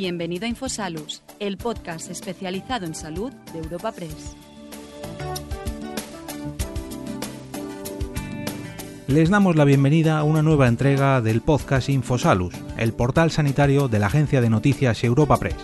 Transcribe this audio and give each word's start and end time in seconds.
Bienvenido 0.00 0.44
a 0.44 0.48
Infosalus, 0.48 1.24
el 1.40 1.56
podcast 1.56 2.08
especializado 2.08 2.86
en 2.86 2.94
salud 2.94 3.32
de 3.52 3.58
Europa 3.58 3.90
Press. 3.90 4.36
Les 9.08 9.28
damos 9.28 9.56
la 9.56 9.64
bienvenida 9.64 10.20
a 10.20 10.22
una 10.22 10.40
nueva 10.40 10.68
entrega 10.68 11.20
del 11.20 11.40
podcast 11.40 11.88
Infosalus, 11.88 12.54
el 12.76 12.92
portal 12.92 13.32
sanitario 13.32 13.88
de 13.88 13.98
la 13.98 14.06
agencia 14.06 14.40
de 14.40 14.50
noticias 14.50 15.02
Europa 15.02 15.36
Press. 15.38 15.56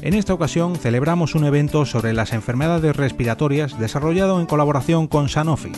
En 0.00 0.14
esta 0.14 0.32
ocasión 0.32 0.76
celebramos 0.76 1.34
un 1.34 1.44
evento 1.44 1.86
sobre 1.86 2.12
las 2.12 2.32
enfermedades 2.32 2.94
respiratorias 2.94 3.76
desarrollado 3.80 4.38
en 4.38 4.46
colaboración 4.46 5.08
con 5.08 5.28
Sanofi. 5.28 5.72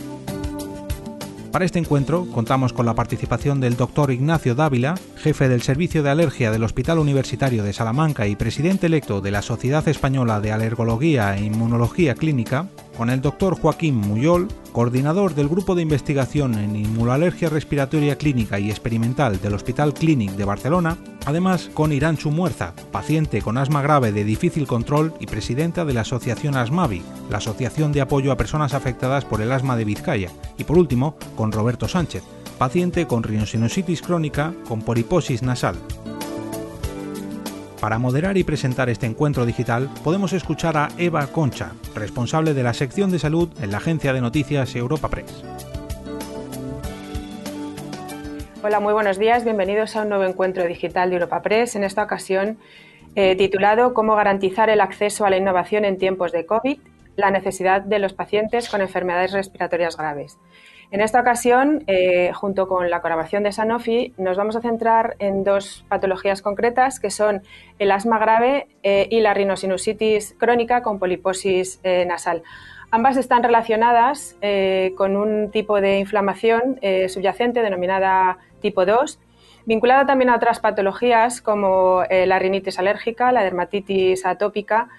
Para 1.52 1.66
este 1.66 1.78
encuentro 1.78 2.26
contamos 2.32 2.72
con 2.72 2.86
la 2.86 2.94
participación 2.94 3.60
del 3.60 3.76
doctor 3.76 4.10
Ignacio 4.10 4.54
Dávila, 4.54 4.94
jefe 5.16 5.50
del 5.50 5.60
Servicio 5.60 6.02
de 6.02 6.08
Alergia 6.08 6.50
del 6.50 6.64
Hospital 6.64 6.98
Universitario 6.98 7.62
de 7.62 7.74
Salamanca 7.74 8.26
y 8.26 8.36
presidente 8.36 8.86
electo 8.86 9.20
de 9.20 9.32
la 9.32 9.42
Sociedad 9.42 9.86
Española 9.86 10.40
de 10.40 10.50
Alergología 10.50 11.36
e 11.36 11.44
Inmunología 11.44 12.14
Clínica, 12.14 12.68
con 12.96 13.10
el 13.10 13.20
doctor 13.20 13.58
Joaquín 13.58 13.96
Muyol, 13.96 14.48
coordinador 14.72 15.34
del 15.34 15.48
Grupo 15.48 15.74
de 15.74 15.82
Investigación 15.82 16.54
en 16.58 16.76
Inmunoalergia 16.76 17.48
Respiratoria 17.48 18.16
Clínica 18.16 18.58
y 18.58 18.70
Experimental 18.70 19.40
del 19.40 19.54
Hospital 19.54 19.94
Clínic 19.94 20.32
de 20.32 20.44
Barcelona, 20.44 20.98
además 21.26 21.70
con 21.72 21.92
Iranchu 21.92 22.30
Muerza, 22.30 22.74
paciente 22.90 23.42
con 23.42 23.58
asma 23.58 23.82
grave 23.82 24.12
de 24.12 24.24
difícil 24.24 24.66
control 24.66 25.14
y 25.20 25.26
presidenta 25.26 25.84
de 25.84 25.94
la 25.94 26.02
Asociación 26.02 26.56
Asmavi, 26.56 27.02
la 27.30 27.38
Asociación 27.38 27.92
de 27.92 28.00
Apoyo 28.00 28.32
a 28.32 28.36
Personas 28.36 28.74
Afectadas 28.74 29.24
por 29.24 29.40
el 29.40 29.52
Asma 29.52 29.76
de 29.76 29.84
Vizcaya, 29.84 30.30
y 30.58 30.64
por 30.64 30.78
último 30.78 31.16
con 31.36 31.52
Roberto 31.52 31.88
Sánchez, 31.88 32.22
paciente 32.58 33.06
con 33.06 33.22
rinosinositis 33.22 34.02
crónica 34.02 34.54
con 34.68 34.82
poliposis 34.82 35.42
nasal. 35.42 35.76
Para 37.82 37.98
moderar 37.98 38.36
y 38.36 38.44
presentar 38.44 38.88
este 38.90 39.06
encuentro 39.06 39.44
digital 39.44 39.90
podemos 40.04 40.32
escuchar 40.32 40.76
a 40.76 40.90
Eva 40.98 41.26
Concha, 41.26 41.72
responsable 41.96 42.54
de 42.54 42.62
la 42.62 42.74
sección 42.74 43.10
de 43.10 43.18
salud 43.18 43.48
en 43.60 43.72
la 43.72 43.78
agencia 43.78 44.12
de 44.12 44.20
noticias 44.20 44.76
Europa 44.76 45.08
Press. 45.08 45.42
Hola, 48.62 48.78
muy 48.78 48.92
buenos 48.92 49.18
días. 49.18 49.42
Bienvenidos 49.42 49.96
a 49.96 50.02
un 50.02 50.10
nuevo 50.10 50.22
encuentro 50.22 50.64
digital 50.64 51.10
de 51.10 51.16
Europa 51.16 51.42
Press, 51.42 51.74
en 51.74 51.82
esta 51.82 52.04
ocasión 52.04 52.56
eh, 53.16 53.34
titulado 53.34 53.94
Cómo 53.94 54.14
garantizar 54.14 54.70
el 54.70 54.80
acceso 54.80 55.26
a 55.26 55.30
la 55.30 55.38
innovación 55.38 55.84
en 55.84 55.98
tiempos 55.98 56.30
de 56.30 56.46
COVID, 56.46 56.78
la 57.16 57.32
necesidad 57.32 57.82
de 57.82 57.98
los 57.98 58.12
pacientes 58.12 58.68
con 58.68 58.80
enfermedades 58.80 59.32
respiratorias 59.32 59.96
graves. 59.96 60.38
En 60.92 61.00
esta 61.00 61.18
ocasión, 61.20 61.84
eh, 61.86 62.32
junto 62.34 62.68
con 62.68 62.90
la 62.90 63.00
colaboración 63.00 63.42
de 63.42 63.50
Sanofi, 63.50 64.12
nos 64.18 64.36
vamos 64.36 64.56
a 64.56 64.60
centrar 64.60 65.16
en 65.20 65.42
dos 65.42 65.86
patologías 65.88 66.42
concretas 66.42 67.00
que 67.00 67.10
son 67.10 67.40
el 67.78 67.90
asma 67.90 68.18
grave 68.18 68.66
eh, 68.82 69.08
y 69.10 69.20
la 69.20 69.32
rinosinusitis 69.32 70.36
crónica 70.38 70.82
con 70.82 70.98
poliposis 70.98 71.80
eh, 71.82 72.04
nasal. 72.04 72.42
Ambas 72.90 73.16
están 73.16 73.42
relacionadas 73.42 74.36
con 74.98 75.16
un 75.16 75.50
tipo 75.50 75.80
de 75.80 75.98
inflamación 75.98 76.78
subyacente 77.08 77.62
denominada 77.62 78.36
tipo 78.60 78.84
2, 78.84 79.18
vinculada 79.64 80.04
también 80.04 80.28
a 80.28 80.36
otras 80.36 80.60
patologías 80.60 81.40
como 81.40 82.02
la 82.10 82.38
rinitis 82.38 82.78
alérgica, 82.78 83.32
la 83.32 83.44
dermatitis 83.44 84.26
atópica 84.26 84.90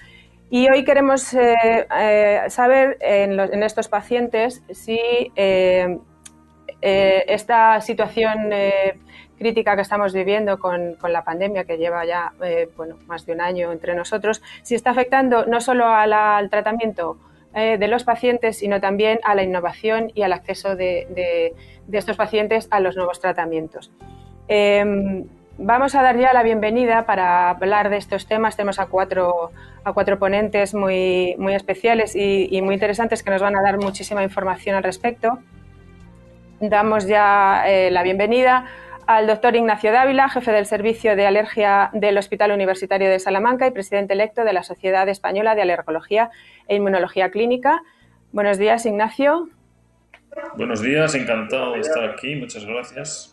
y 0.54 0.70
hoy 0.70 0.84
queremos 0.84 1.34
eh, 1.34 1.88
eh, 2.00 2.42
saber 2.50 2.98
en, 3.02 3.64
estos 3.64 3.88
pacientes 3.88 4.62
si 4.70 5.00
eh, 5.36 5.98
esta 6.80 7.82
situación 7.82 8.52
crítica 9.36 9.76
que 9.76 9.82
estamos 9.82 10.14
viviendo 10.14 10.60
con, 10.60 10.96
la 11.10 11.24
pandemia 11.24 11.64
que 11.64 11.80
lleva 11.80 12.06
ya 12.06 12.34
bueno, 12.78 13.00
más 13.08 13.26
de 13.26 13.34
un 13.34 13.42
año 13.42 13.72
entre 13.72 13.96
nosotros, 13.96 14.44
si 14.62 14.76
está 14.76 14.92
afectando 14.92 15.48
no 15.48 15.60
solo 15.60 15.88
al 15.88 16.52
tratamiento 16.52 17.18
de 17.52 17.88
los 17.88 18.04
pacientes, 18.04 18.60
sino 18.60 18.80
también 18.80 19.22
a 19.24 19.34
la 19.34 19.42
innovación 19.42 20.12
y 20.14 20.22
al 20.22 20.34
acceso 20.34 20.76
de, 20.76 21.56
de 21.88 21.98
estos 21.98 22.16
pacientes 22.16 22.68
a 22.70 22.80
los 22.80 22.96
nuevos 22.96 23.20
tratamientos. 23.20 23.92
Vamos 25.58 25.94
a 25.94 26.02
dar 26.02 26.18
ya 26.18 26.34
la 26.34 26.42
bienvenida 26.42 27.06
para 27.06 27.52
hablar 27.52 27.92
de 27.92 27.98
estos 27.98 28.26
temas. 28.26 28.56
Tenemos 28.56 28.80
a 28.80 28.88
cuatro, 28.88 29.52
a 29.84 29.94
cuatro 29.94 30.18
ponentes 30.20 30.74
muy, 30.74 31.36
muy 31.38 31.56
especiales 31.56 32.16
y, 32.16 32.62
muy 32.62 32.74
interesantes 32.74 33.24
que 33.24 33.32
nos 33.32 33.42
van 33.42 33.56
a 33.56 33.62
dar 33.62 33.78
muchísima 33.78 34.24
información 34.24 34.76
al 34.76 34.84
respecto. 34.84 35.40
Damos 36.60 37.08
ya 37.08 37.64
eh, 37.68 37.92
la 37.92 38.04
bienvenida 38.04 38.66
al 39.06 39.28
doctor 39.28 39.56
Ignacio 39.56 39.92
Dávila, 39.92 40.30
jefe 40.30 40.52
del 40.52 40.66
Servicio 40.66 41.16
de 41.16 41.26
Alergia 41.26 41.90
del 41.94 42.18
Hospital 42.18 42.52
Universitario 42.52 43.10
de 43.10 43.20
Salamanca 43.20 43.68
y 43.68 43.72
presidente 43.72 44.14
electo 44.14 44.46
de 44.46 44.54
la 44.54 44.64
Sociedad 44.64 45.08
Española 45.10 45.56
de 45.56 45.64
Alergología 45.64 46.30
e 46.68 46.76
Inmunología 46.76 47.30
Clínica. 47.32 47.84
Buenos 48.32 48.58
días, 48.58 48.86
Ignacio. 48.86 49.50
Buenos 50.56 50.82
días, 50.82 51.14
encantado 51.16 51.74
de 51.74 51.82
estar 51.82 52.10
aquí. 52.10 52.36
Muchas 52.36 52.66
gracias. 52.66 53.33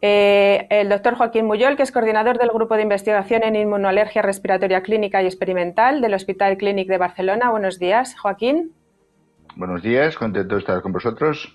Eh, 0.00 0.66
el 0.70 0.88
doctor 0.88 1.16
Joaquín 1.16 1.46
Muyol, 1.46 1.76
que 1.76 1.82
es 1.82 1.90
coordinador 1.90 2.38
del 2.38 2.50
Grupo 2.50 2.76
de 2.76 2.82
Investigación 2.82 3.42
en 3.42 3.56
Inmunoalergia 3.56 4.22
Respiratoria 4.22 4.82
Clínica 4.82 5.22
y 5.22 5.26
Experimental 5.26 6.00
del 6.00 6.14
Hospital 6.14 6.56
Clínic 6.56 6.88
de 6.88 6.98
Barcelona. 6.98 7.50
Buenos 7.50 7.78
días, 7.78 8.16
Joaquín. 8.18 8.72
Buenos 9.56 9.82
días, 9.82 10.16
contento 10.16 10.54
de 10.54 10.60
estar 10.60 10.82
con 10.82 10.92
vosotros. 10.92 11.52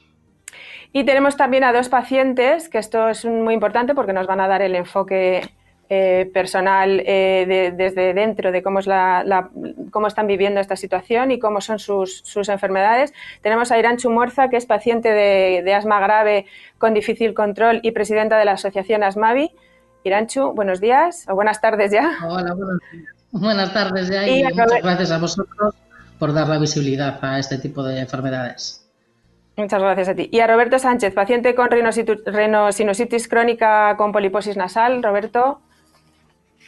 Y 0.91 1.05
tenemos 1.05 1.37
también 1.37 1.63
a 1.63 1.71
dos 1.71 1.87
pacientes, 1.87 2.67
que 2.67 2.79
esto 2.79 3.07
es 3.07 3.23
muy 3.23 3.53
importante 3.53 3.95
porque 3.95 4.13
nos 4.13 4.27
van 4.27 4.41
a 4.41 4.47
dar 4.47 4.61
el 4.61 4.75
enfoque 4.75 5.41
eh, 5.89 6.31
personal 6.33 7.03
eh, 7.05 7.73
desde 7.75 8.13
dentro 8.13 8.51
de 8.51 8.63
cómo, 8.63 8.79
es 8.79 8.87
la, 8.87 9.49
cómo 9.91 10.07
están 10.07 10.27
viviendo 10.27 10.61
esta 10.61 10.75
situación 10.75 11.29
y 11.31 11.39
cómo 11.39 11.59
son 11.61 11.77
sus, 11.77 12.23
enfermedades. 12.47 13.13
Tenemos 13.41 13.71
a 13.71 13.77
Irán 13.77 13.97
Chumorza, 13.97 14.49
que 14.49 14.57
es 14.57 14.65
paciente 14.65 15.11
de, 15.11 15.73
asma 15.73 15.99
grave 15.99 16.45
con 16.77 16.93
difícil 16.93 17.33
control 17.33 17.79
y 17.83 17.91
presidenta 17.91 18.37
de 18.37 18.45
la 18.45 18.53
asociación 18.53 19.03
Asmavi. 19.03 19.51
Iranchu, 20.05 20.53
buenos 20.53 20.79
días 20.79 21.25
o 21.29 21.35
buenas 21.35 21.61
tardes 21.61 21.91
ya. 21.91 22.17
Hola, 22.25 22.53
buenos 22.53 22.79
días. 22.91 23.13
Buenas 23.31 23.73
tardes 23.73 24.09
ya 24.09 24.27
y, 24.27 24.43
muchas 24.43 24.81
gracias 24.81 25.11
a 25.11 25.17
vosotros 25.17 25.75
por 26.17 26.33
dar 26.33 26.47
la 26.47 26.59
visibilidad 26.59 27.19
a 27.21 27.39
este 27.39 27.57
tipo 27.57 27.83
de 27.83 27.99
enfermedades. 27.99 28.89
Muchas 29.57 29.81
gracias 29.81 30.09
a 30.09 30.15
ti. 30.15 30.29
Y 30.31 30.39
a 30.39 30.47
Roberto 30.47 30.79
Sánchez, 30.79 31.13
paciente 31.13 31.53
con 31.53 31.69
rinosinusitis 31.69 33.27
crónica 33.27 33.95
con 33.97 34.11
poliposis 34.11 34.57
nasal. 34.57 35.03
Roberto. 35.03 35.61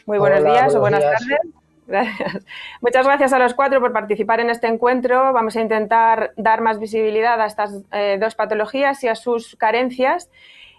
Muy 0.06 0.18
buenos 0.18 0.44
días 0.44 0.72
o 0.76 0.80
buenas 0.80 1.02
tardes. 1.02 1.40
Gracias. 1.88 2.44
Muchas 2.80 3.06
gracias 3.06 3.32
a 3.32 3.38
los 3.38 3.54
cuatro 3.54 3.80
por 3.80 3.92
participar 3.92 4.40
en 4.40 4.50
este 4.50 4.66
encuentro. 4.66 5.32
Vamos 5.32 5.54
a 5.54 5.60
intentar 5.60 6.32
dar 6.36 6.60
más 6.60 6.80
visibilidad 6.80 7.40
a 7.40 7.46
estas 7.46 7.84
eh, 7.92 8.18
dos 8.20 8.34
patologías 8.34 9.04
y 9.04 9.08
a 9.08 9.14
sus 9.14 9.54
carencias. 9.54 10.28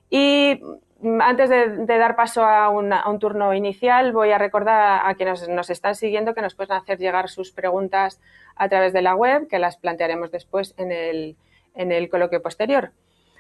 Y 0.10 0.62
mm, 1.00 1.22
antes 1.22 1.50
de, 1.50 1.86
dar 1.86 2.18
paso 2.18 2.44
a, 2.44 2.70
un 2.70 3.20
turno 3.20 3.54
inicial, 3.54 4.12
voy 4.12 4.32
a 4.32 4.38
recordar 4.38 5.02
a 5.06 5.16
quienes 5.16 5.48
nos 5.48 5.70
están 5.70 5.96
siguiendo 5.96 6.34
que 6.34 6.42
nos 6.42 6.56
pueden 6.56 6.74
hacer 6.74 6.98
llegar 6.98 7.30
sus 7.30 7.54
preguntas 7.54 8.20
a 8.58 8.68
través 8.68 8.92
de 8.92 9.02
la 9.02 9.16
web, 9.16 9.48
que 9.48 9.60
las 9.60 9.78
plantearemos 9.78 10.30
después 10.30 10.74
en 10.76 10.92
el, 10.92 11.38
en 11.74 11.94
el 11.94 12.10
coloquio 12.10 12.42
posterior. 12.42 12.92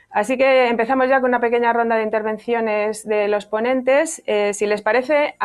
Así 0.09 0.37
que 0.37 0.69
empezamos 0.69 1.09
ya 1.09 1.19
con 1.19 1.29
una 1.29 1.41
pequeña 1.41 1.73
ronda 1.73 1.97
de 1.97 2.03
intervenciones 2.03 3.05
de 3.05 3.27
los 3.27 3.45
ponentes. 3.45 4.23
Eh, 4.25 4.53
si 4.53 4.65
les 4.65 4.81
parece, 4.81 5.35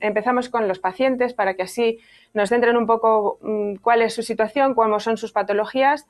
empezamos 0.00 0.48
con 0.48 0.68
los 0.68 0.78
pacientes 0.78 1.34
para 1.34 1.54
que 1.54 1.62
así 1.62 1.98
nos 2.32 2.48
centren 2.48 2.76
un 2.76 2.86
poco 2.86 3.38
mm, 3.42 3.76
cuál 3.76 4.02
es 4.02 4.14
su 4.14 4.22
situación, 4.22 4.74
cuáles 4.74 5.02
son 5.02 5.16
sus 5.16 5.32
patologías 5.32 6.06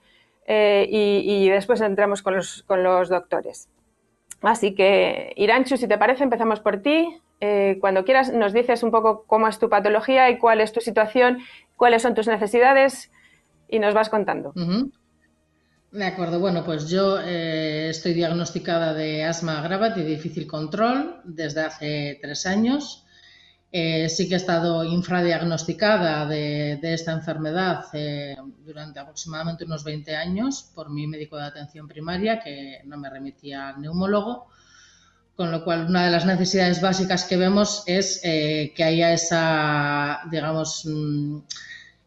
eh, 0.47 0.87
y, 0.91 1.49
después 1.49 1.81
entramos 1.81 2.23
con 2.23 2.37
los, 2.37 3.09
doctores. 3.09 3.69
Así 4.41 4.75
que, 4.75 5.33
Iranchu, 5.37 5.77
si 5.77 5.87
te 5.87 5.99
parece, 5.99 6.25
empezamos 6.25 6.61
por 6.61 6.81
ti. 6.81 7.21
Eh, 7.41 7.79
cuando 7.81 8.05
quieras, 8.05 8.33
nos 8.33 8.53
dices 8.53 8.83
un 8.83 8.91
poco 8.91 9.25
cómo 9.27 9.49
es 9.49 9.59
tu 9.59 9.69
patología 9.69 10.31
y 10.31 10.39
cuál 10.39 10.61
es 10.61 10.73
tu 10.73 10.81
situación, 10.81 11.39
cuáles 11.77 12.03
son 12.03 12.15
tus 12.15 12.27
necesidades 12.27 13.11
y 13.69 13.79
nos 13.79 13.95
vas 13.95 14.09
contando. 14.09 14.53
De 15.93 16.07
acuerdo, 16.07 16.39
bueno, 16.39 16.65
pues 16.65 16.89
yo 16.89 17.19
eh, 17.19 17.89
estoy 17.89 18.15
diagnosticada 18.15 18.95
de 18.95 19.25
asma 19.25 19.61
grave 19.61 19.91
de 19.91 20.05
difícil 20.05 20.47
control 20.47 21.21
desde 21.25 21.63
hace 21.63 22.19
tres 22.23 22.47
años. 22.47 23.05
Eh, 23.73 24.09
sí 24.09 24.29
que 24.29 24.35
he 24.35 24.37
estado 24.37 24.85
infradiagnosticada 24.85 26.27
de, 26.27 26.79
esta 26.83 27.11
enfermedad 27.13 27.87
eh, 27.93 28.37
durante 28.65 29.01
aproximadamente 29.01 29.65
unos 29.65 29.83
20 29.83 30.15
años 30.15 30.71
por 30.75 30.91
mi 30.91 31.09
médico 31.09 31.37
de 31.37 31.45
atención 31.45 31.89
primaria 31.89 32.39
que 32.39 32.83
no 32.85 32.97
me 32.97 33.11
remitía 33.11 33.71
al 33.71 33.81
neumólogo, 33.81 34.47
con 35.35 35.51
lo 35.51 35.65
cual 35.65 35.87
una 35.87 36.05
de 36.05 36.13
las 36.13 36.25
necesidades 36.25 36.81
básicas 36.81 37.25
que 37.25 37.37
vemos 37.37 37.83
es 37.87 38.21
que 38.23 38.85
haya 38.85 39.13
esa, 39.13 40.21
digamos, 40.31 40.85
mm, 40.87 41.39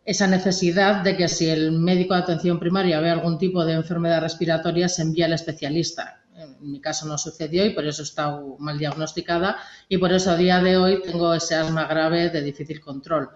esa 0.05 0.27
necesidad 0.27 1.01
de 1.01 1.15
que 1.15 1.27
si 1.27 1.49
el 1.49 1.71
médico 1.71 2.13
de 2.13 2.21
atención 2.21 2.59
primaria 2.59 2.99
ve 2.99 3.09
algún 3.09 3.37
tipo 3.37 3.63
de 3.63 3.73
enfermedad 3.73 4.21
respiratoria 4.21 4.89
se 4.89 5.01
envíe 5.01 5.23
al 5.23 5.33
especialista. 5.33 6.19
en 6.35 6.71
mi 6.71 6.81
caso 6.81 7.07
no 7.07 7.17
sucedió 7.17 7.65
y 7.65 7.69
por 7.69 7.85
eso 7.85 8.03
estado 8.03 8.57
mal 8.59 8.77
diagnosticada 8.77 9.57
y 9.87 9.97
por 9.97 10.11
eso 10.11 10.31
a 10.31 10.35
día 10.35 10.61
de 10.61 10.77
hoy 10.77 11.01
tengo 11.03 11.33
ese 11.33 11.55
asma 11.55 11.85
grave 11.85 12.29
de 12.29 12.41
difícil 12.41 12.81
control. 12.81 13.29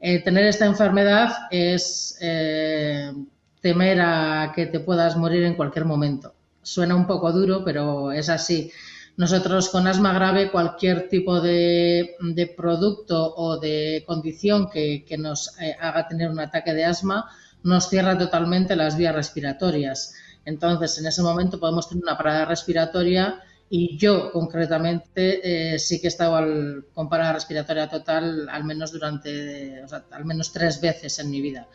Eh, 0.00 0.22
tener 0.22 0.46
esta 0.46 0.64
enfermedad 0.64 1.30
es 1.50 2.16
eh, 2.20 3.12
temer 3.60 4.00
a 4.00 4.52
que 4.54 4.66
te 4.66 4.80
puedas 4.80 5.16
morir 5.16 5.44
en 5.44 5.54
cualquier 5.54 5.84
momento. 5.84 6.34
Suena 6.62 6.94
un 6.94 7.06
poco 7.06 7.30
duro, 7.32 7.62
pero 7.64 8.10
es 8.10 8.28
así. 8.28 8.72
Nosotros 9.20 9.68
con 9.68 9.86
asma 9.86 10.14
grave, 10.14 10.50
cualquier 10.50 11.06
tipo 11.10 11.42
de, 11.42 12.16
producto 12.56 13.34
o 13.36 13.58
de 13.58 14.02
condición 14.06 14.70
que, 14.70 15.04
nos 15.18 15.60
eh, 15.60 15.76
haga 15.78 16.08
tener 16.08 16.30
un 16.30 16.40
ataque 16.40 16.72
de 16.72 16.86
asma 16.86 17.28
nos 17.62 17.90
cierra 17.90 18.16
totalmente 18.16 18.74
las 18.76 18.96
vías 18.96 19.14
respiratorias. 19.14 20.14
Entonces, 20.46 20.98
en 20.98 21.06
ese 21.06 21.20
momento 21.20 21.60
podemos 21.60 21.86
tener 21.86 22.02
una 22.02 22.16
parada 22.16 22.46
respiratoria 22.46 23.42
y 23.68 23.98
yo 23.98 24.32
concretamente 24.32 25.74
eh, 25.74 25.78
sí 25.78 26.00
que 26.00 26.06
he 26.06 26.08
estado 26.08 26.82
con 26.94 27.10
parada 27.10 27.34
respiratoria 27.34 27.90
total 27.90 28.48
al 28.48 28.64
menos 28.64 28.90
durante, 28.90 29.84
al 30.12 30.24
menos 30.24 30.50
tres 30.50 30.80
veces 30.80 31.18
en 31.18 31.28
mi 31.28 31.42
vida. 31.42 31.68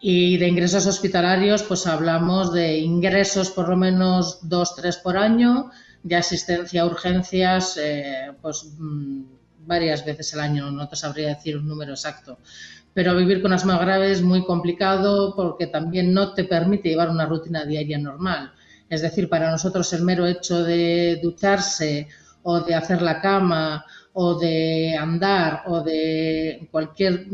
Y 0.00 0.38
de 0.38 0.48
ingresos 0.48 0.86
hospitalarios, 0.86 1.62
pues 1.62 1.86
hablamos 1.86 2.54
de 2.54 2.78
ingresos 2.78 3.50
por 3.50 3.68
lo 3.68 3.76
menos 3.76 4.48
dos, 4.48 4.74
tres 4.74 4.96
por 4.96 5.18
año, 5.18 5.70
de 6.02 6.16
asistencia 6.16 6.82
a 6.82 6.86
urgencias, 6.86 7.76
eh, 7.76 8.32
pues 8.40 8.74
mm, 8.78 9.22
varias 9.66 10.04
veces 10.04 10.32
al 10.34 10.40
año, 10.40 10.70
no 10.70 10.88
te 10.88 10.96
sabría 10.96 11.28
decir 11.28 11.56
un 11.56 11.68
número 11.68 11.92
exacto. 11.92 12.38
Pero 12.92 13.16
vivir 13.16 13.40
con 13.42 13.52
asma 13.52 13.78
grave 13.78 14.10
es 14.10 14.22
muy 14.22 14.44
complicado 14.44 15.34
porque 15.36 15.66
también 15.66 16.12
no 16.12 16.34
te 16.34 16.44
permite 16.44 16.88
llevar 16.88 17.10
una 17.10 17.26
rutina 17.26 17.64
diaria 17.64 17.98
normal. 17.98 18.52
Es 18.88 19.02
decir, 19.02 19.28
para 19.28 19.50
nosotros 19.50 19.92
el 19.92 20.02
mero 20.02 20.26
hecho 20.26 20.64
de 20.64 21.20
ducharse 21.22 22.08
o 22.42 22.60
de 22.60 22.74
hacer 22.74 23.02
la 23.02 23.20
cama 23.20 23.84
o 24.12 24.36
de 24.36 24.96
andar 24.96 25.62
o 25.66 25.82
de 25.82 26.68
cualquier 26.72 27.26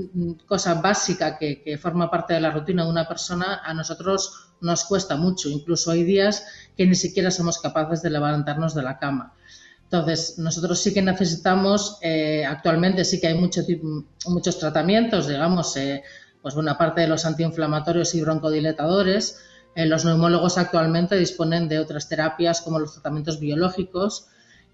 cosa 0.47 0.75
básica 0.75 1.39
que, 1.39 1.63
que, 1.63 1.79
forma 1.79 2.11
parte 2.11 2.35
de 2.35 2.41
la 2.41 2.51
rutina 2.51 2.85
de 2.85 2.91
una 2.91 3.09
persona, 3.09 3.63
a 3.65 3.73
nosotros 3.73 4.46
nos 4.61 4.85
cuesta 4.85 5.17
mucho. 5.17 5.49
Incluso 5.49 5.91
hay 5.91 6.05
días 6.05 6.45
que 6.77 6.87
ni 6.87 6.95
siquiera 6.95 7.31
somos 7.31 7.59
capaces 7.59 8.03
de 8.03 8.11
levantarnos 8.11 8.75
de 8.75 8.83
la 8.83 8.99
cama. 8.99 9.35
Entonces, 9.85 10.39
nosotros 10.39 10.81
sí 10.81 10.93
que 10.93 11.03
necesitamos, 11.03 11.99
eh, 12.03 12.45
actualmente 12.45 13.05
sí 13.05 13.21
que 13.21 13.29
hay 13.29 13.35
mucho, 13.35 13.63
muchos 14.27 14.59
tratamientos, 14.59 15.29
digamos, 15.29 15.77
eh, 15.77 16.03
pues 16.43 16.55
buena 16.55 16.77
parte 16.77 17.03
de 17.03 17.09
los 17.09 17.25
antiinflamatorios 17.25 18.15
y 18.15 18.21
broncodilatadores. 18.21 19.39
Eh, 19.77 19.87
los 19.87 20.05
neumólogos 20.05 20.59
actualmente 20.59 21.17
disponen 21.17 21.69
de 21.69 21.79
otras 21.79 22.09
terapias 22.09 22.63
como 22.63 22.81
los 22.81 22.95
tratamientos 22.95 23.39
biológicos, 23.39 24.27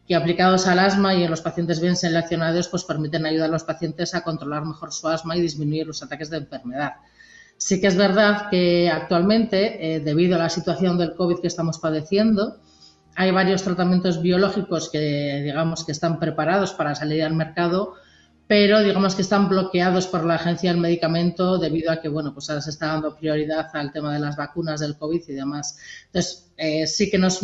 que 0.08 0.14
aplicados 0.14 0.67
al 0.67 0.78
asma 0.78 1.14
y 1.14 1.25
en 1.25 1.31
los 1.31 1.43
pacientes 1.43 1.81
bien 1.81 1.96
seleccionados, 1.96 2.69
pues 2.69 2.85
permiten 2.85 3.26
ayudar 3.26 3.50
a 3.50 3.52
los 3.52 3.64
pacientes 3.64 4.14
a 4.14 4.23
controlar 4.23 4.64
mejor 4.64 4.93
su 4.93 5.08
asma 5.08 5.37
y 5.37 5.43
disminuir 5.43 5.87
los 5.87 6.02
ataques 6.02 6.31
de 6.31 6.38
enfermedad. 6.38 6.93
Sí 7.64 7.81
que 7.81 7.87
es 7.87 7.97
verdad 7.97 8.50
que 8.50 8.91
actualmente, 8.91 9.94
eh, 9.94 10.00
debido 10.00 10.35
a 10.35 10.38
la 10.41 10.49
situación 10.49 10.99
del 10.99 11.14
COVID 11.14 11.38
que 11.38 11.47
estamos 11.47 11.79
padeciendo, 11.79 12.56
hay 13.14 13.31
varios 13.31 13.62
tratamientos 13.62 14.20
biológicos 14.20 14.91
que, 14.91 15.43
digamos, 15.44 15.85
que 15.85 15.93
están 15.93 16.19
preparados 16.19 16.73
para 16.73 16.97
salir 16.97 17.23
al 17.23 17.37
mercado, 17.37 17.94
pero 18.49 18.82
digamos 18.82 19.14
que 19.14 19.23
están 19.23 19.49
bloqueados 19.49 20.09
por 20.09 20.25
la 20.25 20.35
Agencia 20.35 20.73
del 20.73 20.81
Medicamento 20.81 21.56
debido 21.56 21.93
a 21.93 22.00
que, 22.00 22.09
bueno, 22.09 22.35
pues 22.35 22.50
ahora 22.50 22.62
se 22.62 22.70
está 22.70 22.87
dando 22.88 23.14
prioridad 23.14 23.69
al 23.75 23.93
tema 23.93 24.12
de 24.12 24.19
las 24.19 24.37
vacunas 24.37 24.81
del 24.81 24.97
COVID 24.97 25.23
y 25.29 25.32
demás. 25.32 25.79
Entonces, 26.06 26.50
eh, 26.56 26.88
sí 26.88 27.12
que 27.12 27.19
nos 27.19 27.43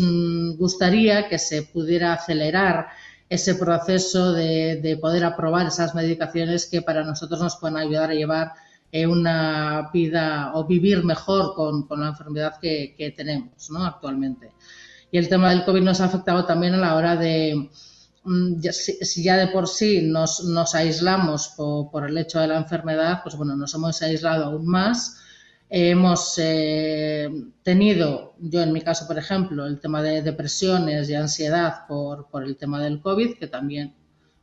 gustaría 0.59 1.29
que 1.29 1.39
se 1.39 1.63
pudiera 1.63 2.15
acelerar 2.15 2.89
ese 3.29 3.55
proceso 3.55 4.33
de, 4.33 4.81
de 4.83 4.97
poder 4.97 5.25
aprobar 5.25 5.69
esas 5.69 5.95
medicaciones 5.95 6.67
que 6.67 6.83
para 6.83 7.05
nosotros 7.05 7.41
nos 7.41 7.55
pueden 7.55 7.77
ayudar 7.77 8.11
a 8.11 8.15
llevar 8.15 8.53
eh, 8.91 9.07
una 9.07 9.91
vida 9.93 10.53
o 10.55 10.65
vivir 10.65 11.05
mejor 11.05 11.55
con, 11.55 11.87
con 11.87 12.01
la 12.01 12.09
enfermedad 12.09 12.59
que, 12.61 12.95
que 12.97 13.11
tenemos 13.11 13.71
¿no? 13.71 13.85
actualmente. 13.85 14.53
Y 15.11 15.19
el 15.19 15.29
tema 15.29 15.51
del 15.51 15.65
COVID 15.65 15.83
nos 15.83 16.01
ha 16.01 16.07
afectado 16.07 16.45
también 16.47 16.75
a 16.75 16.79
la 16.79 16.95
hora 16.95 17.17
de, 17.17 17.69
mm, 18.25 18.61
si, 18.73 19.23
ya 19.23 19.37
de 19.37 19.49
por 19.49 19.69
sí 19.69 20.03
nos, 20.03 20.45
nos 20.45 20.75
aislamos 20.75 21.49
por, 21.57 21.91
por, 21.91 22.09
el 22.09 22.17
hecho 22.17 22.41
de 22.41 22.49
la 22.49 22.57
enfermedad, 22.57 23.21
pues 23.23 23.37
bueno, 23.37 23.57
nos 23.57 23.75
hemos 23.75 24.01
aislado 24.03 24.45
aún 24.47 24.67
más. 24.67 25.19
hemos 25.71 26.35
eh, 26.39 27.29
tenido, 27.63 28.35
yo 28.39 28.63
en 28.63 28.73
mi 28.73 28.81
caso, 28.81 29.07
por 29.07 29.19
ejemplo, 29.19 29.67
el 29.67 29.81
tema 29.81 30.03
de 30.03 30.23
depresiones 30.23 31.11
y 31.11 31.15
ansiedad 31.15 31.87
por, 31.87 32.29
por 32.31 32.43
el 32.45 32.57
tema 32.57 32.83
del 32.83 33.03
COVID, 33.03 33.39
que 33.39 33.49
también, 33.49 33.95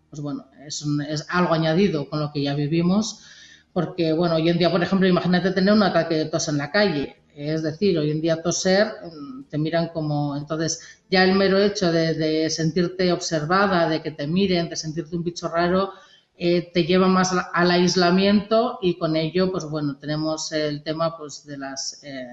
pues 0.10 0.22
bueno, 0.22 0.46
es, 0.68 0.86
es 1.10 1.26
algo 1.30 1.54
añadido 1.56 2.10
con 2.10 2.20
lo 2.20 2.32
que 2.32 2.44
ya 2.44 2.54
vivimos 2.54 3.22
porque, 3.76 4.14
bueno, 4.14 4.36
hoy 4.36 4.48
en 4.48 4.58
día, 4.58 4.72
por 4.72 4.82
ejemplo, 4.82 5.06
imagínate 5.06 5.52
tener 5.52 5.74
un 5.74 5.84
ataque 5.84 6.16
de 6.16 6.26
tos 6.28 6.48
en 6.48 6.58
la 6.58 6.72
calle. 6.72 7.18
Es 7.36 7.62
decir, 7.62 8.00
hoy 8.00 8.10
en 8.10 8.22
día 8.22 8.42
toser 8.42 8.88
mm, 9.04 9.50
te 9.50 9.58
miran 9.58 9.90
como, 9.90 10.38
entonces 10.38 10.80
ya 11.12 11.26
el 11.26 11.34
mero 11.34 11.58
hecho 11.58 11.92
de, 11.92 12.50
sentirte 12.50 13.12
observada, 13.12 13.90
de 13.90 14.02
que 14.02 14.12
te 14.12 14.28
miren, 14.28 14.70
de 14.70 14.78
sentirte 14.78 15.18
un 15.18 15.26
bicho 15.26 15.50
raro, 15.50 15.92
eh, 16.38 16.72
te 16.74 16.86
lleva 16.86 17.10
más 17.10 17.34
al 17.54 17.70
aislamiento 17.70 18.80
y 18.82 18.98
con 18.98 19.18
ello, 19.18 19.52
pues 19.52 19.66
bueno, 19.66 19.98
tenemos 19.98 20.54
el 20.54 20.82
tema 20.82 21.18
pues 21.18 21.46
de 21.46 21.58
las 21.58 22.02
eh, 22.02 22.26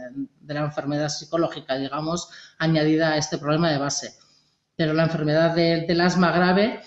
de 0.42 0.54
la 0.54 0.60
enfermedad 0.60 1.08
psicológica, 1.08 1.76
digamos, 1.76 2.28
añadida 2.58 3.14
a 3.14 3.16
este 3.16 3.36
problema 3.38 3.72
de 3.72 3.78
base. 3.78 4.14
Pero 4.76 4.94
la 4.94 5.02
enfermedad 5.02 5.56
del 5.56 6.00
asma 6.00 6.30
grave 6.30 6.82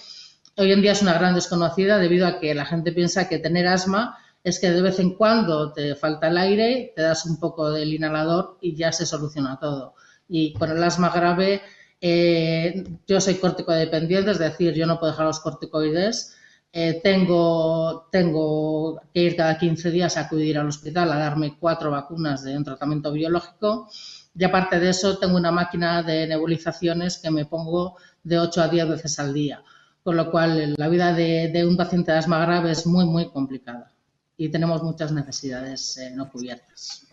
hoy 0.55 0.71
en 0.71 0.81
día 0.81 0.93
es 0.93 1.01
una 1.01 1.13
gran 1.13 1.35
desconocida 1.35 1.97
debido 1.97 2.25
a 2.25 2.39
que 2.39 2.55
la 2.55 2.65
gente 2.65 2.93
piensa 2.93 3.27
que 3.27 3.39
tener 3.39 3.67
asma 3.67 4.17
es 4.45 4.59
que 4.59 4.69
de 4.69 4.81
vez 4.81 4.99
en 4.99 5.15
cuando 5.15 5.73
te 5.73 5.95
falta 5.95 6.27
el 6.27 6.37
aire, 6.37 6.93
te 6.95 7.01
das 7.01 7.25
un 7.25 7.39
poco 7.39 7.71
del 7.71 7.91
inhalador 7.91 8.59
y 8.61 8.75
ya 8.75 8.91
se 8.91 9.07
soluciona 9.07 9.57
todo. 9.59 9.95
Y 10.29 10.53
con 10.53 10.69
el 10.69 10.83
asma 10.83 11.09
grave, 11.09 11.63
eh, 11.99 12.83
yo 13.07 13.19
soy 13.19 13.39
dependiente, 13.67 14.31
es 14.31 14.37
decir, 14.37 14.75
yo 14.75 14.85
no 14.85 14.99
puedo 14.99 15.13
dejar 15.13 15.25
los 15.25 15.39
corticoides. 15.39 16.35
Eh, 16.71 17.01
tengo, 17.01 18.07
que 18.11 19.19
ir 19.19 19.35
cada 19.35 19.57
15 19.57 19.89
días 19.89 20.15
a 20.15 20.21
acudir 20.21 20.59
al 20.59 20.67
hospital 20.67 21.11
a 21.11 21.17
darme 21.17 21.57
cuatro 21.59 21.89
vacunas 21.89 22.43
de 22.43 22.55
un 22.55 22.63
tratamiento 22.63 23.11
biológico. 23.11 23.89
Y 24.35 24.43
aparte 24.43 24.79
de 24.79 24.89
eso, 24.91 25.17
tengo 25.17 25.37
una 25.37 25.51
máquina 25.51 26.03
de 26.03 26.27
nebulizaciones 26.27 27.17
que 27.17 27.31
me 27.31 27.45
pongo 27.45 27.97
de 28.23 28.37
8 28.37 28.61
a 28.61 28.67
10 28.67 28.89
veces 28.89 29.17
al 29.17 29.33
día. 29.33 29.63
Con 30.03 30.17
lo 30.17 30.29
cual, 30.29 30.75
la 30.77 30.87
vida 30.87 31.13
de 31.13 31.65
un 31.67 31.77
paciente 31.77 32.11
de 32.11 32.19
asma 32.19 32.45
grave 32.45 32.71
es 32.71 32.85
muy, 32.85 33.05
muy 33.05 33.31
complicada 33.31 33.94
y 34.37 34.49
tenemos 34.49 34.83
muchas 34.83 35.11
necesidades 35.11 35.97
eh, 35.97 36.11
no 36.13 36.29
cubiertas. 36.29 37.05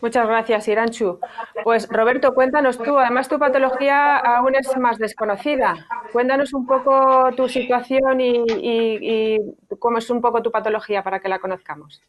Muchas 0.00 0.28
gracias, 0.28 0.68
Iranchu. 0.68 1.18
Pues 1.64 1.88
Roberto, 1.88 2.32
cuéntanos 2.32 2.78
tú, 2.78 2.98
además 2.98 3.28
tu 3.28 3.38
patología 3.38 4.16
aún 4.18 4.54
es 4.54 4.76
más 4.76 4.96
desconocida. 4.98 5.74
Cuéntanos 6.12 6.54
un 6.54 6.66
poco 6.66 7.30
tu 7.36 7.48
situación 7.48 8.20
y, 8.20 9.38
cómo 9.78 9.98
es 9.98 10.08
un 10.10 10.20
poco 10.20 10.40
tu 10.40 10.52
patología 10.52 11.02
para 11.02 11.18
que 11.18 11.28
la 11.28 11.40
conozcamos. 11.40 12.00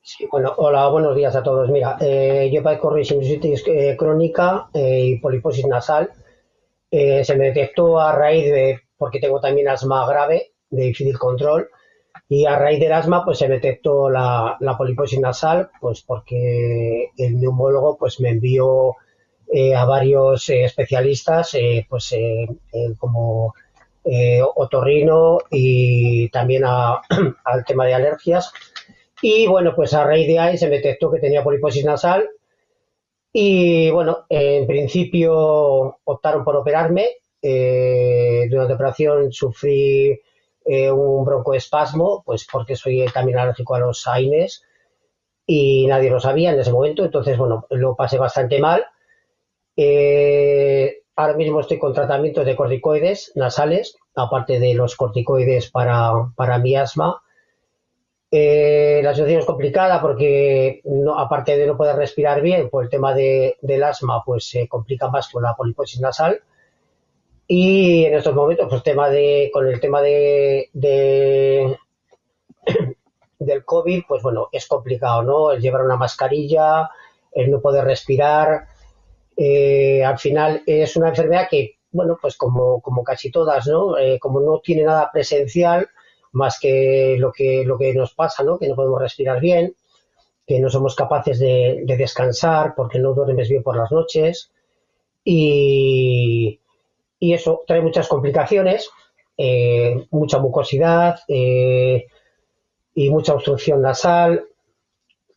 Sí, 0.00 0.26
bueno, 0.30 0.52
hola, 0.56 0.88
buenos 0.88 1.14
días 1.14 1.36
a 1.36 1.42
todos. 1.44 1.70
Mira, 1.70 1.96
eh, 2.00 2.50
yo 2.52 2.60
padezco 2.60 2.92
sinusitis 3.04 3.62
eh, 3.68 3.96
crónica 3.96 4.68
eh, 4.74 5.00
y 5.00 5.18
poliposis 5.20 5.64
nasal. 5.66 6.10
se 6.90 7.36
me 7.36 7.46
detectó 7.46 8.00
a 8.00 8.12
raíz 8.12 8.50
de, 8.50 8.80
porque 8.98 9.20
tengo 9.20 9.40
también 9.40 9.68
asma 9.68 10.04
grave, 10.08 10.54
de 10.70 10.82
difícil 10.82 11.16
control, 11.16 11.70
y 12.28 12.46
a 12.46 12.58
raíz 12.58 12.80
del 12.80 12.92
asma, 12.92 13.24
pues 13.24 13.38
se 13.38 13.48
detectó 13.48 14.08
la, 14.08 14.56
la 14.60 14.76
poliposis 14.76 15.20
nasal, 15.20 15.70
pues 15.80 16.02
porque 16.02 17.10
el 17.18 17.40
neumólogo 17.40 17.96
pues 17.98 18.20
me 18.20 18.30
envió 18.30 18.96
eh, 19.54 19.74
a 19.74 19.84
varios 19.84 20.48
eh, 20.48 20.64
especialistas, 20.64 21.52
eh, 21.54 21.86
pues 21.86 22.14
como 22.98 23.54
otorrino 24.56 25.38
y 25.50 26.28
también 26.30 26.64
al 27.44 27.64
tema 27.66 27.86
de 27.86 27.94
alergias. 27.94 28.50
Y 29.20 29.46
bueno, 29.46 29.74
pues 29.76 29.92
a 29.94 30.04
raíz 30.04 30.26
de 30.26 30.38
ahí 30.38 30.58
se 30.58 30.70
detectó 30.70 31.10
que 31.10 31.20
tenía 31.20 31.44
poliposis 31.44 31.84
nasal. 31.84 32.28
Y 33.32 33.90
bueno, 33.90 34.24
en 34.28 34.66
principio 34.66 35.98
optaron 36.04 36.44
por 36.44 36.56
operarme. 36.56 37.08
durante 37.42 38.68
la 38.68 38.74
operación 38.74 39.32
sufrí 39.32 40.18
eh, 40.64 40.90
un 40.90 41.24
broncoespasmo, 41.24 42.22
pues 42.24 42.46
porque 42.50 42.76
soy 42.76 43.04
también 43.12 43.38
alérgico 43.38 43.74
a 43.74 43.80
los 43.80 44.06
AINES 44.06 44.62
y 45.46 45.86
nadie 45.86 46.10
lo 46.10 46.20
sabía 46.20 46.52
en 46.52 46.60
ese 46.60 46.72
momento, 46.72 47.04
entonces, 47.04 47.36
bueno, 47.36 47.66
lo 47.70 47.96
pasé 47.96 48.18
bastante 48.18 48.58
mal. 48.58 48.84
Eh, 49.76 51.02
ahora 51.16 51.34
mismo 51.34 51.60
estoy 51.60 51.78
con 51.78 51.92
tratamientos 51.92 52.46
de 52.46 52.56
corticoides 52.56 53.32
nasales, 53.34 53.96
aparte 54.14 54.60
de 54.60 54.74
los 54.74 54.96
corticoides 54.96 55.70
para, 55.70 56.12
para 56.36 56.58
mi 56.58 56.76
asma. 56.76 57.22
Eh, 58.30 59.00
la 59.02 59.12
situación 59.12 59.40
es 59.40 59.46
complicada 59.46 60.00
porque, 60.00 60.80
no, 60.84 61.18
aparte 61.18 61.56
de 61.56 61.66
no 61.66 61.76
poder 61.76 61.96
respirar 61.96 62.40
bien 62.40 62.70
por 62.70 62.84
el 62.84 62.90
tema 62.90 63.14
de, 63.14 63.56
del 63.60 63.82
asma, 63.82 64.22
pues 64.24 64.48
se 64.48 64.68
complica 64.68 65.08
más 65.10 65.28
con 65.28 65.42
la 65.42 65.54
poliposis 65.54 66.00
nasal. 66.00 66.40
Y 67.46 68.04
en 68.04 68.14
estos 68.14 68.34
momentos, 68.34 68.66
pues 68.68 68.82
tema 68.82 69.10
de, 69.10 69.50
con 69.52 69.66
el 69.66 69.80
tema 69.80 70.00
de, 70.00 70.70
de 70.72 71.76
del 73.38 73.64
COVID, 73.64 74.04
pues 74.06 74.22
bueno, 74.22 74.48
es 74.52 74.66
complicado, 74.66 75.22
¿no? 75.22 75.52
El 75.52 75.60
llevar 75.60 75.82
una 75.82 75.96
mascarilla, 75.96 76.90
el 77.32 77.50
no 77.50 77.60
poder 77.60 77.84
respirar. 77.84 78.66
Eh, 79.36 80.04
al 80.04 80.18
final 80.18 80.62
es 80.66 80.96
una 80.96 81.08
enfermedad 81.08 81.48
que, 81.50 81.78
bueno, 81.90 82.18
pues 82.20 82.36
como, 82.36 82.80
como 82.80 83.02
casi 83.02 83.30
todas, 83.30 83.66
¿no? 83.66 83.98
Eh, 83.98 84.18
como 84.18 84.40
no 84.40 84.60
tiene 84.60 84.84
nada 84.84 85.10
presencial, 85.12 85.88
más 86.32 86.58
que 86.58 87.16
lo 87.18 87.32
que, 87.32 87.64
lo 87.64 87.78
que 87.78 87.92
nos 87.94 88.14
pasa, 88.14 88.42
¿no? 88.42 88.58
Que 88.58 88.68
no 88.68 88.74
podemos 88.74 89.00
respirar 89.00 89.40
bien, 89.40 89.74
que 90.46 90.60
no 90.60 90.70
somos 90.70 90.94
capaces 90.94 91.38
de, 91.38 91.84
descansar 91.86 92.74
porque 92.74 92.98
no 92.98 93.14
duermes 93.14 93.48
bien 93.48 93.62
por 93.62 93.76
las 93.76 93.90
noches. 93.92 94.50
Y, 95.24 96.60
eso 97.32 97.62
trae 97.66 97.80
muchas 97.80 98.08
complicaciones, 98.08 98.90
eh, 99.36 100.06
mucha 100.10 100.38
mucosidad, 100.38 101.20
y 102.94 103.10
mucha 103.10 103.34
obstrucción 103.34 103.82
nasal. 103.82 104.44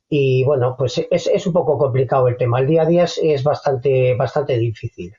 Y 0.10 0.44
bueno, 0.44 0.76
pues 0.78 1.06
es, 1.10 1.28
es, 1.28 1.48
un 1.48 1.54
poco 1.54 1.78
complicado 1.78 2.28
el 2.28 2.38
tema. 2.38 2.60
El 2.60 2.68
día 2.68 2.84
a 2.84 2.86
día 2.86 3.04
es, 3.04 3.44
bastante, 3.44 4.16
bastante 4.16 4.58
difícil. 4.58 5.16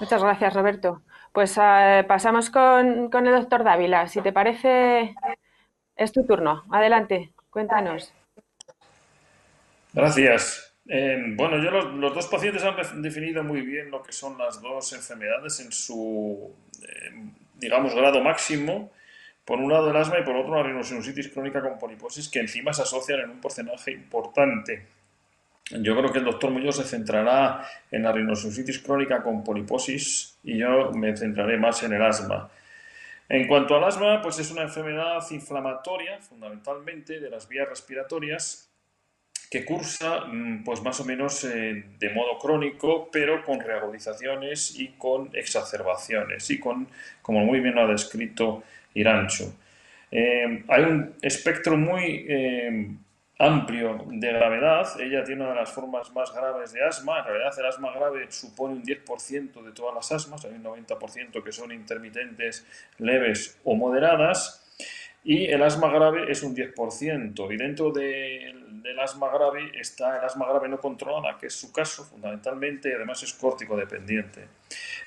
Muchas 0.00 0.22
gracias, 0.22 0.54
Roberto. 0.54 1.02
Pues 1.32 1.58
eh, 1.60 2.04
pasamos 2.08 2.50
con, 2.50 3.10
con, 3.10 3.26
el 3.26 3.34
doctor 3.34 3.64
Dávila. 3.64 4.08
Si 4.08 4.20
te 4.22 4.32
parece, 4.32 5.14
es 5.96 6.12
tu 6.12 6.24
turno. 6.24 6.64
Adelante, 6.70 7.32
cuéntanos. 7.50 8.12
Gracias. 9.92 10.73
Eh, 10.86 11.18
bueno, 11.34 11.62
yo 11.62 11.70
los, 11.70 12.14
dos 12.14 12.26
pacientes 12.26 12.62
han 12.62 13.02
definido 13.02 13.42
muy 13.42 13.62
bien 13.62 13.90
lo 13.90 14.02
que 14.02 14.12
son 14.12 14.36
las 14.36 14.60
dos 14.60 14.92
enfermedades 14.92 15.60
en 15.60 15.72
su, 15.72 16.54
eh, 16.82 17.10
digamos, 17.54 17.94
grado 17.94 18.22
máximo 18.22 18.90
por 19.44 19.58
un 19.58 19.70
lado 19.70 19.90
el 19.90 19.96
asma 19.96 20.18
y 20.18 20.24
por 20.24 20.36
otro 20.36 20.56
la 20.56 20.62
rhinosinusitis 20.62 21.28
crónica 21.28 21.60
con 21.60 21.78
poliposis, 21.78 22.28
que 22.28 22.40
encima 22.40 22.72
se 22.72 22.82
asocian 22.82 23.20
en 23.20 23.30
un 23.30 23.40
porcentaje 23.40 23.92
importante. 23.92 24.86
Yo 25.70 25.96
creo 25.96 26.12
que 26.12 26.18
el 26.18 26.24
doctor 26.24 26.50
Muñoz 26.50 26.76
se 26.76 26.84
centrará 26.84 27.66
en 27.90 28.02
la 28.02 28.12
rhinosinusitis 28.12 28.80
crónica 28.80 29.22
con 29.22 29.44
poliposis 29.44 30.38
y 30.42 30.58
yo 30.58 30.92
me 30.92 31.16
centraré 31.16 31.58
más 31.58 31.82
en 31.82 31.92
el 31.94 32.02
asma. 32.02 32.50
En 33.28 33.46
cuanto 33.46 33.74
al 33.74 33.84
asma, 33.84 34.20
pues 34.20 34.38
es 34.38 34.50
una 34.50 34.62
enfermedad 34.62 35.22
inflamatoria, 35.30 36.20
fundamentalmente 36.20 37.20
de 37.20 37.30
las 37.30 37.48
vías 37.48 37.68
respiratorias, 37.68 38.70
que 39.50 39.64
cursa 39.64 40.20
mm, 40.26 40.64
pues 40.64 40.82
más 40.82 41.00
o 41.00 41.04
menos 41.04 41.44
eh, 41.44 41.84
de 41.98 42.10
modo 42.10 42.38
crónico, 42.38 43.08
pero 43.12 43.42
con 43.44 43.60
reagudizaciones 43.60 44.78
y 44.78 44.88
con 44.98 45.30
exacerbaciones 45.34 46.50
y 46.50 46.58
con, 46.58 46.88
como 47.22 47.40
muy 47.40 47.60
bien 47.60 47.74
lo 47.74 47.82
ha 47.82 47.86
descrito 47.86 48.62
Irancho. 48.94 49.54
Eh, 50.10 50.64
hay 50.68 50.82
un 50.82 51.14
espectro 51.22 51.76
muy 51.76 52.24
eh, 52.28 52.88
amplio 53.38 54.04
de 54.06 54.32
gravedad. 54.32 54.88
Ella 55.00 55.24
tiene 55.24 55.42
una 55.42 55.54
de 55.54 55.60
las 55.60 55.72
formas 55.72 56.12
más 56.12 56.32
graves 56.32 56.72
de 56.72 56.84
asma. 56.84 57.18
En 57.18 57.24
realidad, 57.24 57.52
el 57.58 57.66
asma 57.66 57.92
grave 57.92 58.30
supone 58.30 58.74
un 58.74 58.84
10% 58.84 59.62
de 59.62 59.72
todas 59.72 59.94
las 59.94 60.12
asmas. 60.12 60.44
Hay 60.44 60.52
un 60.52 60.62
90% 60.62 61.42
que 61.42 61.52
son 61.52 61.72
intermitentes, 61.72 62.66
leves 62.98 63.58
o 63.64 63.74
moderadas. 63.74 64.60
Y 65.24 65.46
el 65.46 65.62
asma 65.62 65.90
grave 65.90 66.30
es 66.30 66.42
un 66.42 66.54
10%. 66.54 67.52
Y 67.52 67.56
dentro 67.56 67.90
del 68.82 68.98
asma 68.98 69.28
grave 69.32 69.72
está 69.78 70.18
el 70.18 70.24
asma 70.24 70.46
grave 70.48 70.68
no 70.68 70.78
controlada, 70.78 71.38
que 71.38 71.46
es 71.46 71.54
su 71.54 71.72
caso 71.72 72.04
fundamentalmente, 72.04 72.88
y 72.88 72.92
además 72.92 73.22
es 73.22 73.32
córtico 73.34 73.76
dependiente. 73.76 74.46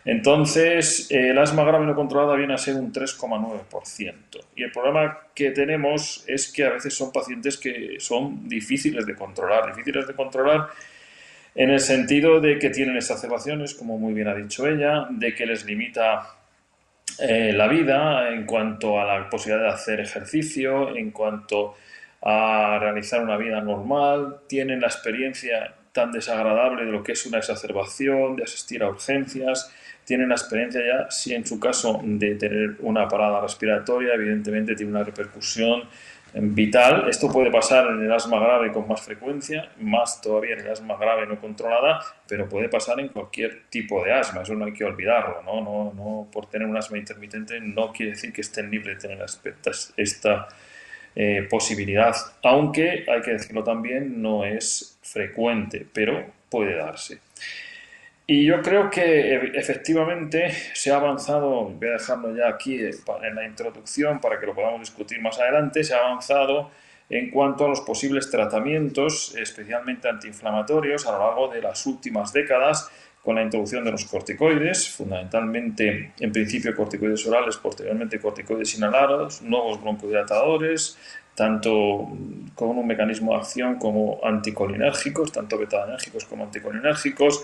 Entonces, 0.05 1.07
el 1.09 1.37
asma 1.37 1.63
grave 1.63 1.85
no 1.85 1.95
controlada 1.95 2.35
viene 2.35 2.53
a 2.53 2.57
ser 2.57 2.75
un 2.75 2.93
3,9%. 2.93 4.13
Y 4.55 4.63
el 4.63 4.71
problema 4.71 5.19
que 5.33 5.51
tenemos 5.51 6.23
es 6.27 6.51
que 6.51 6.65
a 6.65 6.69
veces 6.69 6.93
son 6.93 7.11
pacientes 7.11 7.57
que 7.57 7.97
son 7.99 8.47
difíciles 8.47 9.05
de 9.05 9.15
controlar. 9.15 9.67
Difíciles 9.67 10.07
de 10.07 10.13
controlar 10.13 10.69
en 11.55 11.71
el 11.71 11.79
sentido 11.79 12.39
de 12.39 12.59
que 12.59 12.69
tienen 12.69 12.95
exacerbaciones, 12.95 13.73
como 13.73 13.97
muy 13.97 14.13
bien 14.13 14.27
ha 14.27 14.35
dicho 14.35 14.67
ella, 14.67 15.07
de 15.09 15.33
que 15.33 15.45
les 15.45 15.65
limita 15.65 16.35
eh, 17.19 17.51
la 17.51 17.67
vida 17.67 18.29
en 18.29 18.45
cuanto 18.45 18.99
a 19.01 19.05
la 19.05 19.27
posibilidad 19.27 19.65
de 19.65 19.73
hacer 19.73 19.99
ejercicio, 19.99 20.95
en 20.95 21.09
cuanto 21.09 21.71
a 21.71 21.96
realizar 22.21 23.21
una 23.21 23.37
vida 23.37 23.61
normal, 23.61 24.37
tienen 24.47 24.81
la 24.81 24.87
experiencia 24.87 25.73
tan 25.91 26.11
desagradable 26.11 26.85
de 26.85 26.91
lo 26.91 27.03
que 27.03 27.13
es 27.13 27.25
una 27.25 27.39
exacerbación, 27.39 28.35
de 28.35 28.43
asistir 28.43 28.83
a 28.83 28.89
urgencias, 28.89 29.73
tienen 30.05 30.29
la 30.29 30.35
experiencia 30.35 30.79
ya, 30.85 31.11
si 31.11 31.33
en 31.33 31.45
su 31.45 31.59
caso 31.59 31.99
de 32.03 32.35
tener 32.35 32.75
una 32.79 33.07
parada 33.07 33.41
respiratoria, 33.41 34.13
evidentemente 34.13 34.75
tiene 34.75 34.91
una 34.91 35.03
repercusión 35.03 35.83
vital. 36.33 37.09
Esto 37.09 37.29
puede 37.29 37.51
pasar 37.51 37.87
en 37.87 38.03
el 38.03 38.11
asma 38.11 38.39
grave 38.39 38.71
con 38.71 38.87
más 38.87 39.01
frecuencia, 39.01 39.69
más 39.79 40.21
todavía 40.21 40.53
en 40.53 40.61
el 40.61 40.71
asma 40.71 40.95
grave 40.97 41.25
no 41.25 41.39
controlada, 41.39 41.99
pero 42.27 42.47
puede 42.47 42.69
pasar 42.69 42.99
en 42.99 43.09
cualquier 43.09 43.63
tipo 43.69 44.03
de 44.03 44.13
asma, 44.13 44.43
eso 44.43 44.53
no 44.53 44.65
hay 44.65 44.73
que 44.73 44.85
olvidarlo. 44.85 45.41
No, 45.43 45.61
no, 45.61 45.93
no 45.93 46.27
por 46.31 46.47
tener 46.47 46.67
un 46.67 46.77
asma 46.77 46.97
intermitente 46.97 47.59
no 47.59 47.91
quiere 47.91 48.11
decir 48.11 48.31
que 48.31 48.41
estén 48.41 48.69
libres 48.69 49.01
de 49.01 49.09
tener 49.09 49.25
esta 49.97 50.47
eh, 51.19 51.47
posibilidad, 51.49 52.15
aunque 52.43 53.03
hay 53.07 53.21
que 53.23 53.31
decirlo 53.31 53.63
también, 53.63 54.21
no 54.21 54.45
es 54.45 54.99
frecuente, 55.01 55.83
pero 55.91 56.23
puede 56.47 56.75
darse. 56.75 57.17
Y 58.27 58.45
yo 58.45 58.61
creo 58.61 58.91
que 58.91 59.33
efectivamente 59.55 60.51
se 60.75 60.91
ha 60.91 60.97
avanzado, 60.97 61.69
voy 61.69 61.87
a 61.87 61.93
dejarlo 61.93 62.37
ya 62.37 62.47
aquí 62.47 62.75
eh, 62.75 62.91
en 63.23 63.33
la 63.33 63.47
introducción 63.47 64.21
para 64.21 64.39
que 64.39 64.45
lo 64.45 64.53
podamos 64.53 64.81
discutir 64.81 65.19
más 65.19 65.39
adelante, 65.39 65.83
se 65.83 65.95
ha 65.95 66.05
avanzado 66.05 66.69
en 67.09 67.31
cuanto 67.31 67.65
a 67.65 67.69
los 67.69 67.81
posibles 67.81 68.29
tratamientos, 68.29 69.35
especialmente 69.35 70.07
antiinflamatorios, 70.07 71.07
a 71.07 71.13
lo 71.13 71.19
largo 71.19 71.47
de 71.47 71.63
las 71.63 71.83
últimas 71.87 72.31
décadas 72.31 72.91
con 73.27 73.35
la 73.35 73.43
introducción 73.43 73.83
de 73.83 73.91
los 73.91 74.05
corticoides, 74.05 74.87
fundamentalmente 74.87 76.13
en 76.17 76.31
principio 76.31 76.73
corticoides 76.73 77.27
orales, 77.27 77.57
posteriormente 77.57 78.21
corticoides 78.21 78.77
inhalados, 78.77 79.41
nuevos 79.41 79.81
broncodilatadores, 79.81 80.97
tanto 81.35 82.07
con 82.55 82.69
un 82.69 82.87
mecanismo 82.87 83.33
de 83.33 83.39
acción 83.39 83.75
como 83.75 84.21
anticolinérgicos, 84.23 85.33
tanto 85.33 85.57
betaenérgicos 85.57 86.23
como 86.23 86.45
anticolinérgicos, 86.45 87.43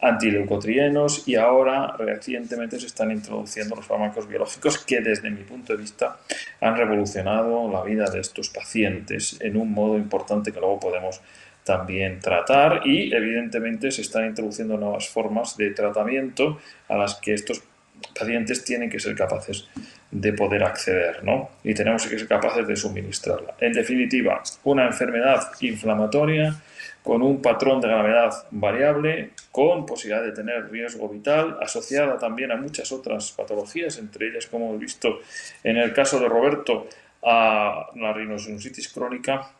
antileucotrienos 0.00 1.28
y 1.28 1.36
ahora 1.36 1.94
recientemente 1.96 2.80
se 2.80 2.86
están 2.86 3.12
introduciendo 3.12 3.76
los 3.76 3.86
fármacos 3.86 4.26
biológicos 4.26 4.78
que 4.78 5.00
desde 5.00 5.30
mi 5.30 5.44
punto 5.44 5.74
de 5.74 5.78
vista 5.78 6.16
han 6.60 6.76
revolucionado 6.76 7.70
la 7.70 7.84
vida 7.84 8.10
de 8.10 8.18
estos 8.18 8.48
pacientes 8.48 9.40
en 9.40 9.56
un 9.56 9.70
modo 9.72 9.96
importante 9.96 10.50
que 10.50 10.58
luego 10.58 10.80
podemos 10.80 11.20
también 11.64 12.20
tratar 12.20 12.86
y 12.86 13.14
evidentemente 13.14 13.90
se 13.90 14.02
están 14.02 14.26
introduciendo 14.26 14.76
nuevas 14.76 15.08
formas 15.08 15.56
de 15.56 15.70
tratamiento 15.70 16.58
a 16.88 16.96
las 16.96 17.16
que 17.16 17.34
estos 17.34 17.62
pacientes 18.18 18.64
tienen 18.64 18.88
que 18.88 18.98
ser 18.98 19.14
capaces 19.14 19.68
de 20.10 20.32
poder 20.32 20.64
acceder, 20.64 21.22
¿no? 21.22 21.50
Y 21.62 21.74
tenemos 21.74 22.06
que 22.06 22.18
ser 22.18 22.26
capaces 22.26 22.66
de 22.66 22.76
suministrarla. 22.76 23.54
En 23.60 23.72
definitiva, 23.72 24.42
una 24.64 24.86
enfermedad 24.86 25.50
inflamatoria 25.60 26.56
con 27.02 27.22
un 27.22 27.40
patrón 27.40 27.80
de 27.80 27.88
gravedad 27.88 28.32
variable, 28.50 29.30
con 29.50 29.86
posibilidad 29.86 30.24
de 30.24 30.32
tener 30.32 30.70
riesgo 30.70 31.08
vital, 31.08 31.58
asociada 31.62 32.18
también 32.18 32.52
a 32.52 32.56
muchas 32.56 32.92
otras 32.92 33.32
patologías, 33.32 33.98
entre 33.98 34.28
ellas, 34.28 34.46
como 34.46 34.68
hemos 34.68 34.80
visto 34.80 35.20
en 35.64 35.76
el 35.76 35.92
caso 35.92 36.18
de 36.18 36.28
Roberto, 36.28 36.88
a 37.22 37.90
la 37.96 38.12
rinosinusitis 38.14 38.88
crónica 38.88 39.50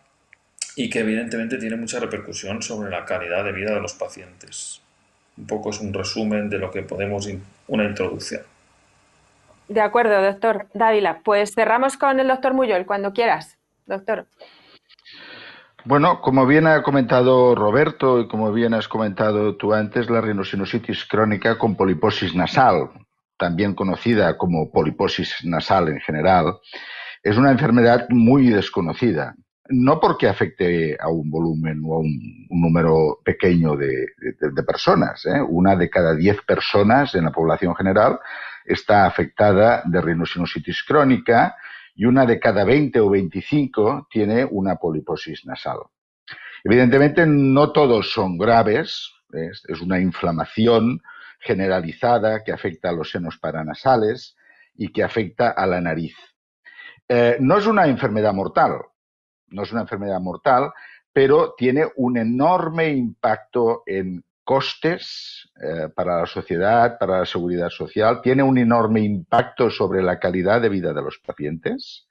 y 0.77 0.91
que 0.91 1.00
evidentemente 1.00 1.59
tiene 1.59 1.77
mucha 1.77 2.00
repercusión 2.00 2.62
sobre 2.62 2.91
la 2.91 3.05
calidad 3.05 3.45
de 3.45 3.53
vida 3.53 3.75
de 3.75 3.81
los 3.81 3.95
pacientes. 3.95 4.81
Un 5.37 5.47
poco 5.47 5.71
es 5.71 5.81
un 5.81 5.93
resumen 5.93 6.50
de 6.50 6.59
lo 6.59 6.71
que 6.71 6.83
podemos, 6.83 7.29
una 7.69 7.85
introducción. 7.85 8.43
De 9.69 9.81
acuerdo, 9.81 10.21
doctor 10.21 10.67
Dávila. 10.75 11.21
Pues 11.25 11.55
cerramos 11.55 11.97
con 11.97 12.19
el 12.19 12.29
doctor 12.29 12.55
Muyol, 12.55 12.87
cuando 12.87 13.12
quieras, 13.12 13.57
doctor. 13.87 14.27
Bueno, 15.85 16.21
como 16.21 16.47
bien 16.47 16.67
ha 16.67 16.83
comentado 16.83 17.55
Roberto 17.55 18.21
y 18.21 18.29
como 18.29 18.53
bien 18.53 18.75
has 18.75 18.89
comentado 18.89 19.57
tú 19.57 19.73
antes, 19.73 20.11
la 20.11 20.21
rinosinusitis 20.21 21.07
crónica 21.07 21.57
con 21.57 21.75
poliposis 21.75 22.35
nasal, 22.35 22.91
también 23.39 23.75
conocida 23.75 24.37
como 24.37 24.71
poliposis 24.71 25.37
nasal 25.45 25.89
en 25.89 26.00
general, 26.00 26.59
es 27.23 27.39
una 27.39 27.50
enfermedad 27.50 28.07
muy 28.11 28.49
desconocida. 28.49 29.35
No 29.71 30.00
porque 30.00 30.29
afecte 30.29 30.97
a 31.00 31.09
un 31.09 31.31
volumen 31.31 31.81
o 31.85 31.95
a 31.95 31.99
un, 32.00 32.47
número 32.50 33.21
pequeño 33.25 33.77
de, 33.77 34.07
personas. 34.67 35.25
¿eh? 35.27 35.41
Una 35.41 35.77
de 35.77 35.89
cada 35.89 36.15
diez 36.15 36.43
personas 36.43 37.15
en 37.15 37.25
la 37.25 37.33
población 37.33 37.75
general 37.75 38.19
está 38.65 39.07
afectada 39.07 39.83
de 39.87 40.00
rinosinusitis 40.00 40.83
crónica 40.83 41.57
y 41.95 42.05
una 42.05 42.27
de 42.27 42.39
cada 42.39 42.65
20 42.65 43.00
o 43.00 43.11
25 43.11 44.09
tiene 44.11 44.45
una 44.45 44.77
poliposis 44.77 45.47
nasal. 45.47 45.79
Evidentemente 46.65 47.25
no 47.27 47.73
todos 47.73 48.12
son 48.12 48.37
graves, 48.37 49.12
es 49.33 49.81
una 49.81 50.00
inflamación 50.00 51.00
generalizada 51.41 52.45
que 52.45 52.53
afecta 52.53 52.91
a 52.91 52.93
los 52.93 53.11
senos 53.11 53.39
paranasales 53.39 54.37
y 54.75 54.93
que 54.93 55.03
afecta 55.03 55.50
a 55.50 55.67
la 55.67 55.81
nariz. 55.81 56.17
Eh, 57.09 57.39
no 57.41 57.59
es 57.59 57.67
una 57.67 57.87
enfermedad 57.87 58.33
mortal, 58.33 58.73
no 59.50 59.62
es 59.62 59.73
una 59.73 59.83
enfermedad 59.83 60.21
mortal, 60.21 60.73
pero 61.12 61.54
tiene 61.57 61.87
un 61.97 62.16
enorme 62.16 62.90
impacto 62.90 63.83
en 63.87 64.25
costes 64.45 65.49
eh, 65.62 65.88
para 65.95 66.21
la 66.21 66.26
sociedad, 66.26 66.99
para 66.99 67.21
la 67.21 67.26
seguridad 67.26 67.69
social, 67.69 68.21
tiene 68.21 68.42
un 68.42 68.59
enorme 68.59 69.00
impacto 69.00 69.71
sobre 69.71 70.02
la 70.02 70.19
calidad 70.19 70.61
de 70.61 70.69
vida 70.69 70.92
de 70.92 71.02
los 71.02 71.19
pacientes 71.19 72.09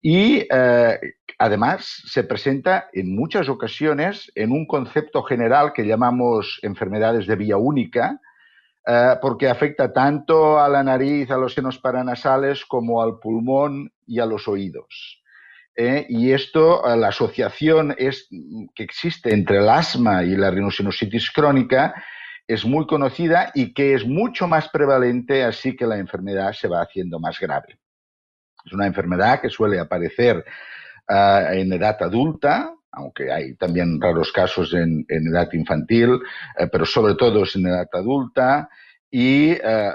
y 0.00 0.46
eh, 0.50 0.98
además 1.38 2.02
se 2.06 2.24
presenta 2.24 2.88
en 2.92 3.14
muchas 3.14 3.48
ocasiones 3.48 4.32
en 4.34 4.50
un 4.50 4.66
concepto 4.66 5.22
general 5.22 5.72
que 5.72 5.86
llamamos 5.86 6.58
enfermedades 6.62 7.28
de 7.28 7.36
vía 7.36 7.56
única, 7.56 8.20
eh, 8.84 9.14
porque 9.22 9.48
afecta 9.48 9.92
tanto 9.92 10.58
a 10.58 10.68
la 10.68 10.82
nariz, 10.82 11.30
a 11.30 11.36
los 11.36 11.54
senos 11.54 11.78
paranasales, 11.78 12.66
como 12.66 13.00
al 13.00 13.20
pulmón 13.20 13.92
y 14.04 14.18
a 14.18 14.26
los 14.26 14.48
oídos. 14.48 15.21
¿Eh? 15.76 16.06
y 16.08 16.32
esto, 16.32 16.82
la 16.96 17.08
asociación 17.08 17.94
que 17.96 18.82
existe 18.82 19.32
entre 19.32 19.58
el 19.58 19.68
asma 19.68 20.22
y 20.24 20.36
la 20.36 20.50
rinosinusitis 20.50 21.30
crónica 21.30 21.94
es 22.46 22.64
muy 22.64 22.86
conocida 22.86 23.50
y 23.54 23.72
que 23.72 23.94
es 23.94 24.04
mucho 24.06 24.46
más 24.46 24.68
prevalente, 24.68 25.44
así 25.44 25.76
que 25.76 25.86
la 25.86 25.98
enfermedad 25.98 26.52
se 26.52 26.68
va 26.68 26.82
haciendo 26.82 27.18
más 27.18 27.38
grave. 27.38 27.78
Es 28.64 28.72
una 28.72 28.86
enfermedad 28.86 29.40
que 29.40 29.48
suele 29.48 29.78
aparecer 29.78 30.44
eh, 31.08 31.46
en 31.52 31.72
edad 31.72 31.96
adulta, 32.00 32.74
aunque 32.92 33.32
hay 33.32 33.54
también 33.54 34.00
raros 34.00 34.32
casos 34.32 34.74
en, 34.74 35.04
edad 35.08 35.48
infantil, 35.52 36.20
eh, 36.58 36.68
pero 36.70 36.84
sobre 36.84 37.14
todo 37.14 37.44
es 37.44 37.56
en 37.56 37.66
edad 37.66 37.88
adulta 37.92 38.68
y 39.10 39.50
eh, 39.52 39.92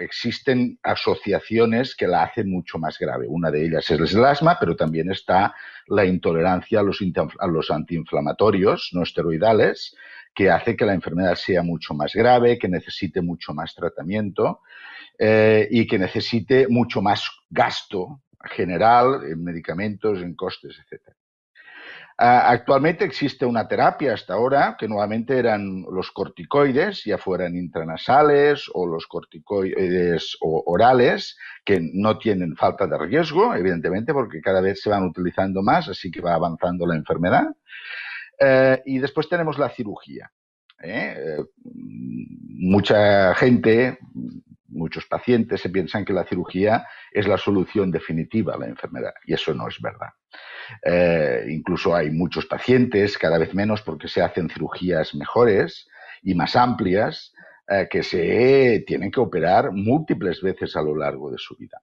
existen 0.00 0.78
asociaciones 0.82 1.94
que 1.94 2.06
la 2.06 2.22
hacen 2.22 2.50
mucho 2.50 2.78
más 2.78 2.98
grave. 2.98 3.26
Una 3.28 3.50
de 3.50 3.64
ellas 3.64 3.90
es 3.90 4.14
el 4.14 4.24
asma, 4.24 4.56
pero 4.58 4.76
también 4.76 5.10
está 5.10 5.54
la 5.86 6.04
intolerancia 6.04 6.80
a 6.80 6.82
los, 6.82 7.70
antiinflamatorios 7.70 8.90
no 8.92 9.02
esteroidales, 9.02 9.96
que 10.34 10.50
hace 10.50 10.76
que 10.76 10.86
la 10.86 10.94
enfermedad 10.94 11.34
sea 11.34 11.62
mucho 11.62 11.94
más 11.94 12.14
grave, 12.14 12.58
que 12.58 12.68
necesite 12.68 13.22
mucho 13.22 13.54
más 13.54 13.74
tratamiento 13.74 14.60
eh, 15.18 15.66
y 15.70 15.86
que 15.86 15.98
necesite 15.98 16.68
mucho 16.68 17.02
más 17.02 17.28
gasto 17.50 18.22
general 18.44 19.22
en 19.24 19.42
medicamentos, 19.42 20.22
en 20.22 20.34
costes, 20.34 20.78
etc. 20.78 21.17
Ah, 22.20 22.50
actualmente 22.50 23.04
existe 23.04 23.46
una 23.46 23.68
terapia 23.68 24.12
hasta 24.12 24.34
ahora, 24.34 24.76
que 24.76 24.88
nuevamente 24.88 25.38
eran 25.38 25.82
los 25.82 26.10
corticoides, 26.10 27.04
ya 27.04 27.16
fueran 27.16 27.54
intranasales 27.54 28.68
o 28.74 28.88
los 28.88 29.06
corticoides 29.06 30.36
orales, 30.40 31.38
que 31.64 31.78
no 31.80 32.18
tienen 32.18 32.56
falta 32.56 32.88
de 32.88 32.98
riesgo, 32.98 33.54
evidentemente, 33.54 34.12
porque 34.12 34.40
cada 34.40 34.60
vez 34.60 34.82
se 34.82 34.90
van 34.90 35.04
utilizando 35.04 35.62
más, 35.62 35.88
así 35.88 36.10
que 36.10 36.20
va 36.20 36.34
avanzando 36.34 36.86
la 36.86 36.96
enfermedad. 36.96 37.46
Eh, 38.40 38.82
y 38.86 38.98
después 38.98 39.28
tenemos 39.28 39.56
la 39.56 39.68
cirugía. 39.68 40.28
¿eh? 40.82 41.14
Eh, 41.16 41.44
mucha 41.64 43.32
gente, 43.36 43.98
muchos 44.68 45.06
pacientes 45.06 45.60
se 45.60 45.70
piensan 45.70 46.04
que 46.04 46.12
la 46.12 46.24
cirugía 46.24 46.86
es 47.10 47.26
la 47.26 47.38
solución 47.38 47.90
definitiva 47.90 48.54
a 48.54 48.58
la 48.58 48.66
enfermedad 48.66 49.14
y 49.26 49.34
eso 49.34 49.54
no 49.54 49.68
es 49.68 49.80
verdad. 49.80 50.10
incluso 51.48 51.94
hay 51.94 52.10
muchos 52.10 52.46
pacientes, 52.46 53.18
cada 53.18 53.38
vez 53.38 53.54
menos 53.54 53.82
porque 53.82 54.08
se 54.08 54.22
hacen 54.22 54.48
cirugías 54.48 55.14
mejores 55.14 55.88
y 56.22 56.34
más 56.34 56.56
amplias, 56.56 57.32
que 57.90 58.02
se 58.02 58.82
tienen 58.86 59.10
que 59.10 59.20
operar 59.20 59.72
múltiples 59.72 60.40
veces 60.40 60.74
a 60.76 60.82
lo 60.82 60.96
largo 60.96 61.30
de 61.30 61.38
su 61.38 61.54
vida. 61.56 61.82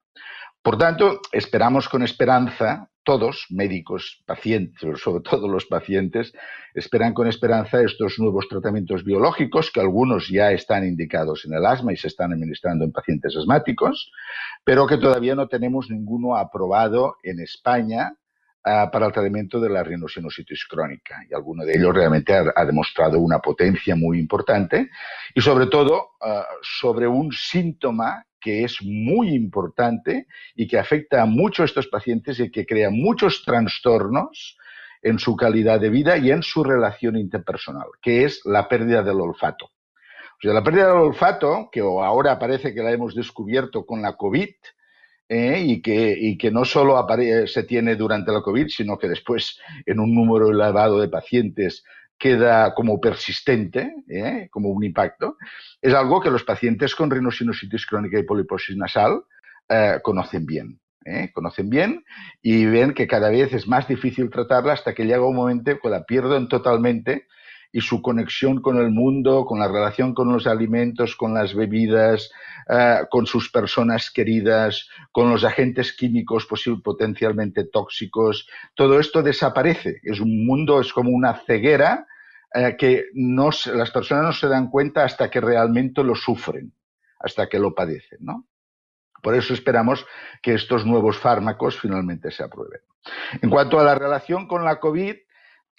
Por 0.62 0.77
tanto, 0.79 1.21
esperamos 1.31 1.88
con 1.88 2.01
esperanza, 2.01 2.89
todos, 3.05 3.45
médicos, 3.49 4.21
pacientes, 4.25 4.99
sobre 4.99 5.23
todo 5.23 5.47
los 5.47 5.65
pacientes, 5.65 6.33
esperan 6.73 7.13
con 7.13 7.27
esperanza 7.27 7.81
estos 7.81 8.19
nuevos 8.19 8.49
tratamientos 8.49 9.05
biológicos, 9.05 9.71
que 9.71 9.79
algunos 9.79 10.27
ya 10.27 10.51
están 10.51 10.85
indicados 10.85 11.45
en 11.45 11.53
el 11.53 11.65
asma 11.65 11.93
y 11.93 11.97
se 11.97 12.09
están 12.09 12.33
administrando 12.33 12.83
en 12.83 12.91
pacientes 12.91 13.37
asmáticos, 13.37 14.11
pero 14.65 14.87
que 14.87 14.97
todavía 14.97 15.35
no 15.35 15.47
tenemos 15.47 15.89
ninguno 15.89 16.35
aprobado 16.35 17.15
en 17.23 17.39
España 17.39 18.17
ah, 18.65 18.89
para 18.91 19.05
el 19.05 19.13
tratamiento 19.13 19.61
de 19.61 19.69
la 19.69 19.83
rinosinusitis 19.83 20.65
crónica. 20.65 21.23
Y 21.29 21.33
alguno 21.33 21.63
de 21.63 21.77
ellos 21.77 21.93
realmente 21.93 22.33
ha, 22.33 22.65
demostrado 22.65 23.19
una 23.19 23.39
potencia 23.39 23.95
muy 23.95 24.19
importante 24.19 24.89
y 25.33 25.41
sobre 25.41 25.67
todo 25.67 26.09
ah, 26.21 26.45
sobre 26.61 27.07
un 27.07 27.31
síntoma 27.31 28.25
que 28.45 28.63
es 28.63 28.77
muy 28.84 29.29
importante 29.29 30.27
y 30.53 30.67
que 30.67 30.77
afecta 30.77 31.23
a 31.23 31.25
muchos 31.25 31.58
de 31.58 31.65
estos 31.65 31.88
pacientes 31.88 32.39
y 32.39 32.51
que 32.51 32.63
crea 32.63 32.91
muchos 32.91 33.43
trastornos 33.43 34.60
en 35.01 35.17
su 35.17 35.36
calidad 35.36 35.79
de 35.79 35.89
vida 35.89 36.15
y 36.17 36.29
en 36.29 36.43
su 36.43 36.63
relación 36.63 37.15
interpersonal, 37.15 37.88
que 38.03 38.23
es 38.23 38.41
la 38.45 38.69
pérdida 38.69 39.01
del 39.01 39.19
olfato. 39.19 39.65
O 39.65 40.38
sea, 40.39 40.53
la 40.53 40.63
pérdida 40.63 40.89
del 40.89 40.97
olfato, 40.97 41.69
que 41.71 41.79
ahora 41.79 42.38
parece 42.38 42.71
que 42.75 42.84
la 42.84 42.91
hemos 42.91 43.15
descubierto 43.15 43.84
con 43.84 44.03
la 44.03 44.15
COVID, 44.15 44.53
eh, 45.27 45.63
y, 45.65 45.81
que, 45.81 46.51
no 46.51 46.65
solo 46.65 47.03
se 47.47 47.63
tiene 47.63 47.95
durante 47.95 48.31
la 48.31 48.43
COVID, 48.43 48.67
sino 48.67 48.99
que 48.99 49.10
después 49.10 49.60
en 49.88 49.99
un 49.99 50.13
número 50.13 50.51
elevado 50.51 50.99
de 50.99 51.08
pacientes 51.08 51.84
queda 52.17 52.73
como 52.73 52.99
persistente, 52.99 53.93
¿eh? 54.08 54.47
como 54.51 54.69
un 54.69 54.84
impacto, 54.84 55.38
es 55.82 55.93
algo 55.93 56.21
que 56.21 56.32
los 56.32 56.43
pacientes 56.43 56.95
con 56.95 57.12
rinosinusitis 57.12 57.86
crónica 57.86 58.17
y 58.17 58.23
poliposis 58.23 58.75
nasal 58.78 59.23
eh, 59.69 59.99
conocen 60.01 60.45
bien. 60.45 60.80
¿eh? 61.06 61.32
Conocen 61.34 61.69
bien 61.69 62.04
y 62.41 62.65
ven 62.65 62.93
que 62.93 63.08
cada 63.08 63.30
vez 63.30 63.54
es 63.54 63.67
más 63.67 63.88
difícil 63.88 64.30
tratarla 64.30 64.73
hasta 64.73 64.93
que 64.93 65.06
llega 65.06 65.25
un 65.25 65.36
momento 65.36 65.78
que 65.80 65.89
la 65.89 66.04
pierden 66.04 66.47
totalmente 66.47 67.28
y 67.75 67.81
su 67.81 68.01
conexión 68.01 68.61
con 68.61 68.77
el 68.77 68.89
mundo, 68.89 69.43
con 69.43 69.59
la 69.59 69.67
relación 69.67 70.13
con 70.13 70.31
los 70.31 70.47
alimentos, 70.47 71.17
con 71.17 71.33
las 71.33 71.53
bebidas, 71.53 72.31
con 73.09 73.25
sus 73.25 73.51
personas 73.51 74.11
queridas, 74.11 74.88
con 75.11 75.29
los 75.29 75.43
agentes 75.43 75.91
químicos 75.91 76.47
potencialmente 76.81 77.65
tóxicos, 77.65 78.47
todo 78.75 78.97
esto 78.97 79.21
desaparece. 79.21 79.99
Es 80.03 80.21
un 80.21 80.45
mundo, 80.45 80.79
es 80.79 80.93
como 80.93 81.09
una 81.09 81.33
ceguera 81.45 82.07
eh, 82.53 82.77
que 82.79 83.07
las 83.13 83.91
personas 83.91 84.23
no 84.23 84.31
se 84.31 84.47
dan 84.47 84.69
cuenta 84.69 85.03
hasta 85.03 85.29
que 85.29 85.41
realmente 85.41 86.01
lo 86.01 86.15
sufren, 86.15 86.71
hasta 87.19 87.49
que 87.49 87.59
lo 87.59 87.75
padecen, 87.75 88.19
¿no? 88.21 88.47
Por 89.21 89.35
eso 89.35 89.53
esperamos 89.53 90.05
que 90.41 90.53
estos 90.53 90.85
nuevos 90.85 91.17
fármacos 91.17 91.77
finalmente 91.77 92.31
se 92.31 92.41
aprueben. 92.41 92.79
En 93.41 93.49
cuanto 93.49 93.81
a 93.81 93.83
la 93.83 93.95
relación 93.95 94.47
con 94.47 94.63
la 94.63 94.79
COVID, 94.79 95.15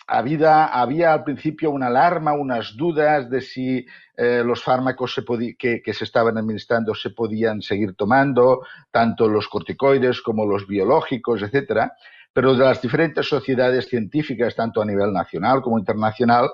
había, 0.06 0.66
había 0.66 1.12
al 1.12 1.24
principio 1.24 1.70
una 1.70 1.88
alarma, 1.88 2.32
unas 2.32 2.76
dudas 2.76 3.28
de 3.28 3.40
si 3.40 3.86
eh, 4.16 4.42
los 4.44 4.62
fármacos 4.62 5.20
que, 5.58 5.82
se 5.92 6.04
estaban 6.04 6.38
administrando 6.38 6.94
se 6.94 7.10
podían 7.10 7.60
seguir 7.60 7.94
tomando, 7.94 8.62
tanto 8.90 9.28
los 9.28 9.48
corticoides 9.48 10.22
como 10.22 10.46
los 10.46 10.66
biológicos, 10.66 11.42
etcétera. 11.42 11.92
Pero 12.32 12.54
de 12.54 12.64
las 12.64 12.80
diferentes 12.80 13.28
sociedades 13.28 13.88
científicas, 13.88 14.54
tanto 14.54 14.80
a 14.80 14.86
nivel 14.86 15.12
nacional 15.12 15.62
como 15.62 15.78
internacional, 15.78 16.50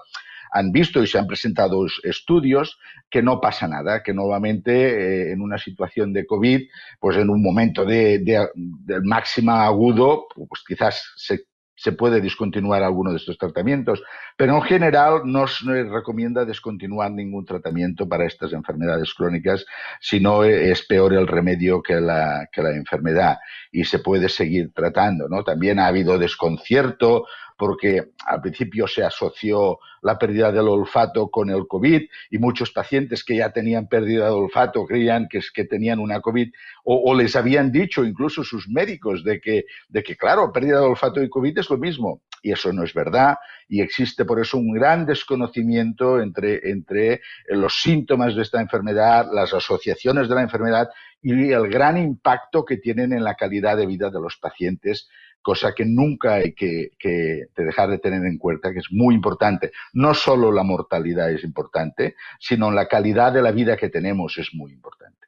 han 0.54 0.70
visto 0.70 1.02
y 1.02 1.06
se 1.06 1.18
han 1.18 1.26
presentado 1.26 1.86
estudios 2.02 2.78
que 3.10 3.22
no 3.22 3.40
pasa 3.40 3.66
nada, 3.66 4.02
que 4.02 4.12
nuevamente 4.12 4.72
eh, 4.72 5.32
en 5.32 5.40
una 5.40 5.58
situación 5.58 6.12
de 6.12 6.26
COVID, 6.26 6.68
pues 7.00 7.16
en 7.16 7.30
un 7.30 7.42
momento 7.42 7.84
de, 7.84 8.18
de, 8.18 8.48
del 8.54 9.02
máximo 9.02 9.52
agudo, 9.52 10.26
pues 10.36 10.62
quizás 10.66 11.12
se 11.16 11.46
se 11.82 11.90
puede 11.90 12.20
discontinuar 12.20 12.84
alguno 12.84 13.10
de 13.10 13.16
estos 13.16 13.36
tratamientos, 13.36 14.00
pero 14.36 14.54
en 14.54 14.62
general 14.62 15.22
no 15.24 15.48
se 15.48 15.82
recomienda 15.82 16.44
descontinuar 16.44 17.10
ningún 17.10 17.44
tratamiento 17.44 18.08
para 18.08 18.24
estas 18.24 18.52
enfermedades 18.52 19.12
crónicas, 19.14 19.66
si 20.00 20.20
no 20.20 20.44
es 20.44 20.86
peor 20.86 21.12
el 21.12 21.26
remedio 21.26 21.82
que 21.82 22.00
la, 22.00 22.48
que 22.52 22.62
la 22.62 22.70
enfermedad 22.70 23.38
y 23.72 23.84
se 23.84 23.98
puede 23.98 24.28
seguir 24.28 24.72
tratando. 24.72 25.28
¿no? 25.28 25.42
También 25.42 25.80
ha 25.80 25.88
habido 25.88 26.18
desconcierto 26.18 27.26
porque 27.62 28.02
al 28.26 28.40
principio 28.40 28.88
se 28.88 29.04
asoció 29.04 29.78
la 30.02 30.18
pérdida 30.18 30.50
del 30.50 30.66
olfato 30.66 31.30
con 31.30 31.48
el 31.48 31.68
COVID 31.68 32.02
y 32.32 32.38
muchos 32.38 32.72
pacientes 32.72 33.22
que 33.22 33.36
ya 33.36 33.52
tenían 33.52 33.86
pérdida 33.86 34.24
de 34.24 34.32
olfato 34.32 34.84
creían 34.84 35.28
que, 35.28 35.38
que 35.54 35.64
tenían 35.66 36.00
una 36.00 36.20
COVID 36.20 36.50
o, 36.82 37.14
les 37.14 37.36
habían 37.36 37.70
dicho 37.70 38.04
incluso 38.04 38.42
sus 38.42 38.68
médicos 38.68 39.22
de 39.22 39.40
que, 39.40 39.66
de 39.88 40.02
que, 40.02 40.16
claro, 40.16 40.50
pérdida 40.50 40.80
de 40.80 40.86
olfato 40.86 41.22
y 41.22 41.30
COVID 41.30 41.56
es 41.56 41.70
lo 41.70 41.78
mismo. 41.78 42.22
Y 42.42 42.50
eso 42.50 42.72
no 42.72 42.82
es 42.82 42.92
verdad 42.92 43.36
y 43.68 43.80
existe 43.80 44.24
por 44.24 44.40
eso 44.40 44.58
un 44.58 44.72
gran 44.72 45.06
desconocimiento 45.06 46.20
entre, 46.20 46.68
entre 46.68 47.20
los 47.46 47.80
síntomas 47.80 48.34
de 48.34 48.42
esta 48.42 48.60
enfermedad, 48.60 49.28
las 49.32 49.54
asociaciones 49.54 50.28
de 50.28 50.34
la 50.34 50.42
enfermedad 50.42 50.88
y 51.22 51.52
el 51.52 51.68
gran 51.68 51.96
impacto 51.96 52.64
que 52.64 52.78
tienen 52.78 53.12
en 53.12 53.22
la 53.22 53.36
calidad 53.36 53.76
de 53.76 53.86
vida 53.86 54.10
de 54.10 54.20
los 54.20 54.36
pacientes 54.36 55.08
cosa 55.42 55.74
que 55.74 55.84
nunca 55.84 56.34
hay 56.34 56.52
que, 56.54 56.90
dejar 57.56 57.90
de 57.90 57.98
tener 57.98 58.24
en 58.24 58.38
cuenta, 58.38 58.72
que 58.72 58.78
es 58.78 58.90
muy 58.90 59.14
importante. 59.14 59.72
No 59.92 60.14
solo 60.14 60.50
la 60.50 60.62
mortalidad 60.62 61.30
es 61.30 61.44
importante, 61.44 62.14
sino 62.38 62.70
la 62.70 62.86
calidad 62.86 63.32
de 63.32 63.42
la 63.42 63.50
vida 63.50 63.76
que 63.76 63.88
tenemos 63.88 64.38
es 64.38 64.54
muy 64.54 64.72
importante. 64.72 65.26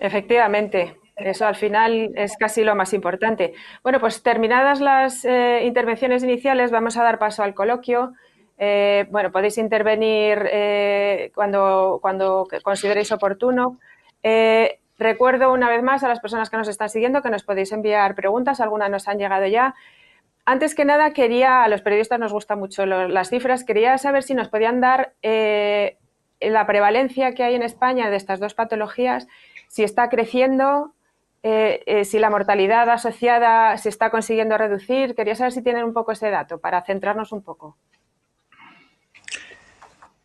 Efectivamente, 0.00 0.96
eso 1.16 1.46
al 1.46 1.54
final 1.54 2.10
es 2.16 2.36
casi 2.36 2.64
lo 2.64 2.74
más 2.74 2.92
importante. 2.92 3.54
Bueno, 3.82 4.00
pues 4.00 4.22
terminadas 4.22 4.80
las 4.80 5.24
eh, 5.24 5.62
intervenciones 5.64 6.24
iniciales, 6.24 6.70
vamos 6.70 6.96
a 6.96 7.04
dar 7.04 7.18
paso 7.18 7.42
al 7.42 7.54
coloquio. 7.54 8.12
Eh, 8.58 9.06
bueno, 9.10 9.30
podéis 9.30 9.58
intervenir 9.58 10.38
eh, 10.50 11.30
cuando, 11.34 11.98
cuando 12.00 12.46
consideréis 12.62 13.12
oportuno. 13.12 13.78
Recuerdo 14.98 15.52
una 15.52 15.68
vez 15.68 15.82
más 15.82 16.04
a 16.04 16.08
las 16.08 16.20
personas 16.20 16.50
que 16.50 16.56
nos 16.56 16.68
están 16.68 16.88
siguiendo 16.88 17.22
que 17.22 17.30
nos 17.30 17.42
podéis 17.42 17.72
enviar 17.72 18.14
preguntas, 18.14 18.60
algunas 18.60 18.90
nos 18.90 19.08
han 19.08 19.18
llegado 19.18 19.46
ya. 19.46 19.74
Antes 20.46 20.74
que 20.74 20.84
nada, 20.84 21.12
quería, 21.12 21.64
a 21.64 21.68
los 21.68 21.80
periodistas 21.80 22.20
nos 22.20 22.32
gustan 22.32 22.58
mucho 22.58 22.84
las 22.86 23.30
cifras, 23.30 23.64
quería 23.64 23.96
saber 23.98 24.22
si 24.22 24.34
nos 24.34 24.48
podían 24.48 24.80
dar 24.80 25.14
eh, 25.22 25.96
la 26.40 26.66
prevalencia 26.66 27.34
que 27.34 27.42
hay 27.42 27.54
en 27.54 27.62
España 27.62 28.10
de 28.10 28.16
estas 28.16 28.40
dos 28.40 28.54
patologías, 28.54 29.26
si 29.68 29.82
está 29.82 30.08
creciendo, 30.10 30.92
eh, 31.42 31.82
eh, 31.86 32.04
si 32.04 32.18
la 32.18 32.30
mortalidad 32.30 32.88
asociada 32.88 33.76
se 33.78 33.88
está 33.88 34.10
consiguiendo 34.10 34.56
reducir. 34.56 35.14
Quería 35.14 35.34
saber 35.34 35.52
si 35.52 35.62
tienen 35.62 35.84
un 35.84 35.92
poco 35.92 36.12
ese 36.12 36.30
dato 36.30 36.58
para 36.58 36.82
centrarnos 36.82 37.32
un 37.32 37.42
poco. 37.42 37.76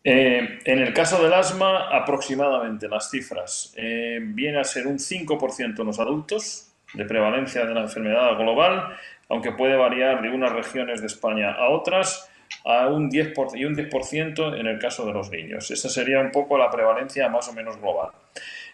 Eh, 0.03 0.59
en 0.63 0.79
el 0.79 0.93
caso 0.93 1.21
del 1.21 1.33
asma, 1.33 1.89
aproximadamente 1.89 2.88
las 2.88 3.09
cifras 3.09 3.73
eh, 3.75 4.19
viene 4.21 4.59
a 4.59 4.63
ser 4.63 4.88
un 4.88 4.97
5% 4.97 5.79
en 5.79 5.85
los 5.85 5.99
adultos 5.99 6.71
de 6.93 7.05
prevalencia 7.05 7.65
de 7.65 7.73
la 7.73 7.81
enfermedad 7.81 8.38
global, 8.38 8.95
aunque 9.27 9.51
puede 9.51 9.75
variar 9.75 10.21
de 10.21 10.29
unas 10.29 10.53
regiones 10.53 11.01
de 11.01 11.07
España 11.07 11.51
a 11.51 11.69
otras, 11.69 12.29
a 12.65 12.88
un 12.88 13.12
10% 13.12 13.57
y 13.57 13.65
un 13.65 13.75
10% 13.75 14.59
en 14.59 14.67
el 14.67 14.79
caso 14.79 15.05
de 15.05 15.13
los 15.13 15.29
niños. 15.29 15.69
Esa 15.69 15.89
sería 15.89 16.19
un 16.19 16.31
poco 16.31 16.57
la 16.57 16.71
prevalencia 16.71 17.29
más 17.29 17.47
o 17.49 17.53
menos 17.53 17.77
global. 17.77 18.09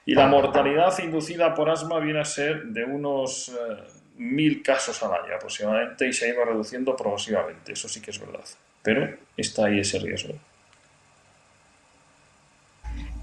Y 0.05 0.13
la 0.13 0.27
mortalidad 0.27 0.97
inducida 0.99 1.53
por 1.55 1.69
asma 1.69 1.99
viene 1.99 2.19
a 2.19 2.25
ser 2.25 2.65
de 2.65 2.85
unos 2.85 3.49
eh, 3.49 3.83
mil 4.17 4.61
casos 4.61 5.01
al 5.01 5.13
año 5.13 5.35
aproximadamente 5.35 6.07
y 6.07 6.13
se 6.13 6.25
ha 6.25 6.29
ido 6.29 6.45
reduciendo 6.45 6.95
progresivamente. 6.95 7.73
Eso 7.73 7.89
sí 7.89 8.01
que 8.01 8.11
es 8.11 8.19
verdad. 8.19 8.45
Pero 8.83 9.17
está 9.35 9.65
ahí 9.65 9.79
ese 9.79 9.97
riesgo. 9.97 10.35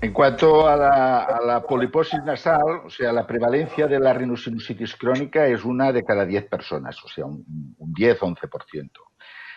En 0.02 0.12
cuanto 0.12 0.66
a 0.66 0.76
la, 0.76 1.62
poliposis 1.62 2.20
nasal, 2.24 2.82
o 2.84 2.90
sea, 2.90 3.12
la 3.12 3.24
prevalencia 3.24 3.86
de 3.86 4.00
la 4.00 4.12
rinosinusitis 4.12 4.96
crónica 4.96 5.46
es 5.46 5.64
una 5.64 5.92
de 5.92 6.02
cada 6.02 6.26
10 6.26 6.48
personas, 6.48 6.96
o 7.04 7.08
sea, 7.08 7.24
un, 7.24 7.44
10-11%. 7.78 8.90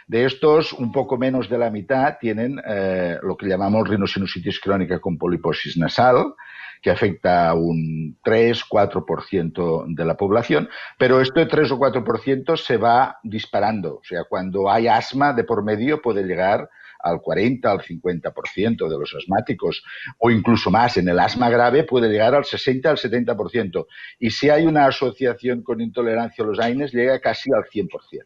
De 0.06 0.24
estos, 0.24 0.72
un 0.74 0.92
poco 0.92 1.18
menos 1.18 1.50
de 1.50 1.58
la 1.58 1.72
mitad 1.72 2.20
tienen 2.20 2.62
eh, 2.64 3.18
lo 3.24 3.36
que 3.36 3.48
llamamos 3.48 3.90
rinosinusitis 3.90 4.60
crónica 4.60 5.00
con 5.02 5.18
poliposis 5.18 5.78
nasal, 5.78 6.36
que 6.80 6.92
afecta 6.92 7.50
a 7.50 7.56
un 7.56 8.20
3-4% 8.24 9.96
de 9.96 10.06
la 10.06 10.16
población, 10.16 10.70
pero 11.00 11.22
este 11.22 11.48
3 11.48 11.72
o 11.72 11.80
4% 11.80 12.56
se 12.56 12.78
va 12.78 13.18
disparando. 13.24 13.96
O 13.96 14.04
sea, 14.04 14.26
cuando 14.26 14.70
hay 14.70 14.88
asma 14.88 15.34
de 15.34 15.44
por 15.44 15.64
medio 15.64 16.04
puede 16.04 16.22
llegar 16.22 16.70
al 17.06 17.22
40, 17.22 17.72
al 17.72 17.80
50% 17.80 18.90
de 18.90 19.00
los 19.00 19.16
asmáticos 19.16 19.84
o 20.18 20.32
incluso 20.32 20.72
más. 20.72 20.98
En 20.98 21.08
el 21.08 21.20
asma 21.20 21.50
grave 21.50 21.84
puede 21.84 22.10
llegar 22.10 22.34
al 22.34 22.46
60, 22.46 22.90
al 22.90 22.98
70%. 22.98 23.86
Y 24.20 24.32
si 24.32 24.50
hay 24.50 24.66
una 24.66 24.88
asociación 24.88 25.62
con 25.62 25.82
intolerancia 25.82 26.44
a 26.44 26.48
los 26.48 26.60
AINES, 26.60 26.92
llega 26.94 27.20
casi 27.20 27.52
al 27.54 27.64
100% 27.66 28.26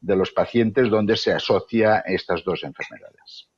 de 0.00 0.16
los 0.16 0.32
pacientes 0.32 0.90
donde 0.90 1.16
se 1.16 1.32
asocia 1.32 2.00
estas 2.06 2.44
dos 2.44 2.62
enfermedades. 2.64 3.48